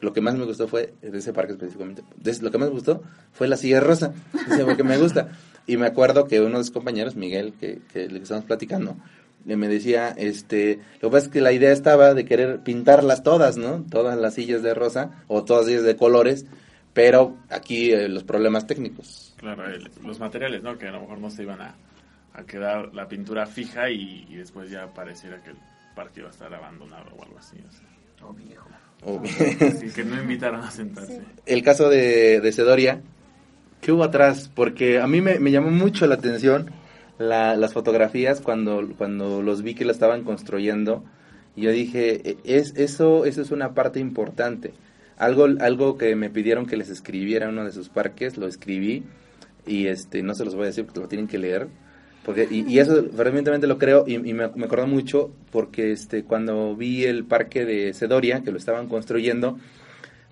lo 0.00 0.12
que 0.12 0.20
más 0.20 0.34
me 0.36 0.44
gustó 0.44 0.68
fue, 0.68 0.92
de 1.00 1.16
ese 1.18 1.32
parque 1.32 1.52
específicamente, 1.52 2.02
de- 2.16 2.38
lo 2.42 2.50
que 2.50 2.58
más 2.58 2.68
me 2.68 2.74
gustó 2.74 3.02
fue 3.32 3.48
la 3.48 3.56
silla 3.56 3.80
rosa, 3.80 4.12
dice, 4.48 4.64
porque 4.64 4.84
me 4.84 4.98
gusta. 4.98 5.30
Y 5.66 5.78
me 5.78 5.86
acuerdo 5.86 6.26
que 6.26 6.40
uno 6.42 6.58
de 6.58 6.64
sus 6.64 6.72
compañeros, 6.74 7.16
Miguel, 7.16 7.54
que, 7.58 7.80
que 7.92 8.08
le 8.08 8.18
estábamos 8.20 8.46
platicando, 8.46 8.96
me 9.44 9.68
decía, 9.68 10.08
este, 10.16 10.78
lo 11.00 11.08
que 11.10 11.12
pasa 11.14 11.26
es 11.26 11.32
que 11.32 11.40
la 11.40 11.52
idea 11.52 11.72
estaba 11.72 12.14
de 12.14 12.24
querer 12.24 12.60
pintarlas 12.60 13.22
todas, 13.22 13.56
¿no? 13.56 13.84
Todas 13.90 14.18
las 14.18 14.34
sillas 14.34 14.62
de 14.62 14.74
rosa, 14.74 15.10
o 15.28 15.44
todas 15.44 15.68
ellas 15.68 15.82
de 15.82 15.96
colores, 15.96 16.46
pero 16.92 17.36
aquí 17.50 17.92
eh, 17.92 18.08
los 18.08 18.24
problemas 18.24 18.66
técnicos. 18.66 19.34
Claro, 19.36 19.66
el- 19.68 19.90
los 20.04 20.18
materiales, 20.18 20.62
¿no? 20.62 20.78
Que 20.78 20.88
a 20.88 20.92
lo 20.92 21.00
mejor 21.02 21.18
no 21.18 21.30
se 21.30 21.42
iban 21.42 21.60
a, 21.60 21.74
a 22.32 22.44
quedar 22.44 22.94
la 22.94 23.06
pintura 23.08 23.46
fija 23.46 23.90
y, 23.90 24.26
y 24.30 24.36
después 24.36 24.70
ya 24.70 24.86
pareciera 24.94 25.42
que 25.42 25.50
el 25.50 25.56
parque 25.94 26.20
iba 26.20 26.28
a 26.28 26.32
estar 26.32 26.52
abandonado 26.54 27.10
o 27.16 27.22
algo 27.22 27.38
así. 27.38 27.56
O 27.58 27.72
sea. 27.72 28.26
O 28.28 28.32
viejo. 28.32 28.68
O- 29.02 29.20
Sí, 29.78 29.90
que 29.94 30.04
no 30.04 30.18
invitaron 30.20 30.60
a 30.62 30.70
sentarse. 30.70 31.20
el 31.44 31.62
caso 31.62 31.90
de, 31.90 32.40
de 32.40 32.52
Cedoria, 32.52 33.02
¿qué 33.82 33.92
hubo 33.92 34.02
atrás? 34.04 34.50
Porque 34.54 34.98
a 35.00 35.06
mí 35.06 35.20
me, 35.20 35.38
me 35.38 35.50
llamó 35.50 35.70
mucho 35.70 36.06
la 36.06 36.14
atención 36.14 36.70
la- 37.18 37.56
las 37.56 37.72
fotografías 37.72 38.40
cuando, 38.40 38.86
cuando 38.98 39.42
los 39.42 39.62
vi 39.62 39.74
que 39.74 39.84
la 39.84 39.92
estaban 39.92 40.24
construyendo. 40.24 41.04
Y 41.56 41.62
yo 41.62 41.70
dije, 41.70 42.30
"E- 42.30 42.36
es, 42.44 42.74
eso, 42.76 43.24
eso 43.24 43.42
es 43.42 43.50
una 43.50 43.74
parte 43.74 44.00
importante. 44.00 44.72
Algo, 45.16 45.46
algo 45.60 45.96
que 45.96 46.16
me 46.16 46.30
pidieron 46.30 46.66
que 46.66 46.76
les 46.76 46.90
escribiera 46.90 47.48
uno 47.48 47.64
de 47.64 47.72
sus 47.72 47.88
parques, 47.88 48.36
lo 48.36 48.48
escribí 48.48 49.04
y 49.66 49.86
este 49.86 50.22
no 50.22 50.34
se 50.34 50.44
los 50.44 50.54
voy 50.54 50.64
a 50.64 50.66
decir 50.66 50.84
porque 50.84 51.00
lo 51.00 51.08
tienen 51.08 51.28
que 51.28 51.38
leer. 51.38 51.68
Porque, 52.24 52.48
y, 52.50 52.64
y 52.72 52.78
eso 52.78 53.04
fervientemente 53.14 53.66
lo 53.66 53.78
creo 53.78 54.04
y, 54.06 54.14
y 54.14 54.32
me, 54.34 54.48
me 54.48 54.64
acuerdo 54.64 54.86
mucho 54.86 55.30
porque 55.52 55.92
este 55.92 56.24
cuando 56.24 56.74
vi 56.74 57.04
el 57.04 57.24
parque 57.24 57.64
de 57.66 57.92
Cedoria, 57.94 58.40
que 58.42 58.50
lo 58.50 58.56
estaban 58.58 58.88
construyendo, 58.88 59.58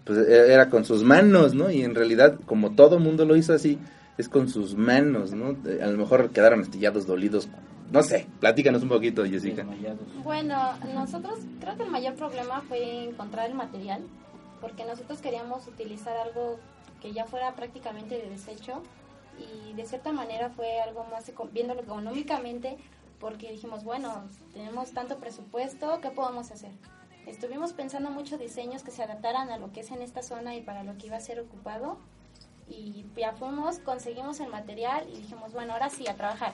pues 0.05 0.19
e- 0.19 0.53
era 0.53 0.69
con 0.71 0.85
sus 0.85 1.05
manos, 1.05 1.55
¿no? 1.55 1.71
Y 1.71 1.83
en 1.83 1.95
realidad, 1.95 2.39
como 2.47 2.73
todo 2.75 2.99
mundo 2.99 3.25
lo 3.27 3.37
hizo 3.37 3.53
así, 3.53 3.79
es 4.19 4.29
con 4.29 4.49
sus 4.49 4.75
manos, 4.75 5.33
¿no? 5.33 5.57
Eh, 5.69 5.81
A 5.83 5.87
lo 5.87 5.99
mejor 5.99 6.31
quedaron 6.31 6.61
astillados, 6.61 7.07
dolidos. 7.07 7.49
No 7.91 8.03
sé, 8.03 8.27
platícanos 8.41 8.83
un 8.83 8.89
poquito, 8.89 9.25
Jessica. 9.25 9.67
Bueno, 10.25 10.57
nosotros 10.95 11.41
creo 11.61 11.77
que 11.77 11.83
el 11.83 11.91
mayor 11.91 12.15
problema 12.15 12.63
fue 12.63 13.05
encontrar 13.05 13.49
el 13.51 13.55
material, 13.55 14.03
porque 14.61 14.85
nosotros 14.85 15.21
queríamos 15.21 15.67
utilizar 15.67 16.17
algo 16.17 16.59
que 17.03 17.13
ya 17.13 17.25
fuera 17.27 17.55
prácticamente 17.55 18.17
de 18.17 18.31
desecho 18.31 18.83
y 19.39 19.75
de 19.75 19.85
cierta 19.87 20.13
manera 20.13 20.51
fue 20.51 20.81
algo 20.81 21.05
más 21.11 21.29
eco- 21.29 21.49
viéndolo 21.53 21.81
económicamente, 21.83 22.77
porque 23.19 23.51
dijimos, 23.51 23.85
bueno, 23.85 24.23
tenemos 24.55 24.93
tanto 24.93 25.19
presupuesto, 25.19 26.01
¿qué 26.01 26.11
podemos 26.11 26.51
hacer? 26.51 26.71
Estuvimos 27.27 27.73
pensando 27.73 28.11
muchos 28.11 28.39
diseños 28.41 28.83
que 28.83 28.91
se 28.91 29.03
adaptaran 29.03 29.51
a 29.51 29.59
lo 29.59 29.71
que 29.73 29.81
es 29.81 29.91
en 29.91 30.01
esta 30.03 30.23
zona 30.23 30.55
y 30.57 30.63
para 30.63 30.83
lo 30.83 30.97
que 30.99 31.07
iba 31.09 31.17
a 31.17 31.21
ser 31.21 31.41
ocupado 31.41 31.99
y 32.69 33.05
ya 33.17 33.33
fuimos, 33.33 33.79
conseguimos 33.79 34.41
el 34.41 34.49
material 34.49 35.07
y 35.13 35.19
dijimos, 35.19 35.53
bueno, 35.53 35.73
ahora 35.73 35.91
sí, 35.91 36.09
a 36.09 36.15
trabajar. 36.15 36.53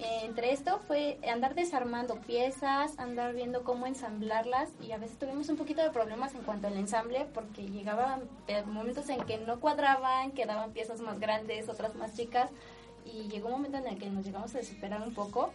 Eh, 0.00 0.20
entre 0.24 0.52
esto 0.52 0.80
fue 0.86 1.18
andar 1.30 1.54
desarmando 1.54 2.14
piezas, 2.22 2.98
andar 2.98 3.34
viendo 3.34 3.64
cómo 3.64 3.86
ensamblarlas 3.86 4.70
y 4.80 4.92
a 4.92 4.96
veces 4.96 5.18
tuvimos 5.18 5.50
un 5.50 5.56
poquito 5.56 5.82
de 5.82 5.90
problemas 5.90 6.34
en 6.34 6.40
cuanto 6.40 6.68
al 6.68 6.78
ensamble 6.78 7.26
porque 7.34 7.68
llegaban 7.68 8.22
momentos 8.66 9.10
en 9.10 9.22
que 9.24 9.36
no 9.36 9.60
cuadraban, 9.60 10.30
quedaban 10.32 10.72
piezas 10.72 11.00
más 11.00 11.20
grandes, 11.20 11.68
otras 11.68 11.94
más 11.96 12.14
chicas 12.14 12.48
y 13.04 13.28
llegó 13.28 13.48
un 13.48 13.54
momento 13.54 13.76
en 13.76 13.88
el 13.88 13.98
que 13.98 14.08
nos 14.08 14.24
llegamos 14.24 14.54
a 14.54 14.58
desesperar 14.58 15.02
un 15.02 15.12
poco 15.12 15.52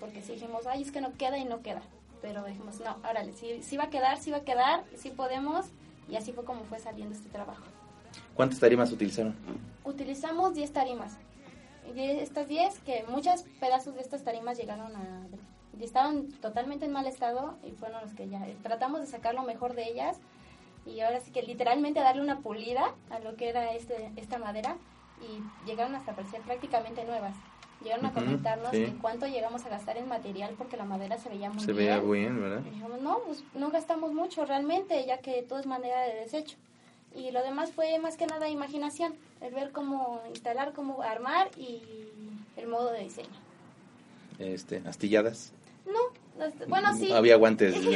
porque 0.00 0.22
dijimos, 0.22 0.66
ay, 0.66 0.82
es 0.82 0.90
que 0.90 1.02
no 1.02 1.12
queda 1.12 1.36
y 1.36 1.44
no 1.44 1.60
queda. 1.60 1.82
Pero 2.22 2.44
dijimos, 2.44 2.80
no, 2.80 2.96
órale, 3.08 3.32
sí, 3.34 3.62
sí 3.62 3.76
va 3.76 3.84
a 3.84 3.90
quedar, 3.90 4.18
sí 4.18 4.30
va 4.30 4.38
a 4.38 4.44
quedar, 4.44 4.84
sí 4.96 5.10
podemos 5.10 5.66
y 6.08 6.16
así 6.16 6.32
fue 6.32 6.44
como 6.44 6.64
fue 6.64 6.78
saliendo 6.78 7.14
este 7.14 7.28
trabajo. 7.28 7.64
¿Cuántas 8.34 8.58
tarimas 8.60 8.90
utilizaron? 8.92 9.34
Utilizamos 9.84 10.54
10 10.54 10.72
tarimas. 10.72 11.16
Estas 11.96 12.48
10, 12.48 12.78
que 12.80 13.04
muchos 13.08 13.42
pedazos 13.60 13.94
de 13.94 14.00
estas 14.00 14.22
tarimas 14.22 14.56
llegaron 14.56 14.94
a... 14.96 15.26
estaban 15.80 16.28
totalmente 16.40 16.86
en 16.86 16.92
mal 16.92 17.06
estado 17.06 17.56
y 17.64 17.72
fueron 17.72 18.00
los 18.02 18.12
que 18.14 18.28
ya 18.28 18.46
tratamos 18.62 19.00
de 19.00 19.06
sacar 19.06 19.34
lo 19.34 19.42
mejor 19.42 19.74
de 19.74 19.88
ellas 19.88 20.18
y 20.86 21.00
ahora 21.00 21.20
sí 21.20 21.30
que 21.30 21.42
literalmente 21.42 22.00
darle 22.00 22.22
una 22.22 22.38
pulida 22.40 22.94
a 23.10 23.18
lo 23.18 23.36
que 23.36 23.48
era 23.48 23.72
este, 23.74 24.10
esta 24.16 24.38
madera 24.38 24.76
y 25.20 25.66
llegaron 25.68 25.94
hasta 25.94 26.14
parecer 26.14 26.40
prácticamente 26.42 27.04
nuevas. 27.04 27.34
Llegaron 27.82 28.06
a 28.06 28.10
Ujú, 28.10 28.20
comentarnos 28.20 28.70
sí. 28.70 28.96
cuánto 29.00 29.26
llegamos 29.26 29.64
a 29.66 29.68
gastar 29.68 29.96
en 29.96 30.08
material 30.08 30.54
porque 30.56 30.76
la 30.76 30.84
madera 30.84 31.18
se 31.18 31.28
veía 31.28 31.50
muy 31.50 31.64
Se 31.64 31.72
bien. 31.72 31.88
veía 31.88 32.00
bien, 32.00 32.40
¿verdad? 32.40 32.62
Y 32.64 32.70
dijimos, 32.70 33.00
no, 33.00 33.18
pues 33.26 33.44
no 33.54 33.70
gastamos 33.70 34.12
mucho 34.12 34.44
realmente, 34.44 35.04
ya 35.04 35.18
que 35.18 35.42
todo 35.42 35.58
es 35.58 35.66
manera 35.66 36.00
de 36.02 36.14
desecho. 36.14 36.56
Y 37.14 37.30
lo 37.30 37.42
demás 37.42 37.72
fue 37.72 37.98
más 37.98 38.16
que 38.16 38.26
nada 38.26 38.48
imaginación, 38.48 39.14
el 39.40 39.54
ver 39.54 39.72
cómo 39.72 40.22
instalar, 40.28 40.72
cómo 40.72 41.02
armar 41.02 41.50
y 41.56 41.82
el 42.56 42.66
modo 42.66 42.90
de 42.92 43.00
diseño. 43.00 43.28
Este, 44.38 44.82
astilladas. 44.86 45.52
No, 45.86 45.98
bueno, 46.68 46.94
sí. 46.96 47.12
Había 47.12 47.36
guantes. 47.36 47.74
yo, 47.82 47.92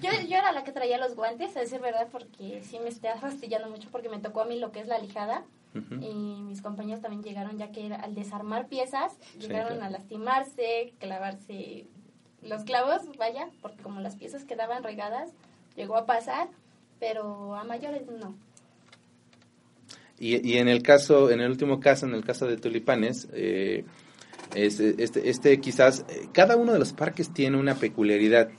yo 0.00 0.36
era 0.36 0.52
la 0.52 0.64
que 0.64 0.72
traía 0.72 0.98
los 0.98 1.14
guantes, 1.14 1.56
a 1.56 1.60
decir 1.60 1.80
verdad, 1.80 2.08
porque 2.10 2.62
sí 2.62 2.78
me 2.78 2.88
estaba 2.88 3.20
fastidiando 3.20 3.68
mucho 3.68 3.88
porque 3.90 4.08
me 4.08 4.18
tocó 4.18 4.42
a 4.42 4.44
mí 4.44 4.58
lo 4.58 4.72
que 4.72 4.80
es 4.80 4.86
la 4.86 4.98
lijada. 4.98 5.44
Y 5.72 6.42
mis 6.42 6.62
compañeros 6.62 7.00
también 7.00 7.22
llegaron, 7.22 7.56
ya 7.56 7.70
que 7.70 7.94
al 7.94 8.16
desarmar 8.16 8.66
piezas, 8.66 9.12
llegaron 9.38 9.74
claro. 9.74 9.84
a 9.84 9.90
lastimarse, 9.90 10.94
clavarse 10.98 11.86
los 12.42 12.64
clavos, 12.64 13.02
vaya, 13.16 13.48
porque 13.62 13.80
como 13.80 14.00
las 14.00 14.16
piezas 14.16 14.44
quedaban 14.44 14.82
regadas, 14.82 15.30
llegó 15.76 15.96
a 15.96 16.06
pasar, 16.06 16.48
pero 17.00 17.56
a 17.56 17.64
mayores 17.64 18.02
no. 18.06 18.34
Y, 20.20 20.46
y 20.46 20.58
en 20.58 20.68
el 20.68 20.82
caso, 20.82 21.30
en 21.30 21.40
el 21.40 21.50
último 21.50 21.80
caso, 21.80 22.06
en 22.06 22.14
el 22.14 22.22
caso 22.22 22.46
de 22.46 22.58
tulipanes, 22.58 23.26
eh, 23.32 23.84
es, 24.54 24.78
este, 24.78 25.30
este 25.30 25.60
quizás, 25.60 26.04
eh, 26.10 26.28
cada 26.32 26.56
uno 26.56 26.74
de 26.74 26.78
los 26.78 26.92
parques 26.92 27.32
tiene 27.32 27.56
una 27.56 27.74
peculiaridad. 27.74 28.50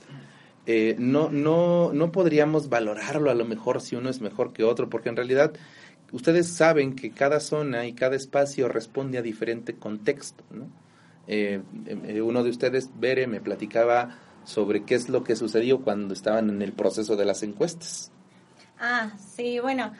Eh, 0.66 0.96
no, 0.98 1.30
no, 1.30 1.92
no 1.92 2.12
podríamos 2.12 2.68
valorarlo 2.68 3.30
a 3.30 3.34
lo 3.34 3.44
mejor 3.44 3.80
si 3.80 3.94
uno 3.94 4.10
es 4.10 4.20
mejor 4.20 4.52
que 4.52 4.64
otro, 4.64 4.90
porque 4.90 5.08
en 5.08 5.16
realidad 5.16 5.52
ustedes 6.10 6.48
saben 6.48 6.94
que 6.96 7.12
cada 7.12 7.38
zona 7.38 7.86
y 7.86 7.92
cada 7.94 8.16
espacio 8.16 8.68
responde 8.68 9.18
a 9.18 9.22
diferente 9.22 9.74
contexto, 9.74 10.44
¿no? 10.50 10.68
Uno 12.24 12.42
de 12.42 12.50
ustedes, 12.50 12.90
Bere, 12.98 13.26
me 13.28 13.40
platicaba 13.40 14.18
sobre 14.44 14.84
qué 14.84 14.96
es 14.96 15.08
lo 15.08 15.24
que 15.24 15.36
sucedió 15.36 15.80
cuando 15.80 16.14
estaban 16.14 16.50
en 16.50 16.62
el 16.62 16.72
proceso 16.72 17.16
de 17.16 17.24
las 17.24 17.42
encuestas. 17.42 18.11
Ah, 18.84 19.12
sí, 19.16 19.60
bueno, 19.60 19.92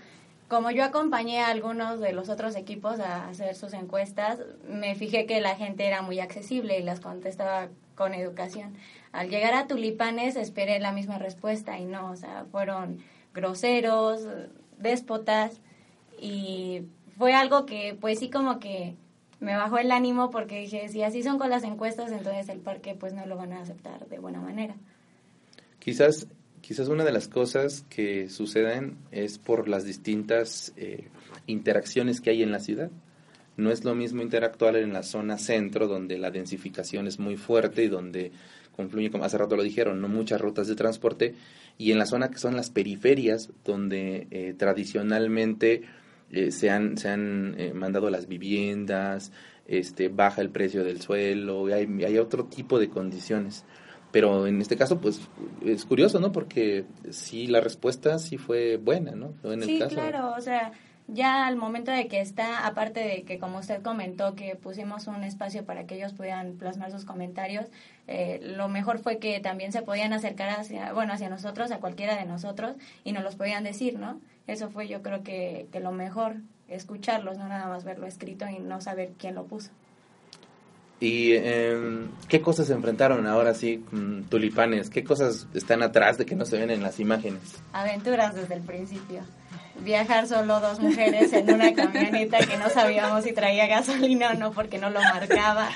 como 0.49 0.73
yo 0.73 0.83
acompañé 0.83 1.39
a 1.39 1.51
algunos 1.51 2.01
de 2.01 2.13
los 2.13 2.29
otros 2.29 2.57
equipos 2.57 2.99
a 2.99 3.29
hacer 3.29 3.55
sus 3.55 3.75
encuestas, 3.75 4.41
me 4.69 4.97
fijé 4.97 5.25
que 5.25 5.41
la 5.41 5.55
gente 5.55 5.87
era 5.87 6.03
muy 6.03 6.19
accesible 6.19 6.81
y 6.81 6.83
las 6.83 6.99
contestaba 6.99 7.69
con 7.95 8.13
educación. 8.13 8.75
Al 9.13 9.31
llegar 9.31 9.55
a 9.55 9.69
Tulipanes 9.69 10.35
esperé 10.35 10.81
la 10.81 10.91
misma 10.91 11.19
respuesta 11.19 11.79
y 11.79 11.85
no, 11.85 12.11
o 12.11 12.17
sea, 12.17 12.45
fueron 12.51 12.99
groseros, 13.33 14.27
déspotas 14.79 15.61
y 16.21 16.83
fue 17.17 17.35
algo 17.35 17.67
que 17.67 17.97
pues 18.01 18.19
sí 18.19 18.31
como 18.31 18.59
que 18.59 18.97
me 19.39 19.55
bajó 19.57 19.79
el 19.79 19.93
ánimo 19.93 20.31
porque 20.31 20.59
dije, 20.59 20.89
si 20.89 21.05
así 21.05 21.23
son 21.23 21.39
con 21.39 21.51
las 21.51 21.63
encuestas, 21.63 22.11
entonces 22.11 22.49
el 22.49 22.59
parque 22.59 22.97
pues 22.97 23.13
no 23.13 23.27
lo 23.27 23.37
van 23.37 23.53
a 23.53 23.61
aceptar 23.61 24.09
de 24.09 24.19
buena 24.19 24.41
manera. 24.41 24.75
Quizás, 25.79 26.27
quizás 26.73 26.89
una 26.89 27.05
de 27.05 27.13
las 27.13 27.29
cosas 27.29 27.85
que 27.91 28.31
suceden 28.31 28.97
es 29.11 29.37
por 29.37 29.69
las 29.69 29.85
distintas 29.85 30.73
eh, 30.79 31.09
interacciones 31.47 32.23
que 32.23 32.31
hay 32.31 32.43
en 32.43 32.51
la 32.51 32.61
ciudad. 32.61 32.91
No 33.59 33.71
es 33.71 33.85
lo 33.85 33.95
mismo 33.95 34.23
interactuar 34.23 34.77
en 34.77 34.95
la 34.95 35.03
zona 35.03 35.37
centro, 35.37 35.87
donde 35.87 36.17
la 36.17 36.31
densificación 36.31 37.07
es 37.07 37.19
muy 37.19 37.37
fuerte 37.37 37.85
y 37.85 37.89
donde 37.89 38.33
confluye, 38.75 39.11
como 39.11 39.25
hace 39.25 39.37
rato 39.37 39.55
lo 39.55 39.63
dijeron, 39.63 40.01
no 40.01 40.09
muchas 40.09 40.41
rutas 40.41 40.67
de 40.67 40.75
transporte, 40.75 41.35
y 41.77 41.93
en 41.93 41.99
la 41.99 42.07
zona 42.07 42.31
que 42.31 42.39
son 42.39 42.57
las 42.57 42.71
periferias, 42.71 43.51
donde 43.67 44.27
eh, 44.31 44.55
tradicionalmente 44.57 45.83
eh, 46.31 46.53
se 46.53 46.71
han, 46.71 46.97
se 46.97 47.11
han 47.11 47.55
eh, 47.59 47.75
mandado 47.75 48.09
las 48.09 48.29
viviendas, 48.29 49.31
este, 49.67 50.09
baja 50.09 50.41
el 50.41 50.49
precio 50.49 50.85
del 50.85 51.03
suelo, 51.03 51.67
hay 51.67 52.17
otro 52.17 52.47
tipo 52.47 52.79
de 52.79 52.89
condiciones. 52.89 53.67
Pero 54.13 54.47
en 54.47 54.61
este 54.61 54.77
caso, 54.77 55.01
pues, 55.01 55.21
es 55.65 55.85
curioso, 55.87 56.21
¿no? 56.21 56.33
Porque 56.33 56.85
sí, 57.11 57.47
la 57.47 57.61
respuesta 57.61 58.19
sí 58.19 58.37
fue 58.37 58.77
buena, 58.77 59.13
¿no? 59.13 59.33
En 59.43 59.63
el 59.63 59.69
sí, 59.69 59.79
caso. 59.79 59.95
claro, 59.95 60.35
o 60.37 60.41
sea, 60.41 60.73
ya 61.09 61.47
al 61.47 61.57
momento 61.57 61.91
de 61.91 62.07
que 62.09 62.21
está, 62.21 62.67
aparte 62.67 63.01
de 63.01 63.23
que 63.23 63.39
como 63.39 63.59
usted 63.59 63.83
comentó 63.83 64.35
que 64.35 64.55
pusimos 64.55 65.07
un 65.07 65.25
espacio 65.25 65.65
para 65.65 65.87
que 65.87 65.97
ellos 65.97 66.13
pudieran 66.13 66.57
plasmar 66.59 66.91
sus 66.91 67.05
comentarios, 67.05 67.67
eh, 68.07 68.39
lo 68.43 68.69
mejor 68.69 68.99
fue 68.99 69.19
que 69.19 69.41
también 69.41 69.73
se 69.73 69.83
podían 69.83 70.13
acercar 70.13 70.51
hacia, 70.51 70.93
bueno, 70.93 71.13
hacia 71.13 71.29
nosotros, 71.29 71.71
a 71.73 71.79
cualquiera 71.79 72.17
de 72.17 72.27
nosotros, 72.27 72.77
y 73.05 73.13
nos 73.13 73.25
los 73.25 73.37
podían 73.37 73.65
decir, 73.65 73.99
¿no? 73.99 74.21
Eso 74.47 74.71
fue 74.71 74.89
yo 74.89 75.03
creo 75.03 75.23
que, 75.23 75.69
que 75.73 75.81
lo 75.81 75.93
mejor, 75.93 76.37
escucharlos, 76.69 77.39
no 77.39 77.49
nada 77.49 77.67
más 77.67 77.85
verlo 77.85 78.07
escrito 78.07 78.47
y 78.49 78.59
no 78.59 78.81
saber 78.81 79.13
quién 79.19 79.35
lo 79.35 79.45
puso. 79.45 79.71
¿Y 81.03 81.35
em, 81.35 82.07
qué 82.29 82.41
cosas 82.41 82.69
se 82.69 82.75
enfrentaron 82.75 83.27
ahora 83.27 83.55
sí 83.55 83.85
tulipanes? 84.29 84.89
¿Qué 84.89 85.03
cosas 85.03 85.49
están 85.53 85.83
atrás 85.83 86.17
de 86.17 86.25
que 86.25 86.37
no 86.37 86.47
se 86.47 86.59
ven 86.59 86.71
en 86.71 86.81
las 86.81 87.01
imágenes? 87.01 87.41
Aventuras 87.73 88.37
desde 88.37 88.55
el 88.55 88.61
principio. 88.61 89.23
Viajar 89.81 90.29
solo 90.29 90.61
dos 90.61 90.79
mujeres 90.79 91.33
en 91.33 91.53
una 91.53 91.75
camioneta 91.75 92.39
que 92.47 92.57
no 92.57 92.71
sabíamos 92.71 93.25
si 93.25 93.33
traía 93.33 93.67
gasolina 93.67 94.31
o 94.31 94.35
no 94.35 94.53
porque 94.53 94.79
no 94.79 94.91
lo 94.91 95.01
marcaba. 95.01 95.71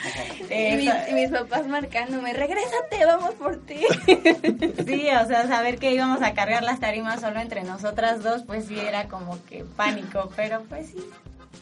Eh, 0.48 0.74
Y 0.74 0.76
mis, 0.76 0.92
y 1.10 1.14
mis 1.14 1.30
papás 1.30 1.66
marcándome, 1.66 2.32
regrésate, 2.32 3.04
vamos 3.04 3.34
por 3.34 3.56
ti. 3.56 3.80
Sí, 4.86 5.08
o 5.20 5.26
sea, 5.26 5.48
saber 5.48 5.78
que 5.78 5.92
íbamos 5.92 6.22
a 6.22 6.34
cargar 6.34 6.62
las 6.62 6.78
tarimas 6.78 7.20
solo 7.20 7.40
entre 7.40 7.64
nosotras 7.64 8.22
dos, 8.22 8.44
pues 8.44 8.66
sí 8.66 8.78
era 8.78 9.08
como 9.08 9.44
que 9.46 9.64
pánico, 9.76 10.30
pero 10.36 10.62
pues 10.68 10.86
sí, 10.88 11.04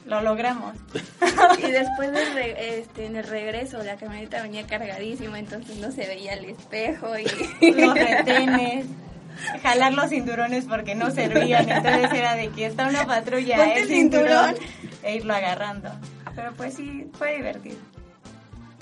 lo 0.06 0.20
logramos. 0.22 0.74
Y 1.58 1.70
después 1.70 2.12
del 2.12 2.34
re- 2.34 2.78
este, 2.80 3.06
en 3.06 3.16
el 3.16 3.24
regreso, 3.24 3.82
la 3.82 3.96
camioneta 3.96 4.42
venía 4.42 4.66
cargadísima, 4.66 5.38
entonces 5.38 5.76
no 5.78 5.90
se 5.92 6.06
veía 6.06 6.34
el 6.34 6.46
espejo 6.46 7.08
y 7.18 7.70
Los 7.72 7.94
retenes, 7.94 8.86
jalar 9.62 9.92
los 9.94 10.10
cinturones 10.10 10.64
porque 10.66 10.94
no 10.94 11.10
servían, 11.10 11.68
entonces 11.68 12.12
era 12.12 12.34
de 12.36 12.48
que 12.50 12.66
está 12.66 12.88
una 12.88 13.06
patrulla, 13.06 13.56
Ponte 13.56 13.76
el 13.76 13.82
el 13.82 13.88
cinturón. 13.88 14.54
cinturón, 14.54 14.54
e 15.02 15.16
irlo 15.16 15.34
agarrando. 15.34 15.90
Pero 16.34 16.52
pues 16.54 16.74
sí, 16.74 17.06
fue 17.18 17.36
divertido. 17.36 17.76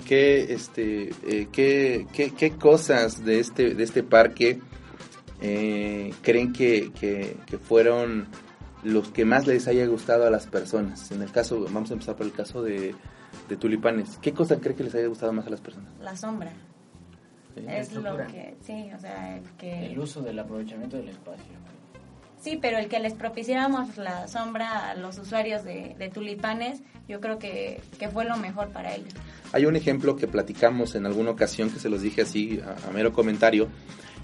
¿Qué, 0.07 0.53
este, 0.53 1.11
eh, 1.27 1.47
qué, 1.51 2.05
qué, 2.13 2.31
qué 2.33 2.51
cosas 2.51 3.23
de 3.23 3.39
este, 3.39 3.73
de 3.73 3.83
este 3.83 4.03
parque 4.03 4.59
eh, 5.41 6.13
creen 6.21 6.51
que, 6.53 6.91
que, 6.99 7.35
que 7.45 7.57
fueron 7.57 8.27
los 8.83 9.09
que 9.09 9.25
más 9.25 9.47
les 9.47 9.67
haya 9.67 9.85
gustado 9.87 10.25
a 10.25 10.29
las 10.29 10.47
personas? 10.47 11.11
En 11.11 11.21
el 11.21 11.31
caso, 11.31 11.61
vamos 11.71 11.89
a 11.91 11.93
empezar 11.93 12.15
por 12.15 12.25
el 12.25 12.33
caso 12.33 12.61
de, 12.61 12.95
de 13.49 13.57
tulipanes. 13.57 14.17
¿Qué 14.21 14.33
cosa 14.33 14.57
cree 14.57 14.75
que 14.75 14.83
les 14.83 14.95
haya 14.95 15.07
gustado 15.07 15.33
más 15.33 15.47
a 15.47 15.49
las 15.49 15.61
personas? 15.61 15.91
La 15.99 16.15
sombra. 16.15 16.51
Sí. 17.55 17.61
Es 17.67 17.93
lo 17.93 17.99
estructura. 17.99 18.27
que, 18.27 18.55
sí, 18.61 18.91
o 18.95 18.99
sea, 18.99 19.37
el 19.37 19.43
que... 19.57 19.87
El 19.87 19.99
uso 19.99 20.21
del 20.21 20.39
aprovechamiento 20.39 20.97
del 20.97 21.09
espacio. 21.09 21.53
Sí, 22.41 22.59
pero 22.61 22.77
el 22.77 22.89
que 22.89 22.99
les 22.99 23.13
propiciáramos 23.13 23.95
la 23.95 24.27
sombra 24.27 24.89
a 24.89 24.95
los 24.95 25.17
usuarios 25.17 25.63
de, 25.63 25.95
de 25.97 26.09
tulipanes, 26.09 26.81
yo 27.07 27.21
creo 27.21 27.39
que, 27.39 27.79
que 27.97 28.09
fue 28.09 28.25
lo 28.25 28.35
mejor 28.35 28.67
para 28.69 28.93
ellos. 28.95 29.13
Hay 29.53 29.65
un 29.65 29.77
ejemplo 29.77 30.17
que 30.17 30.27
platicamos 30.27 30.95
en 30.95 31.05
alguna 31.05 31.31
ocasión 31.31 31.69
que 31.69 31.79
se 31.79 31.87
los 31.89 32.01
dije 32.01 32.23
así 32.23 32.59
a, 32.59 32.89
a 32.89 32.91
mero 32.91 33.13
comentario 33.13 33.69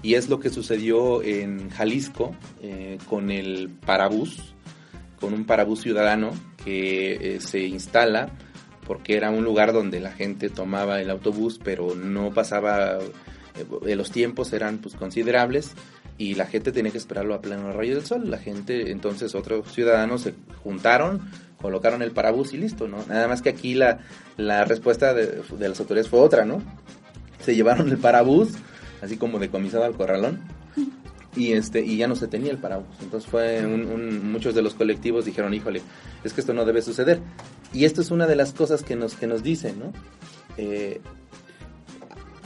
y 0.02 0.14
es 0.14 0.28
lo 0.28 0.40
que 0.40 0.50
sucedió 0.50 1.22
en 1.22 1.70
Jalisco 1.70 2.34
eh, 2.62 2.98
con 3.08 3.30
el 3.30 3.68
parabús, 3.68 4.54
con 5.20 5.34
un 5.34 5.44
parabús 5.44 5.82
ciudadano 5.82 6.30
que 6.64 7.36
eh, 7.36 7.40
se 7.40 7.60
instala 7.60 8.30
porque 8.86 9.16
era 9.16 9.30
un 9.30 9.44
lugar 9.44 9.72
donde 9.72 10.00
la 10.00 10.12
gente 10.12 10.48
tomaba 10.48 11.00
el 11.00 11.10
autobús 11.10 11.60
pero 11.62 11.94
no 11.94 12.32
pasaba, 12.32 12.98
eh, 12.98 13.96
los 13.96 14.10
tiempos 14.10 14.52
eran 14.52 14.78
pues 14.78 14.94
considerables 14.94 15.72
y 16.20 16.34
la 16.34 16.46
gente 16.46 16.70
tenía 16.70 16.92
que 16.92 16.98
esperarlo 16.98 17.34
a 17.34 17.40
pleno 17.40 17.72
rayo 17.72 17.94
del 17.94 18.04
sol. 18.04 18.30
La 18.30 18.36
gente, 18.36 18.90
entonces 18.90 19.34
otros 19.34 19.72
ciudadanos 19.72 20.20
se 20.20 20.34
juntaron, 20.62 21.22
colocaron 21.62 22.02
el 22.02 22.10
parabús 22.10 22.52
y 22.52 22.58
listo, 22.58 22.88
¿no? 22.88 22.98
Nada 23.08 23.26
más 23.26 23.40
que 23.40 23.48
aquí 23.48 23.72
la, 23.72 24.00
la 24.36 24.66
respuesta 24.66 25.14
de, 25.14 25.26
de 25.26 25.68
las 25.68 25.80
autoridades 25.80 26.10
fue 26.10 26.20
otra, 26.20 26.44
¿no? 26.44 26.62
Se 27.40 27.54
llevaron 27.54 27.88
el 27.88 27.96
parabús, 27.96 28.50
así 29.02 29.16
como 29.16 29.38
decomisado 29.38 29.84
al 29.84 29.94
corralón, 29.94 30.40
y 31.36 31.52
este 31.52 31.80
y 31.84 31.96
ya 31.96 32.08
no 32.08 32.16
se 32.16 32.26
tenía 32.28 32.50
el 32.50 32.58
parabús. 32.58 32.88
Entonces 33.00 33.30
fue 33.30 33.64
un- 33.64 34.32
muchos 34.32 34.54
de 34.54 34.62
los 34.62 34.74
colectivos 34.74 35.24
dijeron, 35.24 35.54
híjole, 35.54 35.82
es 36.24 36.32
que 36.32 36.40
esto 36.40 36.52
no 36.54 36.64
debe 36.64 36.82
suceder. 36.82 37.20
Y 37.72 37.84
esto 37.84 38.00
es 38.00 38.10
una 38.10 38.26
de 38.26 38.34
las 38.36 38.52
cosas 38.52 38.82
que 38.82 38.96
nos, 38.96 39.14
que 39.14 39.26
nos 39.28 39.42
dicen, 39.44 39.78
¿no? 39.78 39.92
Eh, 40.56 41.00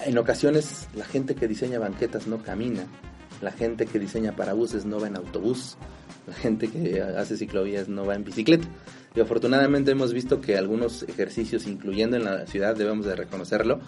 en 0.04 0.18
ocasiones 0.18 0.86
la 0.94 1.04
gente 1.06 1.34
que 1.34 1.48
diseña 1.48 1.78
banquetas 1.78 2.26
no 2.26 2.42
camina, 2.42 2.84
la 3.40 3.52
gente 3.52 3.86
que 3.86 3.98
diseña 3.98 4.36
parabuses 4.36 4.84
no 4.84 5.00
va 5.00 5.06
en 5.06 5.16
autobús, 5.16 5.76
la 6.26 6.34
gente 6.34 6.68
que 6.68 7.00
hace 7.00 7.36
ciclovías 7.36 7.88
no 7.88 8.04
va 8.04 8.14
en 8.14 8.24
bicicleta. 8.24 8.66
Y 9.14 9.20
afortunadamente 9.20 9.92
hemos 9.92 10.12
visto 10.12 10.40
que 10.40 10.56
algunos 10.56 11.04
ejercicios, 11.04 11.66
incluyendo 11.66 12.16
en 12.16 12.24
la 12.24 12.46
ciudad, 12.46 12.74
debemos 12.74 13.06
de 13.06 13.14
reconocerlo, 13.14 13.80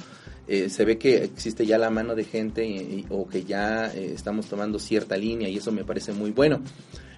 eh, 0.46 0.68
se 0.70 0.84
ve 0.84 0.98
que 0.98 1.24
existe 1.24 1.66
ya 1.66 1.78
la 1.78 1.90
mano 1.90 2.14
de 2.14 2.22
gente 2.22 3.04
o 3.10 3.26
que 3.26 3.42
ya 3.42 3.92
eh, 3.92 4.12
estamos 4.14 4.46
tomando 4.46 4.78
cierta 4.78 5.16
línea 5.16 5.48
y 5.48 5.56
eso 5.56 5.72
me 5.72 5.84
parece 5.84 6.12
muy 6.12 6.30
bueno. 6.30 6.62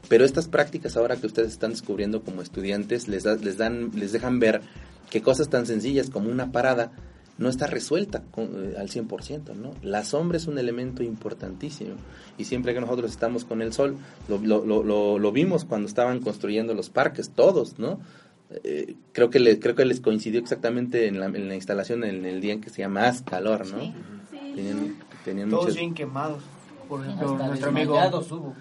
Pero 0.09 0.25
estas 0.25 0.49
prácticas 0.49 0.97
ahora 0.97 1.17
que 1.17 1.27
ustedes 1.27 1.53
están 1.53 1.73
descubriendo 1.73 2.23
como 2.23 2.41
estudiantes 2.41 3.09
les, 3.09 3.27
les 3.27 3.59
dan 3.59 3.91
les 3.95 4.13
dejan 4.13 4.39
ver 4.39 4.63
que 5.11 5.21
cosas 5.21 5.51
tan 5.51 5.67
sencillas 5.67 6.09
como 6.09 6.31
una 6.31 6.51
parada 6.51 6.93
no 7.39 7.49
está 7.49 7.67
resuelta 7.67 8.23
con- 8.31 8.51
eh, 8.73 8.75
al 8.79 8.89
100%, 8.91 9.55
¿no? 9.55 9.71
La 9.83 10.05
sombra 10.05 10.37
es 10.37 10.47
un 10.47 10.59
elemento 10.59 11.03
importantísimo 11.03 11.95
y 12.37 12.45
siempre 12.45 12.75
que 12.75 12.81
nosotros 12.81 13.11
estamos 13.11 13.45
con 13.45 13.63
el 13.63 13.73
sol, 13.73 13.97
lo, 14.29 14.39
lo- 14.39 14.65
lo- 14.65 14.83
lo- 14.83 15.19
lo 15.19 15.33
vimos 15.33 15.65
cuando 15.65 15.87
estaban 15.89 16.21
construyendo 16.21 16.75
los 16.75 16.91
parques, 16.91 17.31
todos, 17.31 17.79
¿no? 17.79 18.01
Eh, 18.65 18.95
creo 19.13 19.31
que 19.31 19.39
le- 19.41 19.59
creo 19.61 19.75
que 19.75 19.85
les 19.85 20.01
coincidió 20.01 20.41
exactamente 20.41 21.07
en 21.07 21.21
la, 21.21 21.27
en 21.27 21.49
la 21.49 21.55
instalación 21.55 22.03
en 22.05 22.25
el 22.27 22.41
día 22.41 22.55
en 22.55 22.61
que 22.61 22.71
hacía 22.71 22.89
más 22.89 23.23
calor, 23.23 23.67
¿no? 23.67 23.81
Sí. 23.81 23.95
Tenían, 24.55 24.97
tenían 25.25 25.51
Todos 25.51 25.75
bien 25.77 25.95
quemados. 25.95 26.43
Por 26.89 27.03
ejemplo, 27.05 27.33
Hasta 27.35 27.47
nuestro 27.49 27.69
amigo. 27.69 27.95
hubo. 28.31 28.55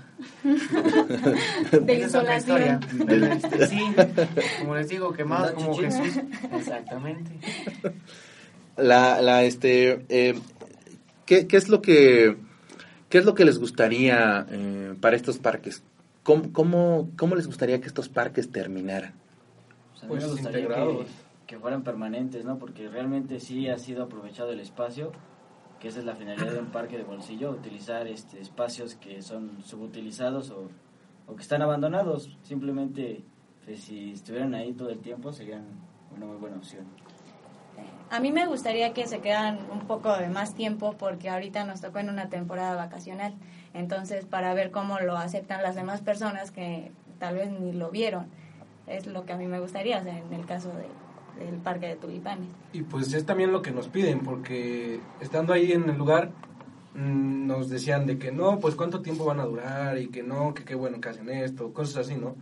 Esa 1.87 2.21
es 2.35 2.39
historia. 2.43 2.79
insolación. 2.91 3.23
Este, 3.31 3.67
sí, 3.67 3.79
como 4.59 4.75
les 4.75 4.89
digo, 4.89 5.13
quemados 5.13 5.51
como. 5.51 5.73
Jesús. 5.77 6.19
Exactamente. 6.51 7.31
la, 8.77 9.21
la 9.21 9.43
este 9.43 10.05
eh, 10.09 10.35
¿qué, 11.25 11.47
qué 11.47 11.57
es 11.57 11.69
lo 11.69 11.81
que 11.81 12.37
qué 13.09 13.17
es 13.17 13.25
lo 13.25 13.33
que 13.33 13.45
les 13.45 13.59
gustaría 13.59 14.45
eh, 14.49 14.95
para 14.99 15.15
estos 15.15 15.37
parques 15.37 15.83
¿Cómo, 16.27 16.51
cómo, 16.51 17.09
cómo 17.17 17.35
les 17.37 17.47
gustaría 17.47 17.79
que 17.79 17.87
estos 17.87 18.09
parques 18.09 18.51
terminaran? 18.51 19.13
Pues 19.93 20.03
a 20.03 20.07
mí 20.07 20.15
me 20.15 20.25
gustaría 20.25 20.59
integrados. 20.59 21.05
que, 21.05 21.55
que 21.55 21.57
fueran 21.57 21.83
permanentes, 21.85 22.43
¿no? 22.43 22.59
Porque 22.59 22.89
realmente 22.89 23.39
sí 23.39 23.69
ha 23.69 23.77
sido 23.77 24.03
aprovechado 24.03 24.51
el 24.51 24.59
espacio, 24.59 25.13
que 25.79 25.87
esa 25.87 25.99
es 25.99 26.05
la 26.05 26.17
finalidad 26.17 26.51
de 26.51 26.59
un 26.59 26.65
parque 26.65 26.97
de 26.97 27.05
bolsillo, 27.05 27.51
utilizar 27.51 28.07
este 28.07 28.41
espacios 28.41 28.95
que 28.95 29.21
son 29.21 29.63
subutilizados 29.63 30.51
o, 30.51 30.67
o 31.27 31.35
que 31.37 31.43
están 31.43 31.61
abandonados. 31.61 32.37
Simplemente, 32.43 33.23
pues, 33.63 33.79
si 33.79 34.11
estuvieran 34.11 34.53
ahí 34.53 34.73
todo 34.73 34.89
el 34.89 34.99
tiempo, 34.99 35.31
serían 35.31 35.63
una 36.13 36.25
muy 36.25 36.35
buena 36.35 36.57
opción. 36.57 36.87
A 38.09 38.19
mí 38.21 38.31
me 38.31 38.47
gustaría 38.47 38.93
que 38.93 39.05
se 39.07 39.19
quedan 39.19 39.59
un 39.71 39.81
poco 39.81 40.15
de 40.17 40.29
más 40.29 40.53
tiempo 40.55 40.95
porque 40.97 41.29
ahorita 41.29 41.65
nos 41.65 41.81
tocó 41.81 41.99
en 41.99 42.09
una 42.09 42.29
temporada 42.29 42.75
vacacional. 42.75 43.33
Entonces, 43.73 44.25
para 44.25 44.53
ver 44.53 44.71
cómo 44.71 44.99
lo 44.99 45.17
aceptan 45.17 45.61
las 45.61 45.75
demás 45.75 46.01
personas 46.01 46.51
que 46.51 46.91
tal 47.19 47.35
vez 47.35 47.51
ni 47.51 47.73
lo 47.73 47.89
vieron, 47.91 48.27
es 48.87 49.07
lo 49.07 49.25
que 49.25 49.33
a 49.33 49.37
mí 49.37 49.45
me 49.47 49.59
gustaría 49.59 49.97
hacer 49.97 50.23
en 50.25 50.33
el 50.33 50.45
caso 50.45 50.69
de- 50.69 51.45
del 51.45 51.55
Parque 51.57 51.87
de 51.87 51.95
Tulipanes. 51.97 52.47
Y 52.73 52.81
pues 52.83 53.13
es 53.13 53.25
también 53.25 53.51
lo 53.51 53.61
que 53.61 53.71
nos 53.71 53.89
piden, 53.89 54.21
porque 54.21 54.99
estando 55.19 55.51
ahí 55.53 55.73
en 55.73 55.89
el 55.89 55.97
lugar, 55.97 56.29
mm, 56.95 57.45
nos 57.45 57.69
decían 57.69 58.05
de 58.05 58.17
que 58.17 58.31
no, 58.31 58.59
pues 58.59 58.75
cuánto 58.75 59.01
tiempo 59.01 59.25
van 59.25 59.39
a 59.41 59.45
durar 59.45 59.97
y 59.99 60.07
que 60.07 60.23
no, 60.23 60.53
que 60.53 60.63
qué 60.63 60.75
bueno 60.75 60.99
que 61.01 61.09
hacen 61.09 61.29
esto, 61.29 61.73
cosas 61.73 62.07
así, 62.07 62.15
¿no? 62.15 62.35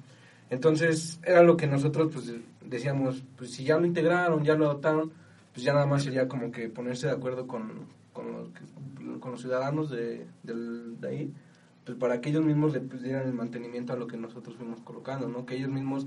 Entonces 0.49 1.19
era 1.25 1.41
lo 1.41 1.57
que 1.57 1.65
nosotros 1.67 2.11
pues 2.13 2.31
decíamos, 2.61 3.23
pues 3.35 3.51
si 3.51 3.63
ya 3.63 3.77
lo 3.77 3.85
integraron, 3.87 4.43
ya 4.43 4.53
lo 4.55 4.65
adoptaron, 4.65 5.11
pues 5.55 5.63
ya 5.65 5.73
nada 5.73 5.87
más 5.87 6.03
sería 6.03 6.27
como 6.27 6.51
que 6.51 6.69
ponerse 6.69 7.07
de 7.07 7.13
acuerdo 7.13 7.47
con, 7.47 7.87
con, 8.13 8.31
los, 8.31 8.49
con 9.19 9.31
los 9.31 9.41
ciudadanos 9.41 9.89
de, 9.89 10.27
del- 10.43 10.99
de 11.01 11.07
ahí, 11.07 11.33
pues 11.85 11.97
para 11.97 12.21
que 12.21 12.29
ellos 12.29 12.45
mismos 12.45 12.73
le 12.73 12.81
pues, 12.81 13.01
dieran 13.01 13.25
el 13.27 13.33
mantenimiento 13.33 13.93
a 13.93 13.95
lo 13.95 14.05
que 14.05 14.17
nosotros 14.17 14.55
fuimos 14.57 14.81
colocando, 14.81 15.27
¿no? 15.29 15.45
Que 15.47 15.55
ellos 15.55 15.69
mismos, 15.69 16.05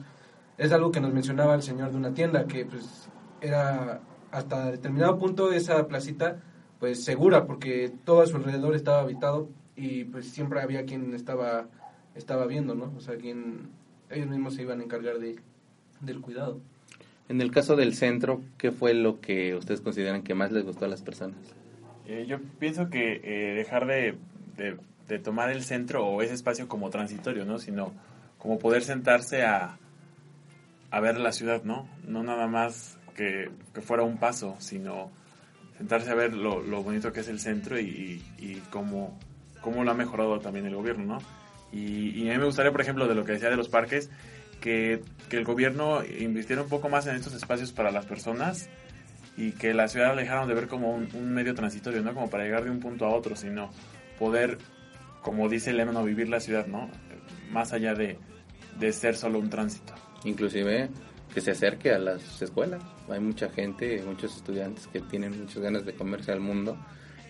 es 0.58 0.70
algo 0.72 0.92
que 0.92 1.00
nos 1.00 1.12
mencionaba 1.14 1.54
el 1.56 1.62
señor 1.62 1.90
de 1.90 1.96
una 1.96 2.14
tienda, 2.14 2.46
que 2.46 2.66
pues 2.66 3.08
era 3.40 4.00
hasta 4.30 4.70
determinado 4.70 5.18
punto 5.18 5.50
esa 5.52 5.88
placita 5.88 6.42
pues 6.78 7.02
segura 7.02 7.46
porque 7.46 7.90
todo 8.04 8.20
a 8.20 8.26
su 8.26 8.36
alrededor 8.36 8.74
estaba 8.76 9.00
habitado 9.00 9.48
y 9.74 10.04
pues 10.04 10.28
siempre 10.30 10.60
había 10.60 10.84
quien 10.84 11.14
estaba 11.14 11.66
estaba 12.14 12.46
viendo, 12.46 12.74
¿no? 12.74 12.92
O 12.96 13.00
sea, 13.00 13.16
quien 13.16 13.70
ellos 14.10 14.28
mismos 14.28 14.54
se 14.54 14.62
iban 14.62 14.80
a 14.80 14.84
encargar 14.84 15.18
de 15.18 15.36
del 16.00 16.20
cuidado. 16.20 16.60
En 17.28 17.40
el 17.40 17.50
caso 17.50 17.76
del 17.76 17.94
centro, 17.94 18.40
¿qué 18.56 18.70
fue 18.72 18.94
lo 18.94 19.20
que 19.20 19.54
ustedes 19.54 19.80
consideran 19.80 20.22
que 20.22 20.34
más 20.34 20.50
les 20.50 20.64
gustó 20.64 20.86
a 20.86 20.88
las 20.88 21.02
personas? 21.02 21.36
Eh, 22.06 22.24
yo 22.26 22.38
pienso 22.58 22.88
que 22.88 23.20
eh, 23.22 23.54
dejar 23.54 23.86
de, 23.86 24.14
de- 24.56 25.18
tomar 25.18 25.50
el 25.50 25.62
centro 25.62 26.06
o 26.06 26.20
ese 26.22 26.34
espacio 26.34 26.68
como 26.68 26.90
transitorio, 26.90 27.44
¿no? 27.46 27.58
Sino 27.58 27.92
como 28.38 28.58
poder 28.58 28.82
sentarse 28.82 29.42
a, 29.42 29.78
a 30.90 31.00
ver 31.00 31.18
la 31.18 31.32
ciudad, 31.32 31.62
¿no? 31.64 31.88
No 32.06 32.22
nada 32.22 32.46
más 32.46 32.98
que, 33.14 33.50
que 33.74 33.80
fuera 33.80 34.02
un 34.02 34.18
paso, 34.18 34.56
sino 34.58 35.10
sentarse 35.78 36.10
a 36.10 36.14
ver 36.14 36.34
lo, 36.34 36.60
lo 36.62 36.82
bonito 36.82 37.12
que 37.12 37.20
es 37.20 37.28
el 37.28 37.40
centro 37.40 37.78
y, 37.78 37.84
y, 38.38 38.44
y 38.44 38.62
cómo, 38.70 39.18
cómo 39.62 39.82
lo 39.84 39.90
ha 39.90 39.94
mejorado 39.94 40.38
también 40.40 40.66
el 40.66 40.74
gobierno, 40.74 41.04
¿no? 41.04 41.18
Y, 41.72 42.10
y 42.10 42.28
a 42.28 42.32
mí 42.32 42.38
me 42.38 42.44
gustaría, 42.46 42.72
por 42.72 42.80
ejemplo, 42.80 43.06
de 43.08 43.14
lo 43.14 43.24
que 43.24 43.32
decía 43.32 43.50
de 43.50 43.56
los 43.56 43.68
parques, 43.68 44.10
que, 44.60 45.02
que 45.28 45.36
el 45.36 45.44
gobierno 45.44 46.02
invirtiera 46.04 46.62
un 46.62 46.68
poco 46.68 46.88
más 46.88 47.06
en 47.06 47.16
estos 47.16 47.34
espacios 47.34 47.72
para 47.72 47.90
las 47.90 48.06
personas 48.06 48.68
y 49.36 49.52
que 49.52 49.72
la 49.72 49.88
ciudad 49.88 50.14
la 50.14 50.22
dejaron 50.22 50.48
de 50.48 50.54
ver 50.54 50.66
como 50.66 50.94
un, 50.94 51.32
medio 51.32 51.54
transitorio, 51.54 52.02
no 52.02 52.12
como 52.12 52.28
para 52.28 52.44
llegar 52.44 52.64
de 52.64 52.70
un 52.70 52.80
punto 52.80 53.06
a 53.06 53.10
otro, 53.10 53.36
sino 53.36 53.70
poder, 54.18 54.58
como 55.22 55.48
dice 55.48 55.70
el 55.70 55.76
lema, 55.76 55.92
no 55.92 56.02
vivir 56.02 56.28
la 56.28 56.40
ciudad, 56.40 56.66
¿no? 56.66 56.90
Más 57.52 57.72
allá 57.72 57.94
de, 57.94 58.18
de 58.78 58.92
ser 58.92 59.14
solo 59.14 59.38
un 59.38 59.48
tránsito. 59.48 59.94
Inclusive 60.24 60.90
que 61.32 61.40
se 61.40 61.52
acerque 61.52 61.92
a 61.92 61.98
las 61.98 62.42
escuelas. 62.42 62.82
Hay 63.08 63.20
mucha 63.20 63.48
gente, 63.50 64.02
muchos 64.04 64.36
estudiantes 64.36 64.88
que 64.88 65.00
tienen 65.00 65.38
muchas 65.38 65.62
ganas 65.62 65.84
de 65.84 65.94
comerse 65.94 66.32
al 66.32 66.40
mundo 66.40 66.76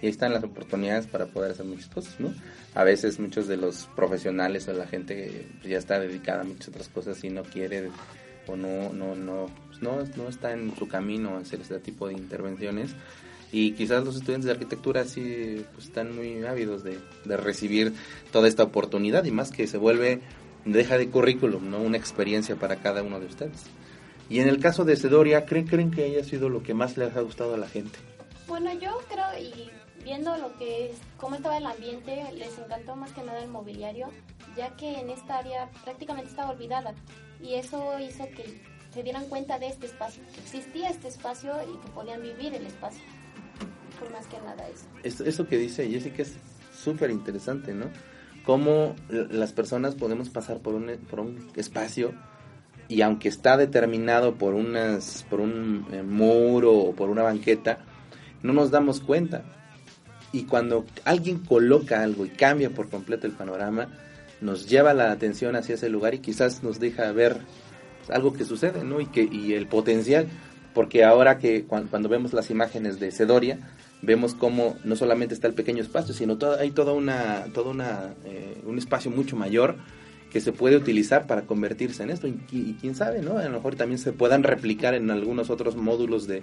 y 0.01 0.07
ahí 0.07 0.11
están 0.11 0.32
las 0.32 0.44
oportunidades 0.44 1.07
para 1.07 1.26
poder 1.26 1.53
hacer 1.53 1.66
muchas 1.66 1.88
cosas, 1.88 2.20
¿no? 2.20 2.34
A 2.74 2.84
veces 2.84 3.18
muchos 3.18 3.49
de 3.49 3.57
los 3.57 3.88
profesionales 3.96 4.68
o 4.68 4.72
la 4.72 4.86
gente 4.86 5.46
ya 5.64 5.78
está 5.78 5.99
dedicada 5.99 6.42
a 6.42 6.44
muchas 6.44 6.68
otras 6.68 6.88
cosas 6.88 7.22
y 7.24 7.30
no 7.30 7.42
quiere 7.42 7.90
o 8.46 8.57
no 8.57 8.92
no 8.92 9.14
no 9.14 9.51
pues, 9.66 9.82
no, 9.82 9.99
no 10.16 10.28
está 10.28 10.53
en 10.53 10.74
su 10.76 10.88
camino 10.88 11.36
hacer 11.36 11.61
este 11.61 11.78
tipo 11.80 12.09
de 12.09 12.14
intervenciones 12.14 12.90
y 13.51 13.72
quizás 13.72 14.05
los 14.05 14.16
estudiantes 14.16 14.46
de 14.46 14.53
arquitectura 14.53 15.05
sí 15.05 15.64
pues, 15.72 15.86
están 15.86 16.14
muy 16.14 16.44
ávidos 16.44 16.84
de, 16.84 16.99
de 17.24 17.36
recibir 17.36 17.92
toda 18.30 18.49
esta 18.49 18.62
oportunidad 18.62 19.24
y 19.24 19.30
más 19.30 19.51
que 19.51 19.66
se 19.66 19.78
vuelve 19.78 20.20
deja 20.64 20.99
de 20.99 21.09
currículum, 21.09 21.70
¿no? 21.70 21.78
Una 21.80 21.96
experiencia 21.96 22.57
para 22.57 22.76
cada 22.76 23.03
uno 23.03 23.20
de 23.20 23.26
ustedes. 23.26 23.64
Y 24.28 24.40
en 24.40 24.49
el 24.49 24.61
caso 24.61 24.84
de 24.84 24.96
Sedoria, 24.96 25.46
¿creen, 25.46 25.66
¿creen 25.66 25.90
que 25.90 26.05
haya 26.05 26.22
sido 26.24 26.49
lo 26.49 26.62
que 26.62 26.74
más 26.74 26.96
les 26.96 27.16
ha 27.16 27.20
gustado 27.20 27.55
a 27.55 27.59
la 27.59 27.68
gente? 27.68 27.99
Bueno, 28.46 28.72
yo 28.74 29.01
creo 29.09 29.26
y 29.40 29.70
viendo 30.09 30.34
lo 30.38 30.56
que 30.56 30.86
es, 30.86 30.96
cómo 31.18 31.36
estaba 31.36 31.59
el 31.59 31.66
ambiente, 31.66 32.24
les 32.32 32.59
encantó 32.59 32.96
más 32.96 33.12
que 33.12 33.22
nada 33.22 33.42
el 33.42 33.50
mobiliario, 33.50 34.09
ya 34.56 34.74
que 34.74 35.00
en 35.00 35.11
esta 35.11 35.36
área 35.36 35.68
prácticamente 35.84 36.30
estaba 36.30 36.52
olvidada 36.52 36.94
y 37.42 37.56
eso 37.56 37.98
hizo 38.00 38.24
que 38.30 38.59
se 38.94 39.02
dieran 39.02 39.26
cuenta 39.26 39.59
de 39.59 39.68
este 39.68 39.84
espacio, 39.84 40.22
que 40.32 40.40
existía 40.40 40.88
este 40.88 41.09
espacio 41.09 41.52
y 41.62 41.76
que 41.76 41.88
podían 41.90 42.22
vivir 42.22 42.54
el 42.54 42.64
espacio. 42.64 43.02
Por 44.00 44.11
más 44.11 44.26
que 44.28 44.38
nada 44.38 44.66
eso. 44.68 45.24
Eso 45.24 45.46
que 45.46 45.59
dice 45.59 45.86
Jessica 45.90 46.22
es 46.22 46.36
súper 46.74 47.11
interesante, 47.11 47.74
¿no? 47.74 47.90
Cómo 48.46 48.96
las 49.11 49.52
personas 49.52 49.94
podemos 49.94 50.30
pasar 50.30 50.61
por 50.61 50.74
un, 50.74 50.86
por 51.11 51.20
un 51.20 51.50
espacio 51.54 52.14
y 52.88 53.02
aunque 53.02 53.28
está 53.28 53.59
determinado 53.59 54.36
por, 54.36 54.54
unas, 54.54 55.26
por 55.28 55.40
un 55.40 55.86
eh, 55.92 56.02
muro 56.02 56.72
o 56.72 56.94
por 56.94 57.11
una 57.11 57.22
banqueta, 57.22 57.80
no 58.42 58.54
nos 58.54 58.70
damos 58.70 59.00
cuenta. 59.00 59.44
Y 60.33 60.45
cuando 60.45 60.85
alguien 61.05 61.39
coloca 61.39 62.03
algo 62.03 62.26
y 62.26 62.29
cambia 62.31 62.70
por 62.70 62.91
completo 62.91 63.26
el 63.26 63.33
panorama, 63.33 63.89
nos 64.41 64.68
lleva 64.68 64.95
la 64.95 65.11
atención 65.11 65.57
hacia 65.57 65.74
ese 65.76 65.89
lugar 65.89 66.14
y 66.14 66.18
quizás 66.18 66.62
nos 66.62 66.79
deja 66.79 67.11
ver 67.12 67.39
algo 68.09 68.33
que 68.33 68.45
sucede, 68.45 68.85
¿no? 68.85 69.01
Y, 69.01 69.07
que, 69.07 69.22
y 69.22 69.55
el 69.55 69.66
potencial, 69.66 70.29
porque 70.74 71.03
ahora 71.05 71.39
que 71.39 71.64
cuan- 71.64 71.89
cuando 71.89 72.09
vemos 72.09 72.33
las 72.33 72.51
imágenes 72.51 73.01
de 73.01 73.11
Sedoria, 73.11 73.59
vemos 74.03 74.35
cómo 74.35 74.76
no 74.85 74.95
solamente 74.97 75.35
está 75.35 75.49
el 75.49 75.55
pequeño 75.55 75.83
espacio, 75.83 76.14
sino 76.14 76.37
todo, 76.39 76.59
hay 76.59 76.70
toda 76.70 76.93
una, 76.93 77.47
toda 77.53 77.70
una, 77.70 78.14
eh, 78.24 78.61
un 78.64 78.79
espacio 78.79 79.11
mucho 79.11 79.35
mayor 79.35 79.76
que 80.31 80.41
se 80.41 80.53
puede 80.53 80.76
utilizar 80.76 81.26
para 81.26 81.43
convertirse 81.43 82.03
en 82.03 82.11
esto 82.11 82.26
y, 82.26 82.76
quién 82.81 82.95
sabe, 82.95 83.22
¿no? 83.22 83.39
A 83.39 83.45
lo 83.45 83.51
mejor 83.51 83.76
también 83.76 83.99
se 83.99 84.12
puedan 84.12 84.43
replicar 84.43 84.95
en 84.95 85.11
algunos 85.11 85.49
otros 85.49 85.76
módulos 85.76 86.26
de, 86.26 86.43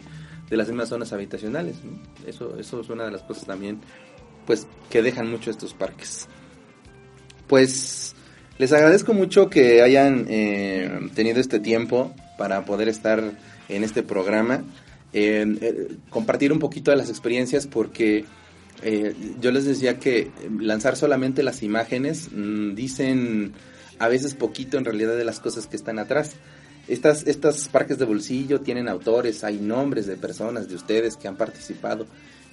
de 0.50 0.58
las 0.58 0.68
mismas 0.68 0.90
zonas 0.90 1.14
habitacionales. 1.14 1.76
Eso, 2.26 2.58
eso 2.60 2.82
es 2.82 2.90
una 2.90 3.06
de 3.06 3.12
las 3.12 3.22
cosas 3.22 3.46
también, 3.46 3.80
pues, 4.46 4.68
que 4.90 5.04
dejan 5.04 5.30
mucho 5.30 5.52
estos 5.52 5.74
parques. 5.74 6.28
Pues, 7.48 8.16
les 8.58 8.74
agradezco 8.74 9.14
mucho 9.14 9.50
que 9.50 9.82
hayan 9.82 10.26
eh, 10.30 11.10
tenido 11.14 11.40
este 11.40 11.60
tiempo 11.60 12.14
para 12.38 12.66
poder 12.66 12.88
estar 12.90 13.22
en 13.70 13.84
este 13.84 14.02
programa, 14.02 14.64
eh, 15.14 15.98
compartir 16.10 16.52
un 16.52 16.60
poquito 16.60 16.92
de 16.92 16.98
las 16.98 17.10
experiencias 17.10 17.68
porque 17.68 18.26
eh, 18.82 19.14
yo 19.40 19.52
les 19.52 19.66
decía 19.66 20.00
que 20.00 20.32
lanzar 20.60 20.96
solamente 20.96 21.44
las 21.44 21.64
imágenes 21.64 22.30
mm, 22.32 22.76
dicen 22.76 23.54
a 24.00 24.08
veces 24.08 24.34
poquito 24.34 24.78
en 24.78 24.86
realidad 24.86 25.16
de 25.16 25.26
las 25.26 25.40
cosas 25.40 25.68
que 25.68 25.76
están 25.76 26.00
atrás. 26.00 26.34
Estas, 26.88 27.26
estas 27.26 27.68
parques 27.68 27.98
de 27.98 28.06
bolsillo 28.06 28.62
tienen 28.62 28.88
autores, 28.88 29.44
hay 29.44 29.58
nombres 29.58 30.06
de 30.06 30.18
personas, 30.18 30.70
de 30.70 30.76
ustedes 30.76 31.18
que 31.18 31.28
han 31.28 31.36
participado 31.36 32.06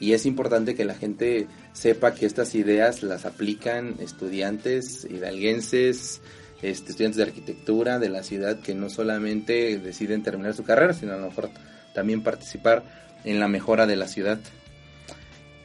y 0.03 0.15
es 0.15 0.27
importante 0.27 0.75
que 0.75 0.85
la 0.85 0.95
gente 0.95 1.47
sepa 1.75 2.13
que 2.13 2.27
estas 2.27 2.57
ideas 2.57 3.05
las 3.05 3.25
aplican 3.25 3.95
estudiantes, 4.01 5.05
hidalguenses, 5.09 6.21
este, 6.61 6.91
estudiantes 6.91 7.19
de 7.19 7.23
arquitectura 7.23 8.01
de 8.01 8.09
la 8.09 8.25
ciudad 8.25 8.59
que 8.59 8.75
no 8.75 8.91
solamente 8.91 9.79
deciden 9.79 10.25
terminar 10.25 10.55
su 10.55 10.65
carrera, 10.65 10.93
sino 10.93 11.13
a 11.13 11.19
lo 11.19 11.29
mejor 11.29 11.51
también 11.95 12.25
participar 12.25 12.83
en 13.23 13.39
la 13.39 13.47
mejora 13.47 13.87
de 13.87 13.95
la 13.95 14.09
ciudad. 14.09 14.41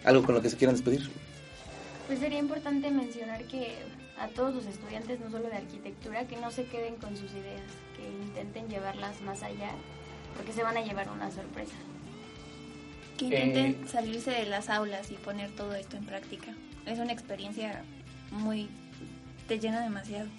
¿Algo 0.03 0.23
con 0.23 0.35
lo 0.35 0.43
que 0.43 0.51
se 0.51 0.57
quieran 0.57 0.75
despedir? 0.75 1.09
Pues 2.05 2.19
sería 2.19 2.37
importante 2.37 2.91
mencionar 2.91 3.43
que 3.45 3.73
a 4.19 4.27
todos 4.29 4.55
los 4.55 4.65
estudiantes, 4.65 5.19
no 5.19 5.29
solo 5.29 5.47
de 5.49 5.57
arquitectura, 5.57 6.27
que 6.27 6.37
no 6.37 6.51
se 6.51 6.65
queden 6.65 6.95
con 6.95 7.15
sus 7.15 7.31
ideas, 7.31 7.61
que 7.95 8.07
intenten 8.25 8.67
llevarlas 8.67 9.21
más 9.21 9.43
allá, 9.43 9.71
porque 10.35 10.53
se 10.53 10.63
van 10.63 10.77
a 10.77 10.81
llevar 10.81 11.09
una 11.09 11.31
sorpresa. 11.31 11.75
Que 13.17 13.25
intenten 13.25 13.87
salirse 13.87 14.31
de 14.31 14.45
las 14.45 14.69
aulas 14.69 15.11
y 15.11 15.15
poner 15.15 15.51
todo 15.51 15.73
esto 15.75 15.97
en 15.97 16.05
práctica. 16.05 16.53
Es 16.85 16.99
una 16.99 17.13
experiencia 17.13 17.83
muy... 18.31 18.69
te 19.47 19.59
llena 19.59 19.81
demasiado. 19.81 20.29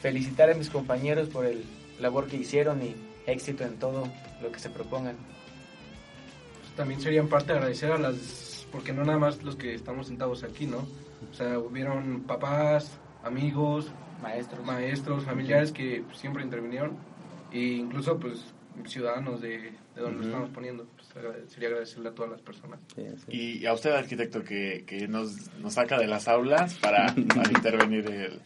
Felicitar 0.00 0.50
a 0.50 0.54
mis 0.54 0.70
compañeros 0.70 1.28
por 1.28 1.46
el 1.46 1.64
labor 2.00 2.26
que 2.28 2.36
hicieron 2.36 2.82
y 2.82 2.94
éxito 3.26 3.64
en 3.64 3.78
todo 3.78 4.08
lo 4.42 4.52
que 4.52 4.58
se 4.58 4.70
propongan. 4.70 5.16
Pues 6.60 6.72
también 6.76 7.00
sería 7.00 7.20
en 7.20 7.28
parte 7.28 7.52
agradecer 7.52 7.92
a 7.92 7.98
las, 7.98 8.66
porque 8.70 8.92
no 8.92 9.04
nada 9.04 9.18
más 9.18 9.42
los 9.42 9.56
que 9.56 9.74
estamos 9.74 10.06
sentados 10.06 10.44
aquí, 10.44 10.66
¿no? 10.66 10.86
O 11.30 11.34
sea, 11.34 11.58
hubieron 11.58 12.22
papás, 12.22 12.98
amigos, 13.24 13.90
maestros, 14.22 14.64
maestros, 14.64 15.24
familiares 15.24 15.72
que 15.72 16.04
siempre 16.14 16.42
intervinieron 16.42 16.96
e 17.52 17.58
incluso 17.60 18.18
pues 18.18 18.52
ciudadanos 18.86 19.40
de, 19.40 19.58
de 19.58 20.00
donde 20.00 20.18
lo 20.18 20.24
estamos 20.26 20.50
poniendo. 20.50 20.86
Pues, 20.96 21.08
sería 21.48 21.68
agradecerle 21.68 22.10
a 22.10 22.12
todas 22.14 22.30
las 22.30 22.40
personas. 22.42 22.80
Y 23.28 23.66
a 23.66 23.72
usted, 23.72 23.90
arquitecto, 23.92 24.44
que, 24.44 24.84
que 24.86 25.08
nos, 25.08 25.52
nos 25.58 25.74
saca 25.74 25.98
de 25.98 26.06
las 26.06 26.28
aulas 26.28 26.74
para, 26.74 27.12
para 27.34 27.48
intervenir 27.56 28.08
el- 28.10 28.40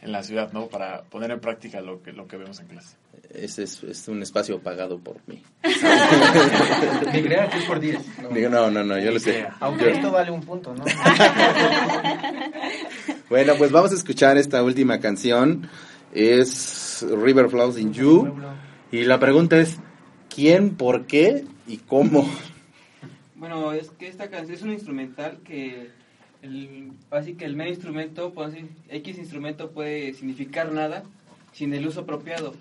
en 0.00 0.12
la 0.12 0.22
ciudad, 0.22 0.52
¿no? 0.52 0.68
Para 0.68 1.02
poner 1.02 1.32
en 1.32 1.40
práctica 1.40 1.80
lo 1.80 2.00
que, 2.02 2.12
lo 2.12 2.26
que 2.28 2.36
vemos 2.36 2.60
en 2.60 2.68
clase. 2.68 2.96
Ese 3.34 3.64
es, 3.64 3.82
es 3.82 4.08
un 4.08 4.22
espacio 4.22 4.58
pagado 4.60 4.98
por 4.98 5.16
mí. 5.26 5.42
Ni 7.12 7.22
crea 7.22 7.48
que 7.50 7.58
es 7.58 7.64
por 7.64 7.78
10. 7.78 7.98
Digo, 8.32 8.48
no, 8.48 8.70
no, 8.70 8.82
no, 8.82 8.98
yo 8.98 9.10
lo 9.10 9.18
sé. 9.20 9.46
Aunque 9.60 9.84
Yo- 9.84 9.90
esto 9.90 10.10
vale 10.10 10.30
un 10.30 10.40
punto, 10.42 10.74
¿no? 10.74 10.84
Bueno, 13.28 13.54
pues 13.58 13.70
vamos 13.70 13.92
a 13.92 13.94
escuchar 13.94 14.38
esta 14.38 14.62
última 14.62 15.00
canción. 15.00 15.68
Es 16.14 17.04
River 17.10 17.50
Flows 17.50 17.78
in 17.78 17.92
You. 17.92 18.34
Y 18.90 19.04
la 19.04 19.20
pregunta 19.20 19.58
es, 19.58 19.76
¿quién, 20.34 20.76
por 20.76 21.04
qué 21.06 21.44
y 21.66 21.76
cómo? 21.76 22.26
Bueno, 23.34 23.72
es 23.72 23.90
que 23.90 24.08
esta 24.08 24.30
canción 24.30 24.56
es 24.56 24.62
un 24.62 24.72
instrumental 24.72 25.40
que 25.44 25.90
el, 26.40 26.92
así 27.10 27.34
que 27.34 27.44
el 27.44 27.54
mero 27.54 27.68
instrumento, 27.70 28.32
pues, 28.32 28.48
así, 28.54 28.64
X 28.88 29.18
instrumento 29.18 29.70
puede 29.72 30.14
significar 30.14 30.72
nada 30.72 31.02
sin 31.52 31.74
el 31.74 31.86
uso 31.86 32.00
apropiado. 32.00 32.54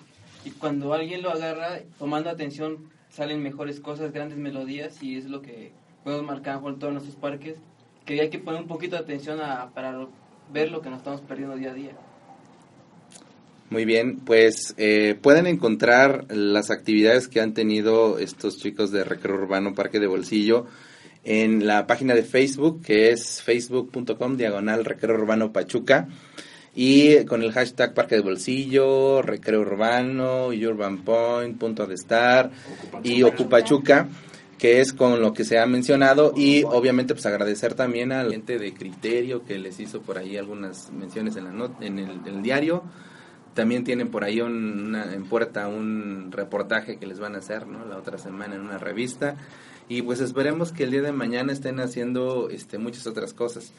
Y 0.48 0.52
cuando 0.52 0.94
alguien 0.94 1.24
lo 1.24 1.30
agarra, 1.30 1.82
tomando 2.00 2.30
atención, 2.30 2.90
salen 3.10 3.44
mejores 3.44 3.82
cosas, 3.82 4.14
grandes 4.14 4.38
melodías 4.38 5.04
y 5.04 5.18
es 5.18 5.26
lo 5.26 5.42
que 5.42 5.74
podemos 6.06 6.26
marcar 6.26 6.62
en 6.66 6.80
todos 6.80 6.94
nuestros 6.94 7.18
parques, 7.18 7.58
que 8.06 8.22
hay 8.22 8.30
que 8.30 8.40
poner 8.40 8.62
un 8.62 8.68
poquito 8.70 8.96
de 8.96 9.02
atención 9.02 9.42
a, 9.42 9.72
para 9.72 10.08
ver 10.54 10.72
lo 10.72 10.80
que 10.80 10.90
nos 10.90 11.00
estamos 11.00 11.20
perdiendo 11.20 11.58
día 11.58 11.72
a 11.72 11.74
día. 11.74 11.92
Muy 13.70 13.84
bien, 13.84 14.22
pues 14.22 14.74
eh, 14.78 15.20
pueden 15.22 15.48
encontrar 15.48 16.28
las 16.30 16.72
actividades 16.72 17.28
que 17.28 17.42
han 17.42 17.54
tenido 17.54 18.18
estos 18.18 18.58
chicos 18.58 18.90
de 18.92 19.04
Recreo 19.04 19.36
Urbano 19.36 19.76
Parque 19.76 20.00
de 20.00 20.08
Bolsillo 20.08 20.66
en 21.26 21.68
la 21.68 21.88
página 21.88 22.16
de 22.16 22.24
Facebook, 22.24 22.82
que 22.84 23.12
es 23.12 23.42
facebook.com 23.42 24.38
diagonal 24.38 24.86
Recreo 24.86 25.16
Urbano 25.18 25.52
Pachuca. 25.52 26.08
Y 26.80 27.26
con 27.26 27.42
el 27.42 27.52
hashtag 27.54 27.96
Parque 27.96 28.14
de 28.16 28.22
Bolsillo, 28.22 29.24
Recreo 29.24 29.62
Urbano, 29.62 30.50
Urban 30.50 31.00
Point, 31.00 31.58
Punto 31.58 31.88
de 31.88 31.96
Estar 31.96 32.52
y 33.04 33.24
Ocupachuca, 33.24 34.08
que 34.60 34.80
es 34.80 34.94
con 34.94 35.20
lo 35.20 35.34
que 35.34 35.44
se 35.44 35.58
ha 35.58 35.66
mencionado. 35.66 36.34
Y 36.38 36.64
obviamente 36.66 37.16
pues 37.16 37.26
agradecer 37.26 37.74
también 37.74 38.12
a 38.12 38.24
la 38.24 38.30
gente 38.30 38.60
de 38.60 38.76
Criterio 38.76 39.44
que 39.44 39.58
les 39.58 39.80
hizo 39.80 40.02
por 40.02 40.20
ahí 40.20 40.38
algunas 40.38 40.92
menciones 40.92 41.36
en, 41.36 41.46
la 41.46 41.52
not- 41.52 41.82
en 41.82 41.98
el, 41.98 42.22
el 42.28 42.44
diario. 42.44 42.84
También 43.56 43.84
tienen 43.84 44.10
por 44.10 44.24
ahí 44.24 44.40
un- 44.40 44.90
una- 44.90 45.12
en 45.16 45.26
puerta 45.26 45.68
un 45.68 46.32
reportaje 46.32 46.98
que 47.00 47.08
les 47.08 47.20
van 47.20 47.34
a 47.34 47.40
hacer 47.40 47.66
¿no? 47.66 47.86
la 47.88 47.98
otra 47.98 48.20
semana 48.20 48.54
en 48.54 48.62
una 48.62 48.78
revista. 48.78 49.36
Y 49.90 50.04
pues 50.04 50.22
esperemos 50.22 50.72
que 50.72 50.84
el 50.84 50.92
día 50.92 51.02
de 51.02 51.12
mañana 51.12 51.54
estén 51.54 51.80
haciendo 51.80 52.50
este, 52.52 52.78
muchas 52.78 53.08
otras 53.08 53.34
cosas. 53.34 53.74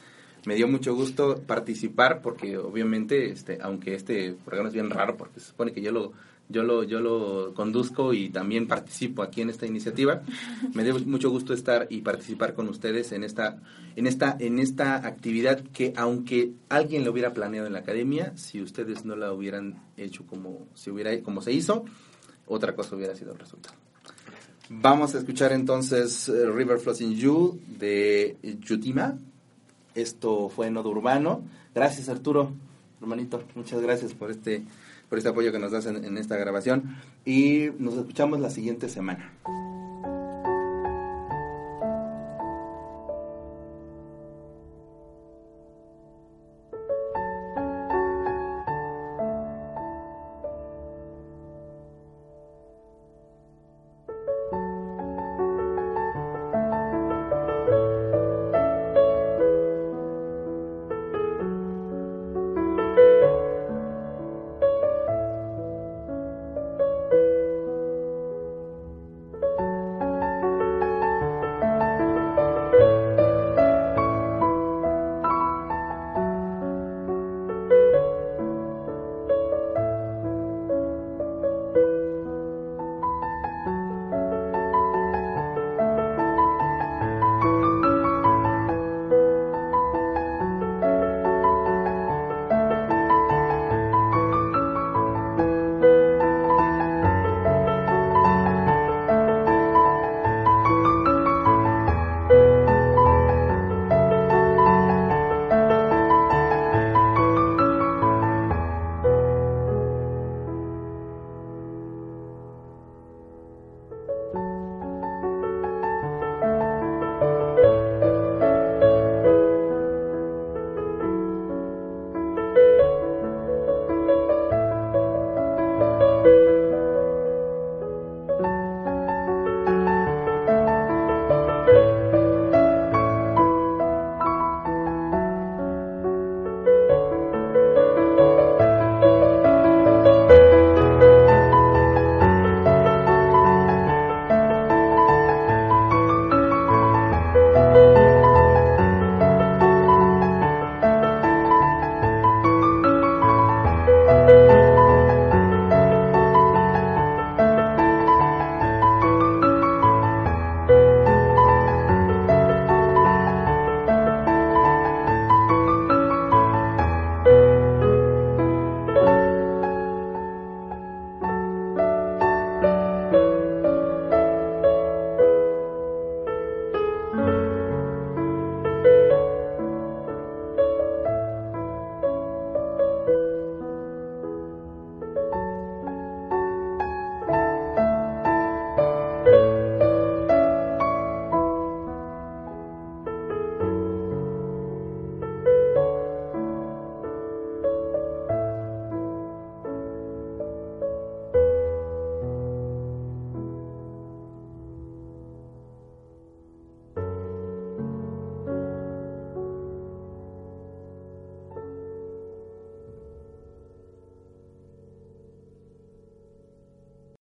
Me 0.47 0.55
dio 0.55 0.69
mucho 0.69 0.95
gusto 0.95 1.43
participar 1.47 2.23
porque 2.23 2.57
obviamente, 2.57 3.31
este, 3.31 3.59
aunque 3.61 3.95
este 3.95 4.35
programa 4.45 4.69
es 4.69 4.75
bien 4.75 4.91
raro 4.91 5.17
porque 5.17 5.41
se 5.41 5.47
supone 5.47 5.73
que 5.73 5.83
yo 5.83 5.93
lo, 5.93 6.13
yo 6.49 6.63
lo, 6.63 6.83
yo 6.85 7.01
lo 7.01 7.53
conduzco 7.55 8.15
y 8.15 8.31
también 8.31 8.67
participo 8.67 9.23
aquí 9.23 9.43
en 9.43 9.51
esta 9.51 9.67
iniciativa, 9.67 10.23
me 10.75 10.85
dio 10.85 10.99
mucho 11.01 11.31
gusto 11.31 11.53
estar 11.53 11.87
y 11.91 12.01
participar 12.01 12.55
con 12.55 12.69
ustedes 12.69 13.13
en 13.13 13.25
esta, 13.25 13.59
en 13.97 14.07
esta, 14.07 14.37
en 14.39 14.59
esta 14.59 14.97
actividad 15.07 15.63
que 15.73 15.93
aunque 15.97 16.53
alguien 16.69 17.05
lo 17.05 17.13
hubiera 17.13 17.35
planeado 17.35 17.67
en 17.67 17.75
la 17.75 17.81
academia, 17.81 18.33
si 18.37 18.63
ustedes 18.63 19.05
no 19.05 19.17
la 19.17 19.33
hubieran 19.33 19.83
hecho 19.97 20.25
como 20.27 20.69
se 20.75 20.91
hubiera, 20.91 21.21
como 21.23 21.43
se 21.43 21.53
hizo, 21.53 21.85
otra 22.47 22.75
cosa 22.75 22.97
hubiera 22.97 23.15
sido 23.15 23.33
el 23.33 23.39
resultado. 23.39 23.77
Vamos 24.71 25.15
a 25.15 25.19
escuchar 25.19 25.53
entonces 25.53 26.29
eh, 26.29 26.51
River 26.51 26.79
Flossing 26.79 27.15
You 27.15 27.59
de 27.79 28.37
Yutima. 28.61 29.19
Esto 29.95 30.49
fue 30.49 30.71
Nodo 30.71 30.91
Urbano. 30.91 31.43
Gracias 31.75 32.09
Arturo, 32.09 32.53
hermanito. 33.01 33.43
Muchas 33.55 33.81
gracias 33.81 34.15
por 34.15 34.31
este, 34.31 34.63
por 35.09 35.19
este 35.19 35.31
apoyo 35.31 35.53
que 35.53 35.59
nos 35.59 35.73
das 35.73 35.87
en, 35.87 36.05
en 36.05 36.19
esta 36.19 36.37
grabación. 36.37 36.97
Y 37.25 37.69
nos 37.79 37.95
escuchamos 37.95 38.41
la 38.41 38.51
siguiente 38.51 38.89
semana. 38.89 39.33